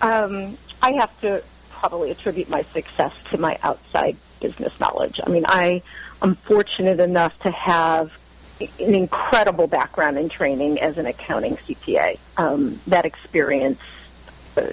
um, 0.00 0.56
I 0.82 0.92
have 0.92 1.20
to 1.20 1.42
probably 1.70 2.10
attribute 2.10 2.48
my 2.48 2.62
success 2.62 3.14
to 3.30 3.38
my 3.38 3.58
outside 3.62 4.16
business 4.40 4.78
knowledge. 4.80 5.20
I 5.24 5.30
mean, 5.30 5.44
I 5.46 5.82
am 6.22 6.34
fortunate 6.34 7.00
enough 7.00 7.38
to 7.40 7.50
have 7.50 8.16
an 8.60 8.94
incredible 8.94 9.66
background 9.66 10.18
in 10.18 10.28
training 10.28 10.80
as 10.80 10.98
an 10.98 11.06
accounting 11.06 11.56
CPA. 11.56 12.18
Um, 12.36 12.80
that 12.86 13.04
experience 13.04 13.80
uh, 14.56 14.68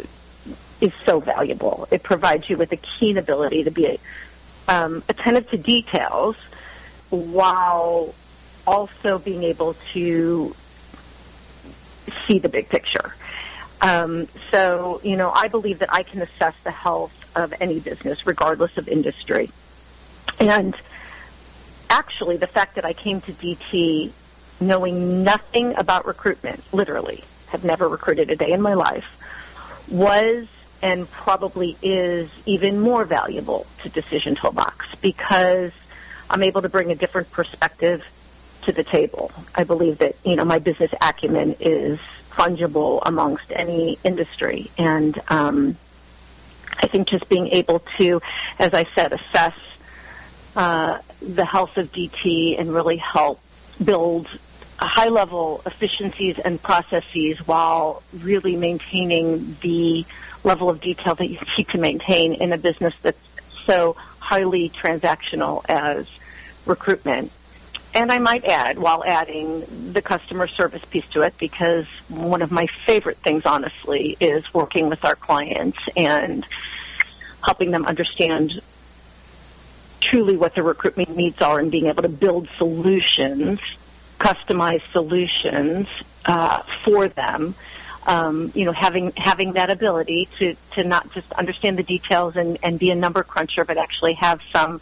is 0.79 0.93
so 1.05 1.19
valuable. 1.19 1.87
It 1.91 2.03
provides 2.03 2.49
you 2.49 2.57
with 2.57 2.71
a 2.71 2.77
keen 2.77 3.17
ability 3.17 3.63
to 3.65 3.71
be 3.71 3.99
um, 4.67 5.03
attentive 5.09 5.49
to 5.51 5.57
details 5.57 6.35
while 7.09 8.13
also 8.65 9.19
being 9.19 9.43
able 9.43 9.75
to 9.91 10.55
see 12.25 12.39
the 12.39 12.49
big 12.49 12.69
picture. 12.69 13.13
Um, 13.81 14.27
so, 14.49 15.01
you 15.03 15.17
know, 15.17 15.29
I 15.29 15.49
believe 15.49 15.79
that 15.79 15.93
I 15.93 16.03
can 16.03 16.21
assess 16.21 16.55
the 16.63 16.71
health 16.71 17.13
of 17.35 17.53
any 17.59 17.79
business, 17.79 18.25
regardless 18.25 18.77
of 18.77 18.87
industry. 18.87 19.51
And 20.39 20.75
actually, 21.93 22.37
the 22.37 22.47
fact 22.47 22.75
that 22.75 22.85
I 22.85 22.93
came 22.93 23.21
to 23.21 23.31
DT 23.31 24.11
knowing 24.59 25.23
nothing 25.23 25.75
about 25.75 26.05
recruitment, 26.05 26.61
literally, 26.73 27.23
have 27.49 27.63
never 27.63 27.87
recruited 27.87 28.31
a 28.31 28.35
day 28.35 28.51
in 28.51 28.61
my 28.61 28.73
life, 28.73 29.19
was 29.89 30.47
and 30.81 31.09
probably 31.11 31.77
is 31.81 32.29
even 32.45 32.79
more 32.81 33.05
valuable 33.05 33.65
to 33.83 33.89
Decision 33.89 34.35
Toolbox 34.35 34.95
because 34.95 35.71
I'm 36.29 36.43
able 36.43 36.63
to 36.63 36.69
bring 36.69 36.91
a 36.91 36.95
different 36.95 37.31
perspective 37.31 38.03
to 38.63 38.71
the 38.71 38.83
table. 38.83 39.31
I 39.55 39.63
believe 39.63 39.99
that, 39.99 40.15
you 40.25 40.35
know, 40.35 40.45
my 40.45 40.59
business 40.59 40.91
acumen 40.99 41.55
is 41.59 41.99
fungible 42.31 43.01
amongst 43.05 43.51
any 43.51 43.99
industry. 44.03 44.71
And 44.77 45.17
um, 45.29 45.77
I 46.81 46.87
think 46.87 47.07
just 47.07 47.29
being 47.29 47.47
able 47.49 47.79
to, 47.97 48.21
as 48.59 48.73
I 48.73 48.85
said, 48.95 49.13
assess 49.13 49.55
uh, 50.55 50.99
the 51.21 51.45
health 51.45 51.77
of 51.77 51.91
DT 51.91 52.59
and 52.59 52.73
really 52.73 52.97
help 52.97 53.39
build 53.83 54.27
high 54.79 55.09
level 55.09 55.61
efficiencies 55.65 56.39
and 56.39 56.61
processes 56.61 57.45
while 57.47 58.03
really 58.19 58.55
maintaining 58.55 59.55
the 59.61 60.05
level 60.43 60.69
of 60.69 60.81
detail 60.81 61.15
that 61.15 61.27
you 61.27 61.39
need 61.57 61.67
to 61.69 61.77
maintain 61.77 62.33
in 62.33 62.53
a 62.53 62.57
business 62.57 62.93
that's 63.01 63.17
so 63.65 63.95
highly 64.19 64.69
transactional 64.69 65.63
as 65.69 66.07
recruitment. 66.65 67.31
And 67.95 68.11
I 68.11 68.17
might 68.17 68.43
add, 68.45 68.79
while 68.79 69.03
adding 69.05 69.63
the 69.93 70.01
customer 70.01 70.47
service 70.47 70.83
piece 70.83 71.07
to 71.11 71.21
it, 71.21 71.37
because 71.37 71.85
one 72.09 72.41
of 72.41 72.51
my 72.51 72.65
favorite 72.65 73.17
things, 73.17 73.45
honestly, 73.45 74.17
is 74.19 74.51
working 74.51 74.89
with 74.89 75.05
our 75.05 75.15
clients 75.15 75.77
and 75.95 76.45
helping 77.45 77.69
them 77.69 77.85
understand 77.85 78.61
truly 80.03 80.37
what 80.37 80.55
the 80.55 80.63
recruitment 80.63 81.15
needs 81.15 81.41
are 81.41 81.59
and 81.59 81.71
being 81.71 81.87
able 81.87 82.03
to 82.03 82.09
build 82.09 82.47
solutions, 82.49 83.59
customized 84.19 84.89
solutions 84.91 85.87
uh, 86.25 86.61
for 86.83 87.07
them. 87.07 87.55
Um, 88.05 88.51
you 88.53 88.65
know, 88.65 88.73
having 88.73 89.13
having 89.15 89.53
that 89.53 89.69
ability 89.69 90.27
to 90.37 90.55
to 90.71 90.83
not 90.83 91.09
just 91.13 91.31
understand 91.33 91.77
the 91.77 91.83
details 91.83 92.35
and, 92.35 92.57
and 92.61 92.77
be 92.77 92.91
a 92.91 92.95
number 92.95 93.23
cruncher, 93.23 93.63
but 93.63 93.77
actually 93.77 94.13
have 94.15 94.41
some 94.51 94.81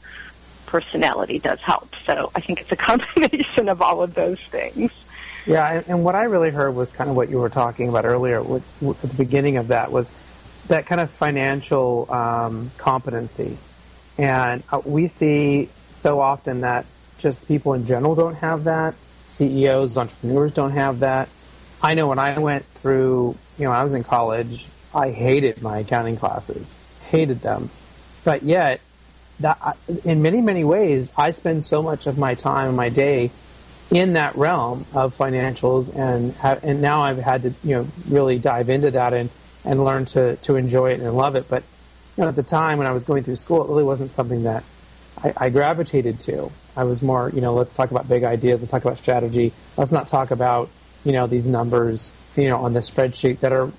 personality 0.65 1.37
does 1.37 1.59
help. 1.61 1.93
So 1.97 2.31
I 2.33 2.39
think 2.39 2.61
it's 2.61 2.71
a 2.71 2.75
combination 2.89 3.69
of 3.69 3.81
all 3.81 4.01
of 4.01 4.15
those 4.15 4.39
things. 4.39 4.91
Yeah, 5.45 5.71
and, 5.71 5.87
and 5.87 6.03
what 6.03 6.15
I 6.15 6.23
really 6.23 6.49
heard 6.49 6.71
was 6.71 6.89
kind 6.91 7.09
of 7.09 7.15
what 7.15 7.29
you 7.29 7.37
were 7.37 7.49
talking 7.49 7.89
about 7.89 8.05
earlier 8.05 8.41
with, 8.41 8.63
with, 8.81 9.03
at 9.03 9.11
the 9.11 9.17
beginning 9.17 9.57
of 9.57 9.69
that 9.69 9.91
was 9.91 10.11
that 10.67 10.85
kind 10.85 11.01
of 11.01 11.09
financial 11.09 12.11
um, 12.11 12.71
competency. 12.77 13.57
And 14.21 14.61
uh, 14.71 14.81
we 14.85 15.07
see 15.07 15.69
so 15.93 16.19
often 16.19 16.61
that 16.61 16.85
just 17.17 17.47
people 17.47 17.73
in 17.73 17.87
general 17.87 18.13
don't 18.13 18.35
have 18.35 18.65
that. 18.65 18.93
CEOs, 19.25 19.97
entrepreneurs 19.97 20.53
don't 20.53 20.71
have 20.71 20.99
that. 20.99 21.27
I 21.81 21.95
know 21.95 22.07
when 22.07 22.19
I 22.19 22.37
went 22.37 22.63
through, 22.65 23.35
you 23.57 23.65
know, 23.65 23.71
I 23.71 23.83
was 23.83 23.95
in 23.95 24.03
college, 24.03 24.67
I 24.93 25.09
hated 25.09 25.63
my 25.63 25.79
accounting 25.79 26.17
classes, 26.17 26.77
hated 27.09 27.41
them. 27.41 27.71
But 28.23 28.43
yet, 28.43 28.79
that 29.39 29.75
in 30.05 30.21
many 30.21 30.39
many 30.39 30.63
ways 30.63 31.11
I 31.17 31.31
spend 31.31 31.63
so 31.63 31.81
much 31.81 32.05
of 32.05 32.19
my 32.19 32.35
time 32.35 32.67
and 32.67 32.77
my 32.77 32.89
day 32.89 33.31
in 33.89 34.13
that 34.13 34.35
realm 34.35 34.85
of 34.93 35.17
financials 35.17 35.89
and 35.95 36.35
and 36.63 36.79
now 36.79 37.01
I've 37.01 37.17
had 37.17 37.41
to 37.41 37.53
you 37.63 37.77
know 37.77 37.87
really 38.07 38.37
dive 38.37 38.69
into 38.69 38.91
that 38.91 39.13
and 39.13 39.31
and 39.65 39.83
learn 39.83 40.05
to 40.05 40.35
to 40.35 40.57
enjoy 40.57 40.91
it 40.91 40.99
and 40.99 41.11
love 41.13 41.35
it 41.35 41.49
but 41.49 41.63
at 42.27 42.35
the 42.35 42.43
time 42.43 42.77
when 42.77 42.87
I 42.87 42.91
was 42.91 43.05
going 43.05 43.23
through 43.23 43.37
school 43.37 43.63
it 43.63 43.69
really 43.69 43.83
wasn't 43.83 44.11
something 44.11 44.43
that 44.43 44.63
I, 45.23 45.33
I 45.37 45.49
gravitated 45.49 46.19
to 46.21 46.51
I 46.75 46.83
was 46.83 47.01
more 47.01 47.29
you 47.33 47.41
know 47.41 47.53
let's 47.53 47.75
talk 47.75 47.91
about 47.91 48.07
big 48.07 48.23
ideas 48.23 48.61
let's 48.61 48.71
talk 48.71 48.83
about 48.83 48.97
strategy 48.97 49.53
let's 49.77 49.91
not 49.91 50.07
talk 50.07 50.31
about 50.31 50.69
you 51.03 51.11
know 51.11 51.27
these 51.27 51.47
numbers 51.47 52.11
you 52.35 52.49
know 52.49 52.59
on 52.59 52.73
the 52.73 52.81
spreadsheet 52.81 53.39
that 53.39 53.51
are 53.51 53.71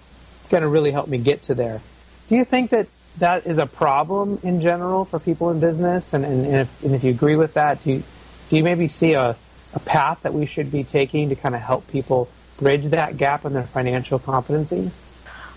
going 0.51 0.62
to 0.62 0.68
really 0.68 0.90
help 0.90 1.09
me 1.09 1.18
get 1.18 1.43
to 1.45 1.55
there 1.55 1.80
do 2.28 2.36
you 2.36 2.45
think 2.45 2.70
that 2.70 2.88
that 3.18 3.47
is 3.47 3.59
a 3.59 3.66
problem 3.66 4.38
in 4.43 4.61
general 4.61 5.05
for 5.05 5.18
people 5.18 5.51
in 5.51 5.61
business? 5.61 6.14
And, 6.14 6.24
and, 6.24 6.47
and, 6.47 6.57
if, 6.57 6.84
and 6.84 6.95
if 6.95 7.05
you 7.05 7.11
agree 7.11 7.36
with 7.36 7.55
that, 7.55 7.82
do 7.84 7.93
you, 7.93 8.03
do 8.49 8.57
you 8.57 8.64
maybe 8.64 8.88
see 8.88 9.14
a, 9.14 9.36
a 9.74 9.80
path 9.80 10.22
that 10.22 10.32
we 10.32 10.47
should 10.47 10.72
be 10.72 10.84
taking 10.84 11.28
to 11.28 11.36
kind 11.36 11.55
of 11.55 11.61
help 11.61 11.88
people 11.88 12.28
bridge 12.59 12.86
that 12.86 13.16
gap 13.16 13.45
in 13.45 13.53
their 13.53 13.64
financial 13.64 14.18
competency? 14.18 14.90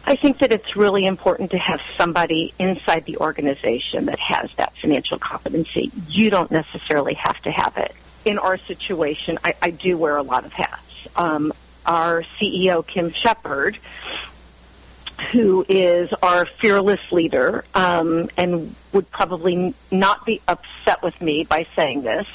I 0.08 0.16
think 0.16 0.39
that 0.39 0.51
it's 0.51 0.76
really 0.76 1.06
important 1.06 1.51
to 1.51 1.58
have 1.58 1.82
somebody 1.97 2.53
inside 2.60 3.06
the 3.06 3.18
organization 3.18 4.06
that 4.06 4.20
has 4.20 4.53
that 4.56 4.76
financial 4.78 5.18
competency. 5.18 5.91
You 6.08 6.30
don't 6.30 6.51
necessarily 6.51 7.16
have 7.16 7.41
to 7.41 7.51
have 7.51 7.76
it. 7.78 7.91
In 8.24 8.38
our 8.38 8.58
situation, 8.58 9.39
I, 9.43 9.56
I 9.62 9.72
do 9.72 9.97
wear 9.97 10.16
a 10.18 10.24
lot 10.24 10.45
of 10.45 10.53
hats. 10.53 11.08
Um, 11.16 11.51
our 11.86 12.22
CEO, 12.22 12.86
Kim 12.86 13.10
Shepard, 13.12 13.80
who 15.32 15.66
is 15.68 16.14
our 16.22 16.45
fearless 16.45 17.12
leader 17.12 17.66
um, 17.74 18.30
and 18.38 18.76
would 18.93 19.10
probably 19.10 19.74
not 19.91 20.26
be 20.26 20.41
upset 20.47 21.01
with 21.01 21.20
me 21.20 21.45
by 21.45 21.66
saying 21.76 22.03
this 22.03 22.28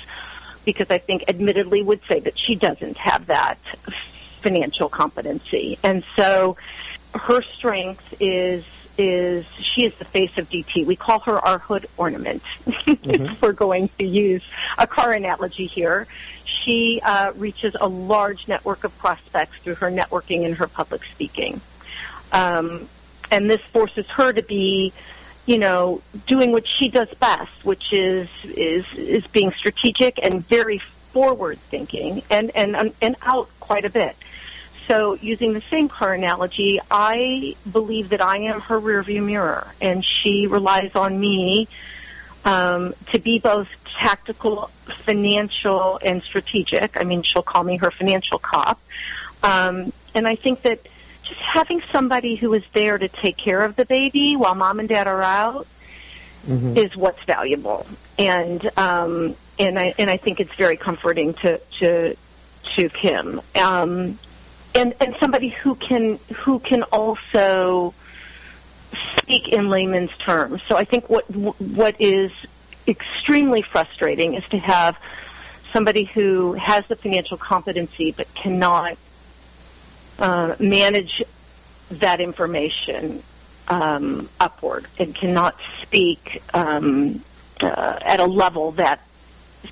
because 0.65 0.91
I 0.91 0.99
think 0.99 1.25
admittedly 1.29 1.83
would 1.83 2.03
say 2.05 2.21
that 2.21 2.39
she 2.39 2.57
doesn't 2.57 2.97
have 2.97 3.27
that 3.27 3.59
financial 4.41 4.89
competency. 4.89 5.79
And 5.83 6.05
so 6.17 6.57
her 7.15 7.43
strength 7.43 8.15
is 8.21 8.65
is 8.99 9.47
she 9.55 9.85
is 9.87 9.95
the 9.97 10.05
face 10.05 10.37
of 10.37 10.49
DT. 10.51 10.85
We 10.85 10.95
call 10.95 11.21
her 11.21 11.39
our 11.39 11.59
hood 11.59 11.87
ornament. 11.97 12.43
Mm-hmm. 12.65 13.35
We're 13.41 13.53
going 13.53 13.89
to 13.99 14.05
use 14.05 14.45
a 14.77 14.87
car 14.87 15.13
analogy 15.13 15.67
here. 15.67 16.07
She 16.45 17.01
uh, 17.03 17.33
reaches 17.37 17.75
a 17.81 17.89
large 17.89 18.47
network 18.47 18.85
of 18.85 18.97
prospects 18.99 19.59
through 19.59 19.77
her 19.77 19.91
networking 19.91 20.45
and 20.45 20.55
her 20.57 20.67
public 20.67 21.05
speaking. 21.05 21.61
Um, 22.33 22.89
and 23.31 23.49
this 23.49 23.63
forces 23.63 24.07
her 24.11 24.33
to 24.33 24.43
be, 24.43 24.93
you 25.47 25.59
know, 25.59 26.03
doing 26.27 26.53
what 26.53 26.67
she 26.67 26.91
does 26.91 27.13
best, 27.15 27.65
which 27.65 27.93
is 27.93 28.29
is 28.45 28.93
is 28.95 29.27
being 29.29 29.53
strategic 29.53 30.23
and 30.23 30.45
very 30.47 30.79
forward 30.79 31.59
thinking 31.59 32.23
and 32.31 32.51
and 32.55 32.93
and 33.01 33.17
out 33.23 33.49
quite 33.61 33.85
a 33.85 33.91
bit. 33.91 34.17
So, 34.91 35.15
using 35.15 35.53
the 35.53 35.61
same 35.61 35.89
car 35.89 36.15
analogy, 36.15 36.81
I 36.91 37.55
believe 37.71 38.09
that 38.09 38.21
I 38.21 38.39
am 38.39 38.61
her 38.63 38.81
rearview 38.81 39.25
mirror, 39.25 39.69
and 39.81 40.05
she 40.05 40.49
relies 40.49 40.97
on 40.97 41.21
me 41.21 41.69
um, 42.45 42.95
to 43.13 43.21
be 43.21 43.39
both 43.39 43.69
tactical, 43.85 44.67
financial, 44.87 46.01
and 46.05 46.21
strategic. 46.25 47.01
I 47.01 47.05
mean, 47.05 47.23
she'll 47.23 47.45
call 47.45 47.63
me 47.63 47.77
her 47.77 47.93
financial 47.93 48.41
cop. 48.41 48.81
Um, 49.45 49.93
and 50.13 50.27
I 50.27 50.35
think 50.35 50.63
that 50.63 50.81
just 51.23 51.39
having 51.39 51.81
somebody 51.83 52.35
who 52.35 52.53
is 52.55 52.65
there 52.73 52.99
to 52.99 53.07
take 53.07 53.37
care 53.37 53.63
of 53.63 53.77
the 53.77 53.85
baby 53.85 54.35
while 54.35 54.57
mom 54.57 54.81
and 54.81 54.89
dad 54.89 55.07
are 55.07 55.23
out 55.23 55.69
mm-hmm. 56.49 56.77
is 56.77 56.97
what's 56.97 57.23
valuable. 57.23 57.87
And 58.19 58.69
um, 58.77 59.37
and 59.57 59.79
I 59.79 59.95
and 60.01 60.11
I 60.11 60.17
think 60.17 60.41
it's 60.41 60.55
very 60.57 60.77
comforting 60.77 61.35
to 61.35 61.59
to 61.79 62.17
to 62.75 62.89
Kim. 62.89 63.41
Um, 63.55 64.19
and 64.75 64.95
and 65.01 65.15
somebody 65.17 65.49
who 65.49 65.75
can 65.75 66.19
who 66.35 66.59
can 66.61 66.83
also 66.85 67.95
speak 69.19 69.49
in 69.49 69.69
layman's 69.69 70.17
terms. 70.19 70.63
So 70.63 70.77
I 70.77 70.85
think 70.85 71.09
what 71.09 71.25
what 71.31 72.01
is 72.01 72.33
extremely 72.87 73.63
frustrating 73.63 74.35
is 74.35 74.49
to 74.49 74.59
have 74.59 74.99
somebody 75.71 76.05
who 76.05 76.55
has 76.55 76.87
the 76.89 76.97
financial 76.97 77.37
competency 77.37 78.13
but 78.13 78.33
cannot 78.35 78.97
uh, 80.19 80.57
manage 80.59 81.23
that 81.91 82.21
information 82.21 83.23
um, 83.69 84.29
upward 84.41 84.87
and 84.99 85.15
cannot 85.15 85.57
speak 85.81 86.43
um, 86.53 87.23
uh, 87.61 87.99
at 88.03 88.21
a 88.21 88.27
level 88.27 88.73
that 88.73 89.01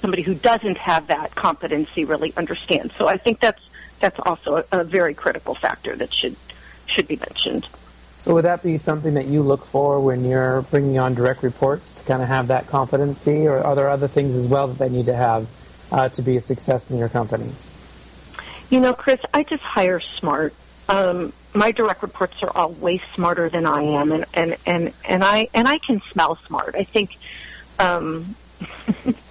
somebody 0.01 0.23
who 0.23 0.35
doesn't 0.35 0.79
have 0.79 1.09
that 1.09 1.35
competency 1.35 2.05
really 2.05 2.33
understands. 2.37 2.95
So 2.95 3.09
I 3.09 3.17
think 3.17 3.41
that's 3.41 3.68
that's 4.01 4.19
also 4.21 4.57
a, 4.57 4.81
a 4.81 4.85
very 4.85 5.15
critical 5.15 5.55
factor 5.55 5.97
that 5.97 6.13
should 6.13 6.37
should 6.87 7.09
be 7.09 7.17
mentioned. 7.17 7.69
So 8.17 8.35
would 8.35 8.45
that 8.45 8.63
be 8.63 8.79
something 8.79 9.15
that 9.15 9.27
you 9.27 9.43
look 9.43 9.65
for 9.65 10.01
when 10.01 10.25
you're 10.25 10.63
bringing 10.63 10.99
on 10.99 11.15
direct 11.15 11.43
reports 11.43 11.95
to 11.95 12.05
kind 12.05 12.21
of 12.23 12.29
have 12.29 12.49
that 12.49 12.67
competency, 12.67 13.47
or 13.47 13.59
are 13.59 13.77
there 13.77 13.89
other 13.89 14.09
things 14.09 14.35
as 14.35 14.47
well 14.47 14.67
that 14.69 14.79
they 14.79 14.89
need 14.89 15.07
to 15.07 15.15
have 15.15 15.47
uh, 15.93 16.09
to 16.11 16.23
be 16.23 16.37
a 16.37 16.41
success 16.41 16.91
in 16.91 16.99
your 16.99 17.09
company? 17.09 17.51
You 18.71 18.81
know, 18.81 18.93
Chris, 18.93 19.21
I 19.33 19.45
just 19.45 19.63
hire 19.63 20.01
smart. 20.01 20.53
Um, 20.89 21.33
my 21.55 21.71
direct 21.71 22.03
reports 22.03 22.43
are 22.43 22.51
all 22.57 22.71
way 22.73 22.99
smarter 23.15 23.49
than 23.49 23.67
I 23.67 23.83
am, 23.83 24.13
and 24.13 24.25
and 24.35 24.57
and 24.67 24.93
and 25.09 25.25
I 25.25 25.49
and 25.55 25.69
I 25.69 25.79
can 25.79 26.01
smell 26.01 26.37
smart. 26.37 26.75
I 26.75 26.85
think. 26.85 27.17
Um, 27.79 28.35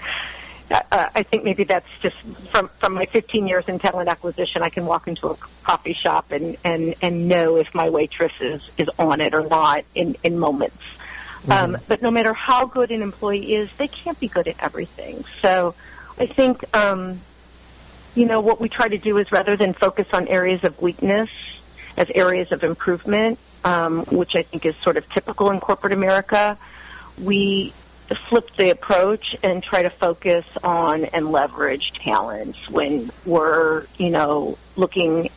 uh, 0.70 1.10
I 1.16 1.24
think 1.24 1.44
maybe 1.44 1.64
that's 1.64 1.88
just 2.00 2.18
from 2.18 2.68
from 2.68 2.94
my 2.94 3.06
15 3.06 3.48
years 3.48 3.68
in 3.68 3.80
talent 3.80 4.10
acquisition. 4.10 4.62
I 4.62 4.70
can 4.70 4.86
walk 4.86 5.08
into 5.08 5.28
a 5.28 5.36
coffee 5.64 5.94
shop 5.94 6.32
and 6.32 6.58
and 6.64 6.96
and 7.02 7.28
know 7.28 7.58
if 7.58 7.74
my 7.74 7.90
waitress 7.90 8.34
is 8.42 8.70
is 8.78 8.90
on 9.00 9.22
it 9.22 9.34
or 9.34 9.48
not 9.48 9.84
in 9.96 10.16
in 10.24 10.40
moments. 10.40 10.84
Mm-hmm. 11.44 11.52
Um, 11.52 11.78
but 11.88 12.02
no 12.02 12.12
matter 12.12 12.34
how 12.34 12.66
good 12.66 12.92
an 12.92 13.02
employee 13.02 13.54
is, 13.56 13.74
they 13.78 13.88
can't 13.88 14.20
be 14.20 14.28
good 14.28 14.48
at 14.48 14.62
everything. 14.62 15.24
So 15.42 15.76
I 16.20 16.26
think 16.26 16.64
um, 16.76 17.20
you 18.16 18.26
know 18.26 18.42
what 18.42 18.60
we 18.60 18.68
try 18.68 18.90
to 18.90 18.98
do 18.98 19.18
is 19.18 19.32
rather 19.32 19.56
than 19.56 19.74
focus 19.74 20.14
on 20.14 20.28
areas 20.28 20.64
of 20.64 20.82
weakness 20.82 21.30
as 21.96 22.10
areas 22.12 22.52
of 22.52 22.64
improvement, 22.64 23.40
um, 23.64 24.06
which 24.06 24.36
I 24.36 24.44
think 24.44 24.66
is 24.66 24.76
sort 24.78 24.98
of 24.98 25.10
typical 25.10 25.50
in 25.50 25.60
corporate 25.60 25.94
America, 25.94 26.58
we 27.22 27.74
flip 28.16 28.52
the 28.56 28.70
approach 28.70 29.36
and 29.44 29.62
try 29.62 29.84
to 29.84 29.90
focus 29.90 30.46
on 30.64 31.06
and 31.06 31.32
leverage 31.32 31.94
talents 31.94 32.70
when 32.70 33.12
we're, 33.26 33.86
you 33.98 34.10
know, 34.10 34.58
looking 34.76 35.30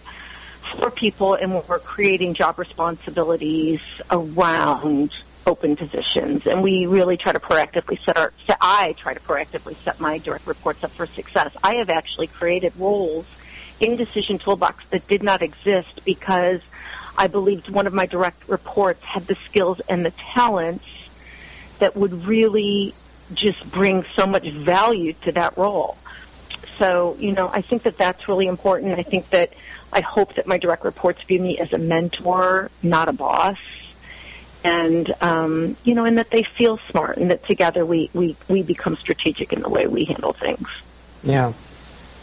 for 0.79 0.91
people 0.91 1.35
and 1.35 1.53
when 1.53 1.63
we're 1.69 1.79
creating 1.81 2.35
job 2.35 2.59
responsibilities 2.59 3.81
around 4.11 5.13
open 5.47 5.75
positions. 5.75 6.47
And 6.47 6.63
we 6.63 6.87
really 6.87 7.17
try 7.17 7.33
to 7.33 7.41
proactively 7.41 7.99
set 8.05 8.17
our, 8.17 8.33
I 8.61 8.95
try 8.97 9.15
to 9.15 9.21
proactively 9.21 9.75
set 9.77 9.99
my 9.99 10.19
direct 10.19 10.47
reports 10.47 10.85
up 10.85 10.93
for 10.93 11.07
success. 11.07 11.57
I 11.63 11.77
have 11.77 11.91
actually 11.91 12.29
created 12.29 12.73
roles 12.77 13.27
in 13.81 13.97
Decision 13.97 14.39
Toolbox 14.39 14.87
that 14.91 15.09
did 15.09 15.23
not 15.23 15.43
exist 15.43 16.05
because 16.05 16.61
I 17.17 17.27
believed 17.27 17.69
one 17.69 17.87
of 17.87 17.93
my 17.93 18.07
direct 18.07 18.49
reports 18.49 19.03
had 19.03 19.27
the 19.27 19.35
skills 19.35 19.81
and 19.89 20.05
the 20.05 20.11
talents 20.13 20.85
that 21.81 21.97
would 21.97 22.13
really 22.25 22.95
just 23.35 23.71
bring 23.71 24.05
so 24.05 24.27
much 24.27 24.49
value 24.49 25.13
to 25.13 25.33
that 25.33 25.57
role. 25.57 25.97
So, 26.79 27.17
you 27.19 27.33
know, 27.33 27.51
I 27.53 27.61
think 27.61 27.83
that 27.83 27.99
that's 27.99 28.29
really 28.29 28.47
important. 28.47 28.99
I 28.99 29.03
think 29.03 29.29
that 29.31 29.53
I 29.93 30.01
hope 30.01 30.35
that 30.35 30.47
my 30.47 30.57
direct 30.57 30.85
reports 30.85 31.23
view 31.25 31.41
me 31.41 31.59
as 31.59 31.73
a 31.73 31.79
mentor, 31.79 32.71
not 32.83 33.09
a 33.09 33.13
boss. 33.13 33.59
And, 34.63 35.13
um, 35.21 35.77
you 35.85 35.95
know, 35.95 36.05
and 36.05 36.19
that 36.19 36.31
they 36.31 36.43
feel 36.43 36.79
smart 36.91 37.17
and 37.17 37.31
that 37.31 37.45
together 37.45 37.85
we, 37.85 38.11
we, 38.13 38.37
we 38.49 38.63
become 38.63 38.97
strategic 38.97 39.53
in 39.53 39.61
the 39.61 39.69
way 39.69 39.87
we 39.87 40.05
handle 40.05 40.33
things. 40.33 40.69
Yeah. 41.23 41.53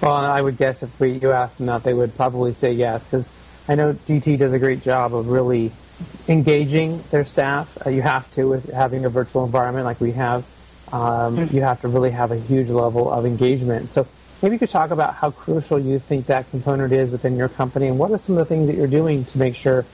Well, 0.01 0.13
I 0.13 0.41
would 0.41 0.57
guess 0.57 0.83
if 0.83 0.99
we, 0.99 1.13
you 1.13 1.31
asked 1.31 1.57
them 1.57 1.67
that, 1.67 1.83
they 1.83 1.93
would 1.93 2.15
probably 2.15 2.53
say 2.53 2.73
yes, 2.73 3.05
because 3.05 3.31
I 3.67 3.75
know 3.75 3.93
DT 3.93 4.37
does 4.37 4.53
a 4.53 4.59
great 4.59 4.81
job 4.81 5.15
of 5.15 5.27
really 5.27 5.71
engaging 6.27 7.01
their 7.11 7.25
staff. 7.25 7.77
Uh, 7.85 7.89
you 7.89 8.01
have 8.01 8.31
to 8.33 8.47
with 8.47 8.71
having 8.71 9.05
a 9.05 9.09
virtual 9.09 9.45
environment 9.45 9.85
like 9.85 9.99
we 9.99 10.11
have. 10.13 10.43
Um, 10.91 11.37
mm-hmm. 11.37 11.55
You 11.55 11.61
have 11.63 11.81
to 11.81 11.87
really 11.87 12.11
have 12.11 12.31
a 12.31 12.37
huge 12.37 12.69
level 12.69 13.11
of 13.11 13.25
engagement. 13.25 13.89
So 13.89 14.07
maybe 14.41 14.55
you 14.55 14.59
could 14.59 14.69
talk 14.69 14.91
about 14.91 15.15
how 15.15 15.31
crucial 15.31 15.79
you 15.79 15.99
think 15.99 16.27
that 16.27 16.49
component 16.49 16.93
is 16.93 17.11
within 17.11 17.35
your 17.35 17.49
company, 17.49 17.87
and 17.87 17.99
what 17.99 18.11
are 18.11 18.17
some 18.17 18.37
of 18.37 18.47
the 18.47 18.53
things 18.53 18.67
that 18.67 18.75
you're 18.75 18.87
doing 18.87 19.25
to 19.25 19.37
make 19.37 19.55
sure 19.55 19.85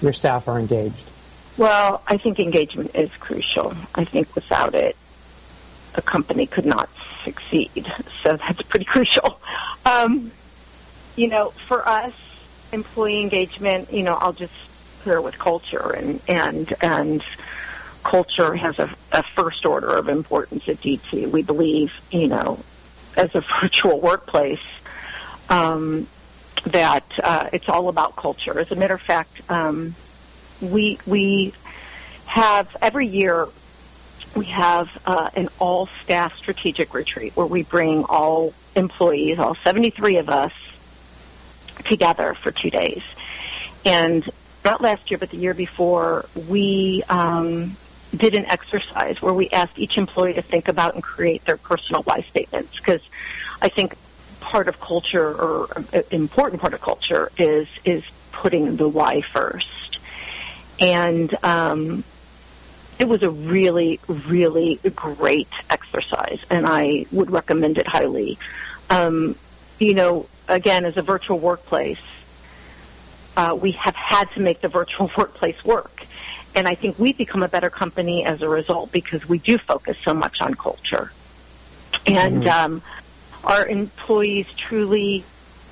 your 0.00 0.12
staff 0.12 0.48
are 0.48 0.58
engaged. 0.58 1.10
Well, 1.56 2.02
I 2.06 2.18
think 2.18 2.38
engagement 2.38 2.94
is 2.94 3.10
crucial. 3.16 3.74
I 3.94 4.04
think 4.04 4.34
without 4.34 4.74
it, 4.74 4.94
a 5.94 6.02
company 6.02 6.46
could 6.46 6.66
not 6.66 6.90
succeed. 7.24 7.90
So 8.22 8.36
that's 8.36 8.60
pretty 8.62 8.84
crucial. 8.94 9.40
Um, 9.86 10.30
you 11.16 11.28
know, 11.28 11.50
for 11.50 11.86
us, 11.88 12.12
employee 12.72 13.22
engagement, 13.22 13.90
you 13.92 14.02
know, 14.02 14.16
I'll 14.16 14.34
just 14.34 14.52
clear 15.06 15.20
with 15.20 15.38
culture 15.38 15.92
and 15.92 16.20
and 16.26 16.74
and 16.80 17.22
culture 18.02 18.56
has 18.56 18.76
a, 18.80 18.90
a 19.12 19.22
first 19.22 19.64
order 19.64 19.90
of 19.90 20.08
importance 20.08 20.68
at 20.68 20.78
DT. 20.78 21.30
We 21.30 21.44
believe, 21.44 21.92
you 22.10 22.26
know, 22.26 22.58
as 23.16 23.32
a 23.36 23.40
virtual 23.60 24.00
workplace, 24.00 24.66
um, 25.48 26.08
that 26.64 27.04
uh, 27.22 27.50
it's 27.52 27.68
all 27.68 27.88
about 27.88 28.16
culture. 28.16 28.58
As 28.58 28.72
a 28.72 28.74
matter 28.74 28.94
of 28.94 29.00
fact, 29.00 29.48
um, 29.48 29.94
we 30.60 30.98
we 31.06 31.54
have 32.24 32.76
every 32.82 33.06
year 33.06 33.46
we 34.34 34.46
have 34.46 34.90
uh, 35.06 35.30
an 35.36 35.48
all 35.60 35.86
staff 36.02 36.36
strategic 36.36 36.92
retreat 36.94 37.36
where 37.36 37.46
we 37.46 37.62
bring 37.62 38.02
all 38.06 38.52
employees, 38.74 39.38
all 39.38 39.54
73 39.54 40.16
of 40.16 40.28
us, 40.28 40.52
together 41.84 42.34
for 42.34 42.50
two 42.50 42.70
days. 42.70 43.04
And 43.84 44.28
not 44.66 44.80
last 44.80 45.10
year, 45.10 45.16
but 45.16 45.30
the 45.30 45.36
year 45.36 45.54
before, 45.54 46.26
we 46.48 47.02
um, 47.08 47.76
did 48.14 48.34
an 48.34 48.44
exercise 48.46 49.22
where 49.22 49.32
we 49.32 49.48
asked 49.50 49.78
each 49.78 49.96
employee 49.96 50.34
to 50.34 50.42
think 50.42 50.68
about 50.68 50.94
and 50.94 51.02
create 51.02 51.44
their 51.44 51.56
personal 51.56 52.02
why 52.02 52.20
statements 52.22 52.76
because 52.76 53.00
I 53.62 53.68
think 53.68 53.96
part 54.40 54.68
of 54.68 54.80
culture 54.80 55.28
or 55.28 55.68
an 55.92 56.04
important 56.10 56.60
part 56.60 56.74
of 56.74 56.80
culture 56.80 57.30
is 57.38 57.68
is 57.84 58.04
putting 58.32 58.76
the 58.76 58.88
why 58.88 59.22
first. 59.22 59.98
And 60.78 61.34
um, 61.42 62.04
it 62.98 63.08
was 63.08 63.22
a 63.22 63.30
really, 63.30 64.00
really 64.08 64.78
great 64.94 65.48
exercise, 65.70 66.44
and 66.50 66.66
I 66.66 67.06
would 67.12 67.30
recommend 67.30 67.78
it 67.78 67.86
highly. 67.86 68.38
Um, 68.90 69.36
you 69.78 69.94
know, 69.94 70.26
again, 70.48 70.84
as 70.84 70.96
a 70.96 71.02
virtual 71.02 71.38
workplace, 71.38 72.00
uh, 73.36 73.56
we 73.60 73.72
have 73.72 73.94
had 73.94 74.30
to 74.32 74.40
make 74.40 74.60
the 74.60 74.68
virtual 74.68 75.10
workplace 75.18 75.64
work. 75.64 76.04
And 76.54 76.66
I 76.66 76.74
think 76.74 76.98
we've 76.98 77.18
become 77.18 77.42
a 77.42 77.48
better 77.48 77.68
company 77.68 78.24
as 78.24 78.40
a 78.40 78.48
result 78.48 78.90
because 78.90 79.28
we 79.28 79.38
do 79.38 79.58
focus 79.58 79.98
so 79.98 80.14
much 80.14 80.40
on 80.40 80.54
culture. 80.54 81.12
And 82.06 82.44
mm-hmm. 82.44 82.74
um, 82.74 82.82
our 83.44 83.66
employees 83.66 84.52
truly 84.54 85.24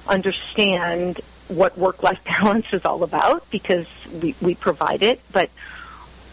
understand 0.06 1.20
what 1.48 1.78
work-life 1.78 2.22
balance 2.40 2.72
is 2.72 2.84
all 2.84 3.02
about 3.02 3.50
because 3.50 3.86
we, 4.22 4.34
we 4.40 4.54
provide 4.54 5.02
it, 5.02 5.20
but 5.32 5.50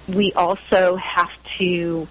we 0.07 0.33
also 0.33 0.95
have 0.97 1.31
to 1.57 2.07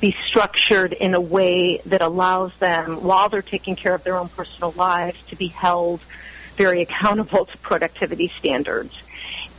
be 0.00 0.12
structured 0.12 0.92
in 0.92 1.14
a 1.14 1.20
way 1.20 1.78
that 1.86 2.00
allows 2.00 2.56
them, 2.56 3.02
while 3.04 3.28
they're 3.28 3.42
taking 3.42 3.76
care 3.76 3.94
of 3.94 4.02
their 4.02 4.16
own 4.16 4.28
personal 4.30 4.72
lives, 4.72 5.22
to 5.26 5.36
be 5.36 5.48
held 5.48 6.00
very 6.60 6.82
accountable 6.82 7.46
to 7.46 7.56
productivity 7.58 8.28
standards. 8.28 9.02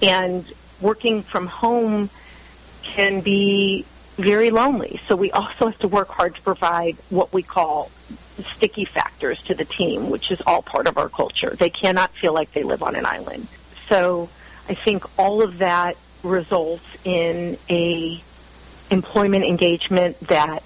And 0.03 0.45
working 0.81 1.23
from 1.23 1.47
home 1.47 2.11
can 2.83 3.21
be 3.21 3.85
very 4.17 4.51
lonely. 4.51 4.99
So 5.07 5.15
we 5.15 5.31
also 5.31 5.65
have 5.69 5.79
to 5.79 5.87
work 5.87 6.09
hard 6.09 6.35
to 6.35 6.41
provide 6.43 6.95
what 7.09 7.33
we 7.33 7.41
call 7.41 7.89
sticky 8.55 8.85
factors 8.85 9.41
to 9.45 9.55
the 9.55 9.65
team, 9.65 10.11
which 10.11 10.29
is 10.29 10.43
all 10.45 10.61
part 10.61 10.85
of 10.85 10.99
our 10.99 11.09
culture. 11.09 11.49
They 11.49 11.71
cannot 11.71 12.11
feel 12.11 12.33
like 12.33 12.51
they 12.51 12.61
live 12.61 12.83
on 12.83 12.95
an 12.95 13.07
island. 13.07 13.47
So 13.87 14.29
I 14.69 14.75
think 14.75 15.03
all 15.17 15.41
of 15.41 15.57
that 15.57 15.97
results 16.21 16.85
in 17.03 17.57
a 17.67 18.21
employment 18.91 19.43
engagement 19.45 20.19
that 20.27 20.63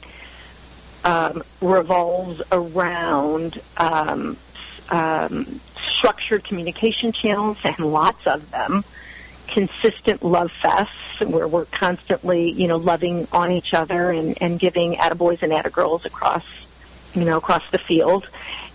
um, 1.06 1.44
revolves 1.62 2.42
around 2.52 3.62
um, 3.78 4.36
um, 4.90 5.46
structured 5.98 6.44
communication 6.44 7.12
channels 7.12 7.58
and 7.64 7.80
lots 7.80 8.28
of 8.28 8.50
them, 8.52 8.84
consistent 9.48 10.24
love 10.24 10.52
fests 10.62 11.26
where 11.28 11.48
we're 11.48 11.66
constantly, 11.66 12.52
you 12.52 12.68
know, 12.68 12.78
loving 12.78 13.28
on 13.32 13.52
each 13.52 13.74
other 13.74 14.12
and, 14.12 14.42
and 14.42 14.60
giving 14.60 14.96
attaboys 14.96 15.42
and 15.44 15.52
attagirls 15.52 16.06
across, 16.06 16.46
you 17.14 17.24
know, 17.26 17.38
across 17.38 17.70
the 17.72 17.78
field, 17.78 18.28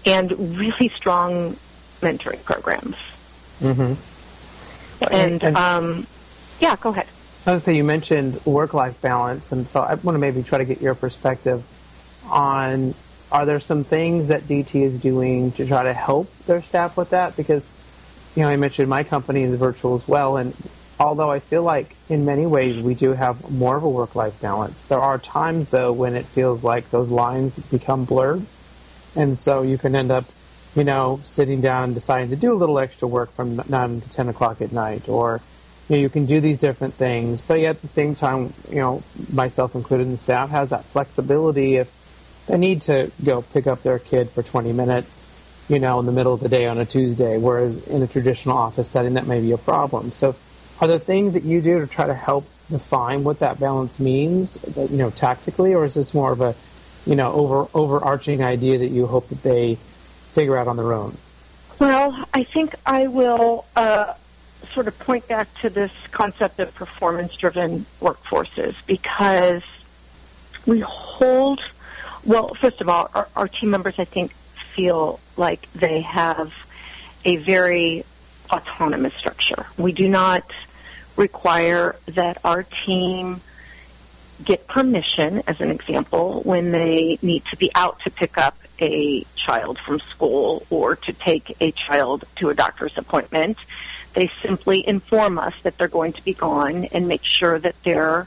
and 0.07 0.59
really 0.59 0.89
strong 0.89 1.57
mentoring 2.01 2.43
programs. 2.45 2.97
Mm-hmm. 3.61 3.95
And, 5.13 5.43
and 5.43 5.57
um, 5.57 6.07
yeah, 6.61 6.77
go 6.77 6.91
ahead. 6.91 7.07
I 7.47 7.55
was 7.55 7.65
say 7.65 7.75
you 7.75 7.85
mentioned 7.85 8.45
work-life 8.45 9.01
balance, 9.01 9.51
and 9.53 9.67
so 9.67 9.81
I 9.81 9.95
want 9.95 10.15
to 10.15 10.19
maybe 10.19 10.43
try 10.43 10.59
to 10.59 10.65
get 10.65 10.81
your 10.81 10.95
perspective 10.95 11.65
on 12.29 12.95
are 13.33 13.47
there 13.47 13.61
some 13.61 13.85
things 13.85 14.29
that 14.29 14.43
DT 14.43 14.83
is 14.83 15.01
doing 15.01 15.53
to 15.53 15.67
try 15.67 15.83
to 15.85 15.93
help 15.93 16.35
their 16.47 16.63
staff 16.63 16.97
with 16.97 17.11
that? 17.11 17.37
Because, 17.37 17.71
you 18.35 18.43
know, 18.43 18.49
I 18.49 18.57
mentioned 18.57 18.89
my 18.89 19.05
company 19.05 19.43
is 19.43 19.55
virtual 19.55 19.95
as 19.95 20.07
well, 20.09 20.37
and 20.37 20.55
although 20.99 21.31
I 21.31 21.39
feel 21.39 21.63
like 21.63 21.97
in 22.09 22.25
many 22.25 22.47
ways 22.47 22.83
we 22.83 22.95
do 22.95 23.13
have 23.13 23.51
more 23.51 23.77
of 23.77 23.85
a 23.85 23.89
work-life 23.89 24.41
balance, 24.41 24.83
there 24.85 25.01
are 25.01 25.19
times 25.19 25.71
though 25.71 25.93
when 25.93 26.15
it 26.15 26.27
feels 26.27 26.65
like 26.65 26.91
those 26.91 27.09
lines 27.09 27.59
become 27.59 28.05
blurred, 28.05 28.45
and 29.17 29.39
so 29.39 29.63
you 29.63 29.79
can 29.79 29.95
end 29.95 30.11
up, 30.11 30.25
you 30.75 30.85
know, 30.85 31.21
sitting 31.25 31.61
down 31.61 31.85
and 31.85 31.95
deciding 31.95 32.31
to 32.31 32.37
do 32.37 32.53
a 32.53 32.59
little 32.59 32.79
extra 32.79 33.07
work 33.07 33.33
from 33.33 33.61
nine 33.69 34.01
to 34.01 34.11
ten 34.11 34.29
o'clock 34.29 34.61
at 34.61 34.73
night, 34.73 35.09
or 35.09 35.41
you 35.89 35.97
know, 35.97 36.03
you 36.03 36.09
can 36.09 36.27
do 36.27 36.41
these 36.41 36.59
different 36.59 36.95
things, 36.95 37.41
but 37.41 37.59
yet 37.61 37.77
at 37.77 37.83
the 37.83 37.89
same 37.89 38.15
time, 38.15 38.53
you 38.69 38.79
know, 38.79 39.03
myself 39.33 39.75
included 39.75 40.05
in 40.05 40.13
the 40.13 40.17
staff 40.17 40.51
has 40.51 40.71
that 40.71 40.85
flexibility 40.85 41.77
if 41.77 42.00
they 42.51 42.59
need 42.59 42.83
to 42.83 43.13
go 43.25 43.43
pick 43.43 43.69
up 43.69 43.83
their 43.83 44.01
kid 44.01 44.31
for 44.31 44.43
20 44.43 44.73
minutes, 44.73 45.29
you 45.69 45.79
know, 45.79 46.01
in 46.01 46.07
the 46.07 46.13
middle 46.13 46.35
of 46.35 46.41
the 46.41 46.49
day 46.49 46.67
on 46.67 46.79
a 46.79 46.85
Tuesday, 46.85 47.39
whereas 47.39 47.87
in 47.87 48.03
a 48.03 48.09
traditional 48.09 48.59
office 48.59 48.89
setting 48.89 49.15
that 49.15 49.27
may 49.27 49.41
be 49.41 49.53
a 49.53 49.59
problem. 49.59 50.11
So 50.11 50.35
are 50.81 50.89
there 50.89 50.99
things 50.99 51.35
that 51.35 51.45
you 51.45 51.63
do 51.63 51.79
to 51.81 51.87
try 51.87 52.09
to 52.09 52.15
help 52.15 52.45
define 52.69 53.23
what 53.23 53.39
that 53.39 53.61
balance 53.61 54.01
means, 54.01 54.59
you 54.77 54.97
know, 54.97 55.11
tactically, 55.11 55.75
or 55.75 55.85
is 55.85 55.95
this 55.95 56.13
more 56.13 56.33
of 56.33 56.41
a, 56.41 56.57
you 57.07 57.15
know, 57.15 57.33
over 57.33 57.69
overarching 57.73 58.43
idea 58.43 58.79
that 58.79 58.89
you 58.89 59.07
hope 59.07 59.29
that 59.29 59.43
they 59.43 59.77
figure 60.33 60.57
out 60.57 60.67
on 60.67 60.77
their 60.77 60.93
own? 60.93 61.17
Well, 61.79 62.25
I 62.35 62.43
think 62.43 62.75
I 62.85 63.07
will 63.07 63.65
uh, 63.77 64.15
sort 64.73 64.89
of 64.89 64.99
point 64.99 65.29
back 65.29 65.53
to 65.61 65.71
this 65.71 65.93
concept 66.09 66.59
of 66.59 66.75
performance 66.75 67.37
driven 67.37 67.87
workforces 68.01 68.75
because 68.87 69.63
we 70.67 70.81
hold, 70.81 71.61
well, 72.25 72.55
first 72.55 72.81
of 72.81 72.89
all, 72.89 73.11
our, 73.15 73.29
our, 73.37 73.49
team 73.49 73.71
members, 73.71 73.99
I 73.99 74.05
think, 74.05 74.33
feel 74.33 75.21
like 75.37 75.71
they 75.73 76.01
have 76.03 76.53
a 77.25 77.37
very 77.37 78.05
autonomous 78.51 79.15
structure. 79.15 79.67
We 79.79 79.93
do 79.93 80.09
not 80.09 80.45
require 81.17 81.97
that 82.07 82.39
our 82.45 82.63
team 82.63 83.41
get 84.45 84.67
permission, 84.67 85.43
as 85.47 85.61
an 85.61 85.71
example, 85.71 86.43
when 86.43 86.73
they 86.73 87.19
need 87.23 87.45
to 87.47 87.57
be 87.57 87.71
out 87.75 88.01
to 88.01 88.11
pick 88.11 88.39
up 88.39 88.57
a 88.81 89.25
child 89.37 89.79
from 89.79 90.01
school 90.01 90.67
or 90.71 90.97
to 90.97 91.13
take 91.13 91.57
a 91.61 91.71
child 91.73 92.25
to 92.37 92.49
a 92.49 92.55
doctor's 92.55 92.97
appointment. 92.97 93.59
They 94.15 94.31
simply 94.43 94.87
inform 94.87 95.39
us 95.39 95.55
that 95.63 95.79
they're 95.79 95.89
going 95.89 96.15
to 96.15 96.25
be 96.25 96.35
gone 96.35 96.87
and 96.87 97.07
make 97.07 97.25
sure 97.25 97.59
that 97.59 97.81
their 97.85 98.27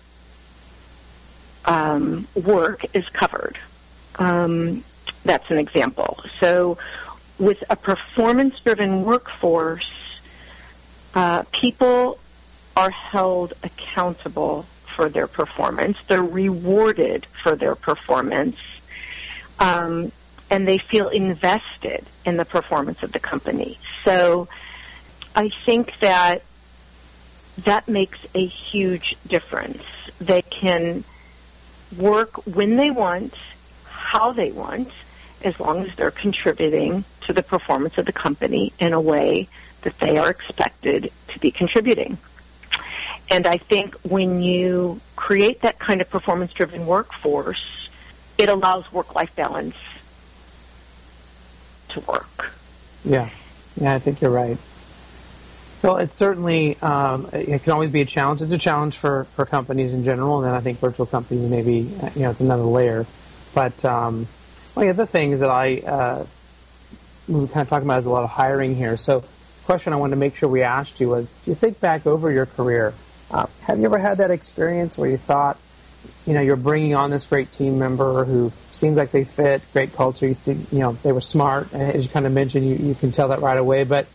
um, 1.66 2.28
work 2.36 2.86
is 2.94 3.08
covered. 3.10 3.58
Um, 4.20 4.84
that's 5.24 5.49
an 5.51 5.57
example. 5.57 6.20
So, 6.39 6.78
with 7.39 7.64
a 7.70 7.76
performance 7.76 8.59
driven 8.59 9.03
workforce, 9.03 10.22
uh, 11.16 11.43
people 11.51 12.20
are 12.76 12.89
held 12.89 13.53
accountable 13.64 14.64
for 14.86 15.09
their 15.09 15.28
performance. 15.28 15.97
They're 16.07 16.24
rewarded 16.24 17.26
for 17.26 17.55
their 17.55 17.76
performance. 17.76 18.57
Um, 19.59 20.11
and 20.49 20.68
they 20.68 20.78
feel 20.78 21.07
invested 21.09 22.05
in 22.26 22.38
the 22.38 22.45
performance 22.45 23.01
of 23.01 23.11
the 23.11 23.20
company. 23.20 23.80
So 24.03 24.47
I 25.36 25.49
think 25.49 25.97
that 25.99 26.43
that 27.59 27.88
makes 27.88 28.26
a 28.36 28.45
huge 28.45 29.16
difference. 29.28 29.84
They 30.20 30.43
can 30.43 31.03
work 31.97 32.45
when 32.45 32.76
they 32.76 32.91
want, 32.91 33.34
how 34.14 34.32
they 34.32 34.51
want, 34.51 34.91
as 35.43 35.59
long 35.59 35.82
as 35.82 35.95
they're 35.95 36.11
contributing 36.11 37.03
to 37.22 37.34
the 37.34 37.41
performance 37.41 37.97
of 37.97 38.05
the 38.05 38.14
company 38.14 38.72
in 38.78 38.93
a 38.93 39.01
way 39.01 39.47
that 39.82 39.97
they 39.97 40.20
are 40.20 40.30
expected 40.30 41.11
to 41.30 41.39
be 41.39 41.49
contributing. 41.49 42.16
And 43.32 43.47
I 43.47 43.57
think 43.57 43.95
when 44.01 44.43
you 44.43 45.01
create 45.16 45.61
that 45.61 45.80
kind 45.80 45.99
of 45.99 46.11
performance 46.11 46.53
driven 46.53 46.86
workforce, 46.86 47.89
it 48.38 48.49
allows 48.49 48.91
work 48.93 49.16
life 49.16 49.36
balance 49.36 49.76
to 51.89 51.99
work. 52.01 52.53
Yeah, 53.03 53.30
yeah, 53.82 53.95
I 53.95 53.99
think 53.99 54.22
you're 54.22 54.30
right. 54.30 54.59
Well, 55.82 55.97
it's 55.97 56.16
certainly 56.16 56.78
um, 56.84 57.30
it 57.34 57.64
can 57.64 57.74
always 57.74 57.89
be 57.89 58.01
a 58.01 58.05
challenge. 58.05 58.43
It's 58.43 58.51
a 58.51 58.59
challenge 58.59 58.95
for, 58.95 59.24
for 59.36 59.47
companies 59.47 59.91
in 59.91 60.03
general, 60.03 60.38
and 60.38 60.45
then 60.45 60.53
I 60.53 60.61
think 60.61 60.78
virtual 60.78 61.07
companies 61.07 61.49
maybe 61.49 61.89
you 62.16 62.22
know 62.22 62.30
it's 62.30 62.41
another 62.41 62.61
layer. 62.61 63.07
But 63.54 63.84
um, 63.86 64.28
one 64.74 64.88
of 64.88 64.95
the 64.95 65.04
other 65.04 65.12
things 65.12 65.39
that 65.39 65.49
I 65.49 65.78
uh, 65.80 66.26
we 67.28 67.47
kind 67.47 67.62
of 67.62 67.70
talking 67.70 67.88
about 67.88 67.99
is 67.99 68.06
a 68.06 68.10
lot 68.10 68.24
of 68.24 68.30
hiring 68.30 68.76
here. 68.76 68.97
So, 68.97 69.24
question 69.66 69.93
I 69.93 69.95
wanted 69.95 70.12
to 70.12 70.20
make 70.20 70.36
sure 70.36 70.49
we 70.49 70.64
asked 70.64 70.99
you 70.99 71.10
was: 71.10 71.30
you 71.45 71.56
think 71.56 71.80
back 71.80 72.06
over 72.06 72.32
your 72.32 72.45
career, 72.45 72.93
uh, 73.32 73.47
have 73.62 73.80
you 73.80 73.86
ever 73.86 73.97
had 73.97 74.18
that 74.18 74.32
experience 74.32 74.97
where 74.97 75.10
you 75.10 75.18
thought, 75.18 75.58
you 76.26 76.34
know, 76.34 76.41
you're 76.41 76.56
bringing 76.56 76.95
on 76.95 77.12
this 77.12 77.26
great 77.26 77.51
team 77.51 77.80
member 77.80 78.26
who 78.26 78.51
seems 78.72 78.97
like 78.97 79.12
they 79.12 79.24
fit, 79.24 79.62
great 79.72 79.93
culture. 79.93 80.28
You 80.28 80.34
see, 80.34 80.54
you 80.72 80.80
know, 80.80 80.93
they 81.04 81.12
were 81.12 81.22
smart, 81.22 81.74
as 81.74 82.04
you 82.04 82.10
kind 82.10 82.26
of 82.26 82.34
mentioned. 82.34 82.68
You, 82.68 82.76
you 82.76 82.95
can 82.95 83.12
tell 83.12 83.30
that 83.30 83.41
right 83.41 83.58
away. 83.58 83.86
But 83.86 84.08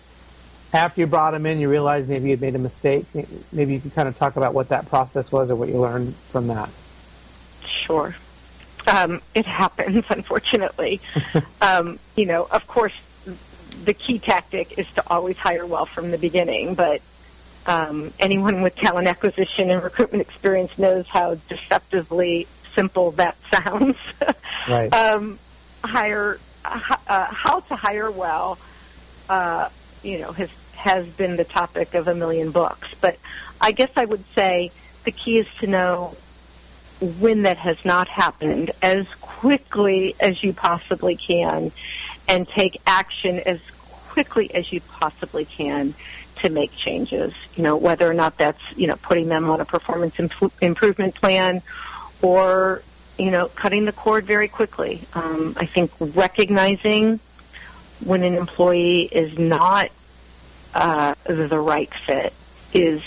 after 0.72 1.00
you 1.00 1.06
brought 1.06 1.30
them 1.30 1.46
in, 1.46 1.58
you 1.58 1.70
realized 1.70 2.10
maybe 2.10 2.30
you 2.30 2.36
made 2.36 2.54
a 2.54 2.58
mistake. 2.58 3.06
Maybe 3.52 3.74
you 3.74 3.80
can 3.80 3.90
kind 3.90 4.08
of 4.08 4.16
talk 4.16 4.36
about 4.36 4.52
what 4.52 4.68
that 4.68 4.88
process 4.88 5.32
was 5.32 5.50
or 5.50 5.56
what 5.56 5.68
you 5.68 5.78
learned 5.78 6.14
from 6.30 6.48
that. 6.48 6.68
Sure. 7.64 8.14
Um, 8.88 9.20
it 9.34 9.46
happens, 9.46 10.04
unfortunately. 10.10 11.00
um, 11.60 11.98
you 12.16 12.26
know, 12.26 12.46
of 12.50 12.66
course, 12.66 12.94
the 13.84 13.94
key 13.94 14.18
tactic 14.18 14.78
is 14.78 14.90
to 14.92 15.02
always 15.08 15.36
hire 15.36 15.66
well 15.66 15.86
from 15.86 16.10
the 16.10 16.18
beginning, 16.18 16.74
but 16.74 17.00
um, 17.66 18.12
anyone 18.18 18.62
with 18.62 18.74
talent 18.76 19.06
acquisition 19.06 19.70
and 19.70 19.82
recruitment 19.82 20.22
experience 20.22 20.78
knows 20.78 21.06
how 21.06 21.34
deceptively 21.48 22.46
simple 22.74 23.12
that 23.12 23.36
sounds. 23.52 23.96
right. 24.68 24.92
Um, 24.92 25.38
hire 25.84 26.38
uh, 26.64 27.26
how 27.30 27.60
to 27.60 27.76
hire 27.76 28.10
well, 28.10 28.58
uh, 29.28 29.68
you 30.02 30.18
know, 30.18 30.32
has 30.32 30.50
has 30.74 31.06
been 31.06 31.36
the 31.36 31.44
topic 31.44 31.94
of 31.94 32.08
a 32.08 32.14
million 32.14 32.50
books. 32.50 32.94
But 33.00 33.18
I 33.60 33.72
guess 33.72 33.90
I 33.96 34.04
would 34.04 34.24
say 34.26 34.70
the 35.04 35.12
key 35.12 35.38
is 35.38 35.48
to 35.60 35.66
know 35.66 36.16
when 37.00 37.42
that 37.42 37.58
has 37.58 37.84
not 37.84 38.08
happened 38.08 38.72
as 38.82 39.06
quickly 39.16 40.14
as 40.20 40.42
you 40.42 40.52
possibly 40.52 41.16
can, 41.16 41.70
and 42.28 42.46
take 42.48 42.80
action 42.86 43.38
as 43.40 43.60
quickly 43.80 44.52
as 44.54 44.72
you 44.72 44.80
possibly 44.80 45.44
can 45.44 45.94
to 46.36 46.48
make 46.48 46.72
changes. 46.72 47.34
You 47.56 47.62
know, 47.62 47.76
whether 47.76 48.08
or 48.08 48.14
not 48.14 48.36
that's 48.36 48.62
you 48.76 48.86
know 48.86 48.96
putting 48.96 49.28
them 49.28 49.48
on 49.48 49.60
a 49.60 49.64
performance 49.64 50.18
imp- 50.18 50.52
improvement 50.60 51.14
plan, 51.14 51.62
or 52.22 52.82
you 53.18 53.30
know 53.30 53.48
cutting 53.48 53.84
the 53.84 53.92
cord 53.92 54.24
very 54.24 54.48
quickly. 54.48 55.02
Um, 55.14 55.54
I 55.56 55.66
think 55.66 55.92
recognizing 56.00 57.20
when 58.04 58.22
an 58.22 58.34
employee 58.34 59.02
is 59.02 59.38
not 59.38 59.90
uh, 60.74 61.14
the 61.24 61.58
right 61.58 61.92
fit 61.92 62.32
is 62.72 63.02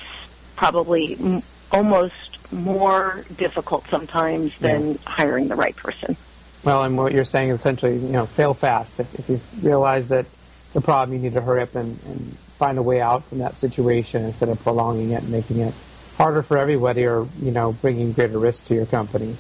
probably 0.56 1.16
m- 1.20 1.44
almost 1.72 2.31
more 2.52 3.24
difficult 3.38 3.88
sometimes 3.88 4.58
than 4.60 4.92
yeah. 4.92 4.98
hiring 5.06 5.48
the 5.48 5.56
right 5.56 5.76
person. 5.76 6.16
Well, 6.64 6.84
and 6.84 6.96
what 6.98 7.14
you're 7.14 7.26
saying 7.26 7.50
is 7.50 7.60
essentially, 7.60 7.98
you 7.98 8.12
know, 8.12 8.26
fail 8.26 8.54
fast. 8.54 9.00
If, 9.00 9.20
if 9.20 9.30
you 9.30 9.42
realize 9.62 10.08
that 10.10 10.26
it's 10.68 10.76
a 10.76 10.82
problem, 10.82 11.18
you 11.18 11.24
need 11.24 11.34
to 11.34 11.42
hurry 11.42 11.64
up 11.64 11.76
and, 11.76 12.00
and 12.06 12.38
find 12.58 12.78
a 12.78 12.84
way 12.84 13.02
out 13.02 13.24
from 13.26 13.40
that 13.40 13.58
situation 13.58 14.24
instead 14.24 14.50
of 14.50 14.62
prolonging 14.62 15.12
it 15.12 15.24
and 15.24 15.32
making 15.32 15.60
it 15.60 15.74
harder 16.18 16.44
for 16.44 16.58
everybody 16.58 17.06
or, 17.06 17.28
you 17.42 17.52
know, 17.52 17.74
bringing 17.74 18.12
greater 18.12 18.38
risk 18.38 18.66
to 18.66 18.76
your 18.76 18.86
company. 18.86 19.36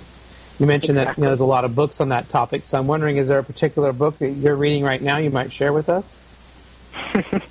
You 0.59 0.66
mentioned 0.66 0.97
exactly. 0.97 1.14
that 1.14 1.18
you 1.18 1.24
know, 1.24 1.30
there's 1.30 1.39
a 1.39 1.45
lot 1.45 1.66
of 1.66 1.76
books 1.76 2.01
on 2.01 2.09
that 2.09 2.30
topic, 2.30 2.64
so 2.64 2.78
I'm 2.78 2.88
wondering, 2.88 3.18
is 3.18 3.28
there 3.28 3.39
a 3.39 3.43
particular 3.43 3.93
book 3.93 4.18
that 4.20 4.32
you're 4.32 4.55
reading 4.55 4.84
right 4.84 5.01
now 5.01 5.18
you 5.18 5.30
might 5.30 5.53
share 5.53 5.74
with 5.74 5.89
us? 5.89 6.20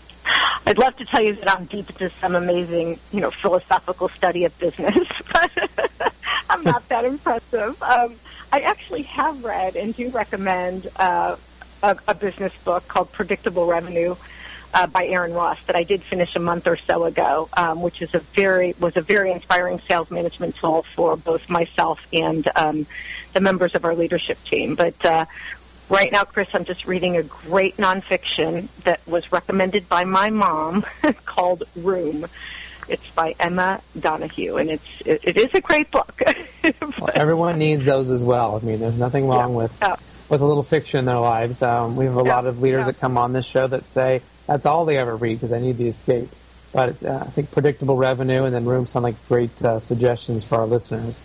I'd 0.66 0.78
love 0.78 0.96
to 0.96 1.04
tell 1.04 1.22
you 1.22 1.34
that 1.34 1.50
I'm 1.50 1.64
deep 1.64 1.90
into 1.90 2.10
some 2.10 2.34
amazing, 2.34 2.98
you 3.12 3.20
know, 3.20 3.30
philosophical 3.30 4.08
study 4.08 4.44
of 4.44 4.56
business, 4.58 5.08
but 5.32 6.14
I'm 6.50 6.62
not 6.62 6.88
that 6.88 7.04
impressive. 7.04 7.82
Um, 7.82 8.16
I 8.52 8.60
actually 8.60 9.02
have 9.02 9.44
read 9.44 9.76
and 9.76 9.94
do 9.94 10.10
recommend 10.10 10.88
uh, 10.96 11.36
a, 11.82 11.96
a 12.08 12.14
business 12.14 12.56
book 12.64 12.86
called 12.88 13.12
Predictable 13.12 13.66
Revenue 13.66 14.16
uh, 14.74 14.86
by 14.86 15.06
Aaron 15.06 15.32
Ross 15.32 15.64
that 15.66 15.76
I 15.76 15.82
did 15.82 16.02
finish 16.02 16.36
a 16.36 16.40
month 16.40 16.66
or 16.66 16.76
so 16.76 17.04
ago, 17.04 17.48
um, 17.56 17.82
which 17.82 18.02
is 18.02 18.14
a 18.14 18.20
very 18.20 18.74
was 18.78 18.96
a 18.96 19.00
very 19.00 19.32
inspiring 19.32 19.80
sales 19.80 20.10
management 20.10 20.56
tool 20.56 20.82
for 20.94 21.16
both 21.16 21.48
myself 21.50 22.06
and 22.12 22.48
um, 22.54 22.86
the 23.32 23.40
members 23.40 23.74
of 23.74 23.84
our 23.84 23.94
leadership 23.94 24.42
team. 24.44 24.74
But 24.74 25.04
uh, 25.04 25.26
right 25.90 26.10
now, 26.12 26.24
Chris, 26.24 26.48
I'm 26.54 26.64
just 26.64 26.86
reading 26.86 27.16
a 27.16 27.22
great 27.22 27.76
nonfiction 27.76 28.68
that 28.84 29.06
was 29.06 29.32
recommended 29.32 29.88
by 29.88 30.04
my 30.04 30.30
mom 30.30 30.84
called 31.24 31.64
Room. 31.76 32.26
It's 32.88 33.08
by 33.12 33.34
Emma 33.38 33.80
Donoghue, 33.98 34.56
and 34.56 34.70
it's 34.70 35.00
it, 35.02 35.20
it 35.22 35.36
is 35.36 35.50
a 35.54 35.60
great 35.60 35.90
book. 35.90 36.20
well, 36.98 37.10
everyone 37.14 37.58
needs 37.58 37.84
those 37.84 38.10
as 38.10 38.24
well. 38.24 38.56
I 38.56 38.66
mean, 38.66 38.80
there's 38.80 38.98
nothing 38.98 39.28
wrong 39.28 39.50
yeah. 39.50 39.56
with 39.56 40.28
with 40.28 40.40
a 40.40 40.44
little 40.44 40.62
fiction 40.62 41.00
in 41.00 41.04
their 41.04 41.18
lives. 41.18 41.62
Um, 41.62 41.96
we 41.96 42.06
have 42.06 42.16
a 42.16 42.24
yeah. 42.24 42.34
lot 42.34 42.46
of 42.46 42.60
leaders 42.60 42.80
yeah. 42.80 42.92
that 42.92 43.00
come 43.00 43.18
on 43.18 43.32
this 43.32 43.46
show 43.46 43.66
that 43.66 43.88
say 43.88 44.22
that's 44.46 44.66
all 44.66 44.84
they 44.84 44.98
ever 44.98 45.14
read 45.14 45.34
because 45.34 45.50
they 45.50 45.60
need 45.60 45.76
the 45.76 45.88
escape. 45.88 46.28
But 46.72 46.88
it's, 46.90 47.04
uh, 47.04 47.24
I 47.26 47.30
think 47.30 47.50
predictable 47.50 47.96
revenue 47.96 48.44
and 48.44 48.54
then 48.54 48.64
room 48.64 48.86
sound 48.86 49.02
like 49.02 49.16
great 49.28 49.60
uh, 49.62 49.80
suggestions 49.80 50.44
for 50.44 50.56
our 50.56 50.66
listeners. 50.66 51.20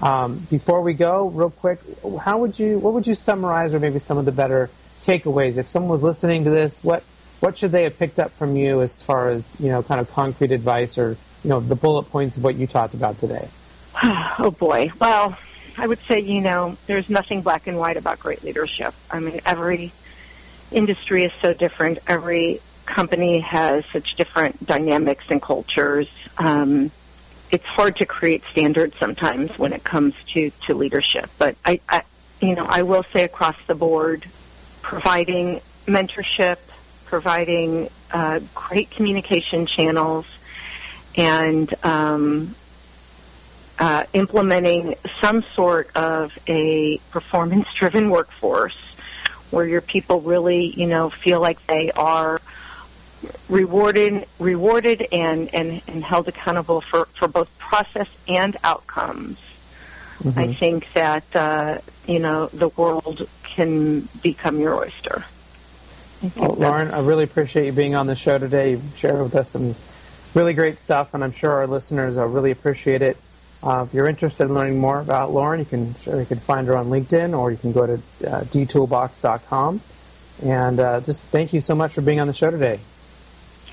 Um, 0.00 0.38
before 0.50 0.82
we 0.82 0.94
go, 0.94 1.28
real 1.28 1.50
quick, 1.50 1.80
how 2.20 2.38
would 2.38 2.58
you 2.58 2.78
what 2.78 2.94
would 2.94 3.06
you 3.06 3.14
summarize 3.14 3.74
or 3.74 3.80
maybe 3.80 3.98
some 3.98 4.18
of 4.18 4.24
the 4.24 4.32
better 4.32 4.70
takeaways 5.02 5.56
if 5.56 5.68
someone 5.68 5.90
was 5.90 6.02
listening 6.02 6.44
to 6.44 6.50
this? 6.50 6.82
What 6.82 7.02
what 7.40 7.58
should 7.58 7.72
they 7.72 7.84
have 7.84 7.98
picked 7.98 8.18
up 8.18 8.32
from 8.32 8.56
you 8.56 8.80
as 8.82 9.02
far 9.02 9.30
as 9.30 9.54
you 9.60 9.68
know, 9.68 9.82
kind 9.82 10.00
of 10.00 10.10
concrete 10.12 10.52
advice 10.52 10.96
or 10.98 11.16
you 11.44 11.50
know, 11.50 11.60
the 11.60 11.76
bullet 11.76 12.04
points 12.04 12.36
of 12.36 12.44
what 12.44 12.54
you 12.54 12.66
talked 12.66 12.94
about 12.94 13.18
today? 13.18 13.48
oh 14.02 14.54
boy. 14.58 14.90
Well, 15.00 15.36
I 15.76 15.86
would 15.86 15.98
say, 16.00 16.20
you 16.20 16.40
know, 16.40 16.76
there's 16.86 17.08
nothing 17.08 17.42
black 17.42 17.66
and 17.66 17.78
white 17.78 17.96
about 17.96 18.20
great 18.20 18.42
leadership. 18.44 18.94
I 19.10 19.20
mean, 19.20 19.40
every 19.44 19.92
industry 20.70 21.24
is 21.24 21.32
so 21.34 21.54
different. 21.54 21.98
Every 22.06 22.60
company 22.86 23.40
has 23.40 23.86
such 23.86 24.16
different 24.16 24.64
dynamics 24.66 25.26
and 25.30 25.40
cultures. 25.40 26.10
Um, 26.38 26.90
it's 27.52 27.66
hard 27.66 27.96
to 27.96 28.06
create 28.06 28.42
standards 28.50 28.96
sometimes 28.96 29.56
when 29.58 29.74
it 29.74 29.84
comes 29.84 30.14
to, 30.32 30.50
to 30.66 30.74
leadership. 30.74 31.28
But 31.38 31.54
I, 31.64 31.80
I, 31.88 32.02
you 32.40 32.54
know, 32.56 32.66
I 32.66 32.82
will 32.82 33.04
say 33.12 33.24
across 33.24 33.56
the 33.66 33.74
board, 33.74 34.24
providing 34.80 35.60
mentorship, 35.86 36.56
providing 37.04 37.90
uh, 38.10 38.40
great 38.54 38.90
communication 38.90 39.66
channels, 39.66 40.26
and 41.14 41.72
um, 41.84 42.54
uh, 43.78 44.04
implementing 44.14 44.94
some 45.20 45.42
sort 45.42 45.94
of 45.94 46.36
a 46.48 46.98
performance-driven 47.10 48.08
workforce 48.08 48.78
where 49.50 49.66
your 49.66 49.82
people 49.82 50.22
really, 50.22 50.66
you 50.66 50.86
know, 50.86 51.10
feel 51.10 51.38
like 51.38 51.64
they 51.66 51.92
are 51.92 52.40
rewarded, 53.48 54.26
rewarded 54.38 55.06
and, 55.12 55.52
and, 55.54 55.82
and 55.86 56.04
held 56.04 56.28
accountable 56.28 56.80
for, 56.80 57.06
for 57.06 57.28
both 57.28 57.56
process 57.58 58.08
and 58.28 58.56
outcomes. 58.64 59.38
Mm-hmm. 60.22 60.38
I 60.38 60.52
think 60.54 60.92
that, 60.92 61.36
uh, 61.36 61.78
you 62.06 62.18
know, 62.18 62.46
the 62.46 62.68
world 62.68 63.28
can 63.42 64.08
become 64.22 64.60
your 64.60 64.74
oyster. 64.76 65.24
Well, 66.36 66.54
Loren, 66.54 66.92
I 66.92 67.00
really 67.00 67.24
appreciate 67.24 67.66
you 67.66 67.72
being 67.72 67.96
on 67.96 68.06
the 68.06 68.14
show 68.14 68.38
today. 68.38 68.72
You 68.72 68.82
shared 68.96 69.20
with 69.20 69.34
us 69.34 69.50
some 69.50 69.74
really 70.34 70.54
great 70.54 70.78
stuff, 70.78 71.14
and 71.14 71.24
I'm 71.24 71.32
sure 71.32 71.50
our 71.50 71.66
listeners 71.66 72.16
uh, 72.16 72.26
really 72.26 72.52
appreciate 72.52 73.02
it. 73.02 73.16
Uh, 73.62 73.84
if 73.86 73.94
you're 73.94 74.08
interested 74.08 74.44
in 74.44 74.54
learning 74.54 74.78
more 74.78 75.00
about 75.00 75.32
Loren, 75.32 75.60
you 75.60 75.66
can 75.66 75.94
sure 75.96 76.18
you 76.20 76.26
can 76.26 76.38
find 76.38 76.66
her 76.68 76.76
on 76.76 76.86
LinkedIn, 76.86 77.36
or 77.36 77.50
you 77.50 77.56
can 77.56 77.72
go 77.72 77.86
to 77.86 77.94
uh, 77.94 78.42
dtoolbox.com. 78.44 79.80
And 80.44 80.80
uh, 80.80 81.00
just 81.00 81.20
thank 81.20 81.52
you 81.52 81.60
so 81.60 81.74
much 81.74 81.92
for 81.92 82.00
being 82.00 82.20
on 82.20 82.26
the 82.26 82.32
show 82.32 82.50
today. 82.50 82.80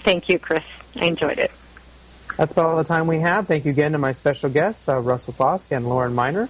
Thank 0.03 0.29
you, 0.29 0.39
Chris. 0.39 0.63
I 0.95 1.05
enjoyed 1.05 1.37
it. 1.37 1.51
That's 2.37 2.53
about 2.53 2.65
all 2.67 2.77
the 2.77 2.83
time 2.83 3.07
we 3.07 3.19
have. 3.19 3.47
Thank 3.47 3.65
you 3.65 3.71
again 3.71 3.91
to 3.91 3.97
my 3.97 4.13
special 4.13 4.49
guests, 4.49 4.87
uh, 4.87 4.99
Russell 4.99 5.33
Klosk 5.33 5.71
and 5.75 5.87
Loren 5.87 6.15
Miner, 6.15 6.47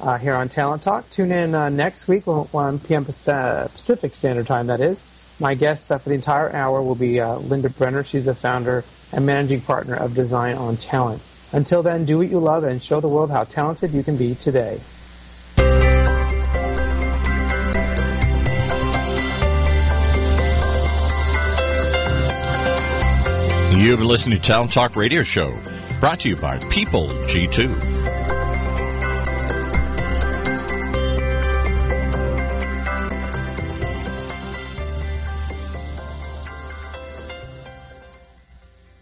uh, 0.00 0.18
here 0.18 0.34
on 0.34 0.48
Talent 0.48 0.82
Talk. 0.82 1.08
Tune 1.10 1.32
in 1.32 1.54
uh, 1.54 1.68
next 1.68 2.06
week, 2.06 2.26
1 2.26 2.78
p.m. 2.80 3.04
Pacific 3.04 4.14
Standard 4.14 4.46
Time, 4.46 4.68
that 4.68 4.80
is. 4.80 5.02
My 5.40 5.54
guest 5.54 5.88
for 5.88 5.98
the 5.98 6.14
entire 6.14 6.52
hour 6.52 6.80
will 6.80 6.94
be 6.94 7.20
Linda 7.22 7.70
Brenner. 7.70 8.04
She's 8.04 8.26
the 8.26 8.34
founder 8.34 8.84
and 9.12 9.26
managing 9.26 9.62
partner 9.62 9.96
of 9.96 10.14
Designing 10.14 10.76
Talent. 10.76 11.22
Until 11.52 11.82
then, 11.82 12.04
do 12.04 12.18
what 12.18 12.28
you 12.28 12.38
love 12.38 12.64
and 12.64 12.82
show 12.82 13.00
the 13.00 13.08
world 13.08 13.30
how 13.30 13.44
talented 13.44 13.90
you 13.92 14.02
can 14.02 14.16
be 14.16 14.34
today. 14.34 14.80
You've 23.74 23.98
been 23.98 24.08
listening 24.08 24.38
to 24.38 24.42
Talent 24.42 24.72
Talk 24.72 24.96
Radio 24.96 25.22
Show, 25.22 25.58
brought 25.98 26.20
to 26.20 26.28
you 26.28 26.36
by 26.36 26.58
People 26.68 27.08
G2. 27.08 28.01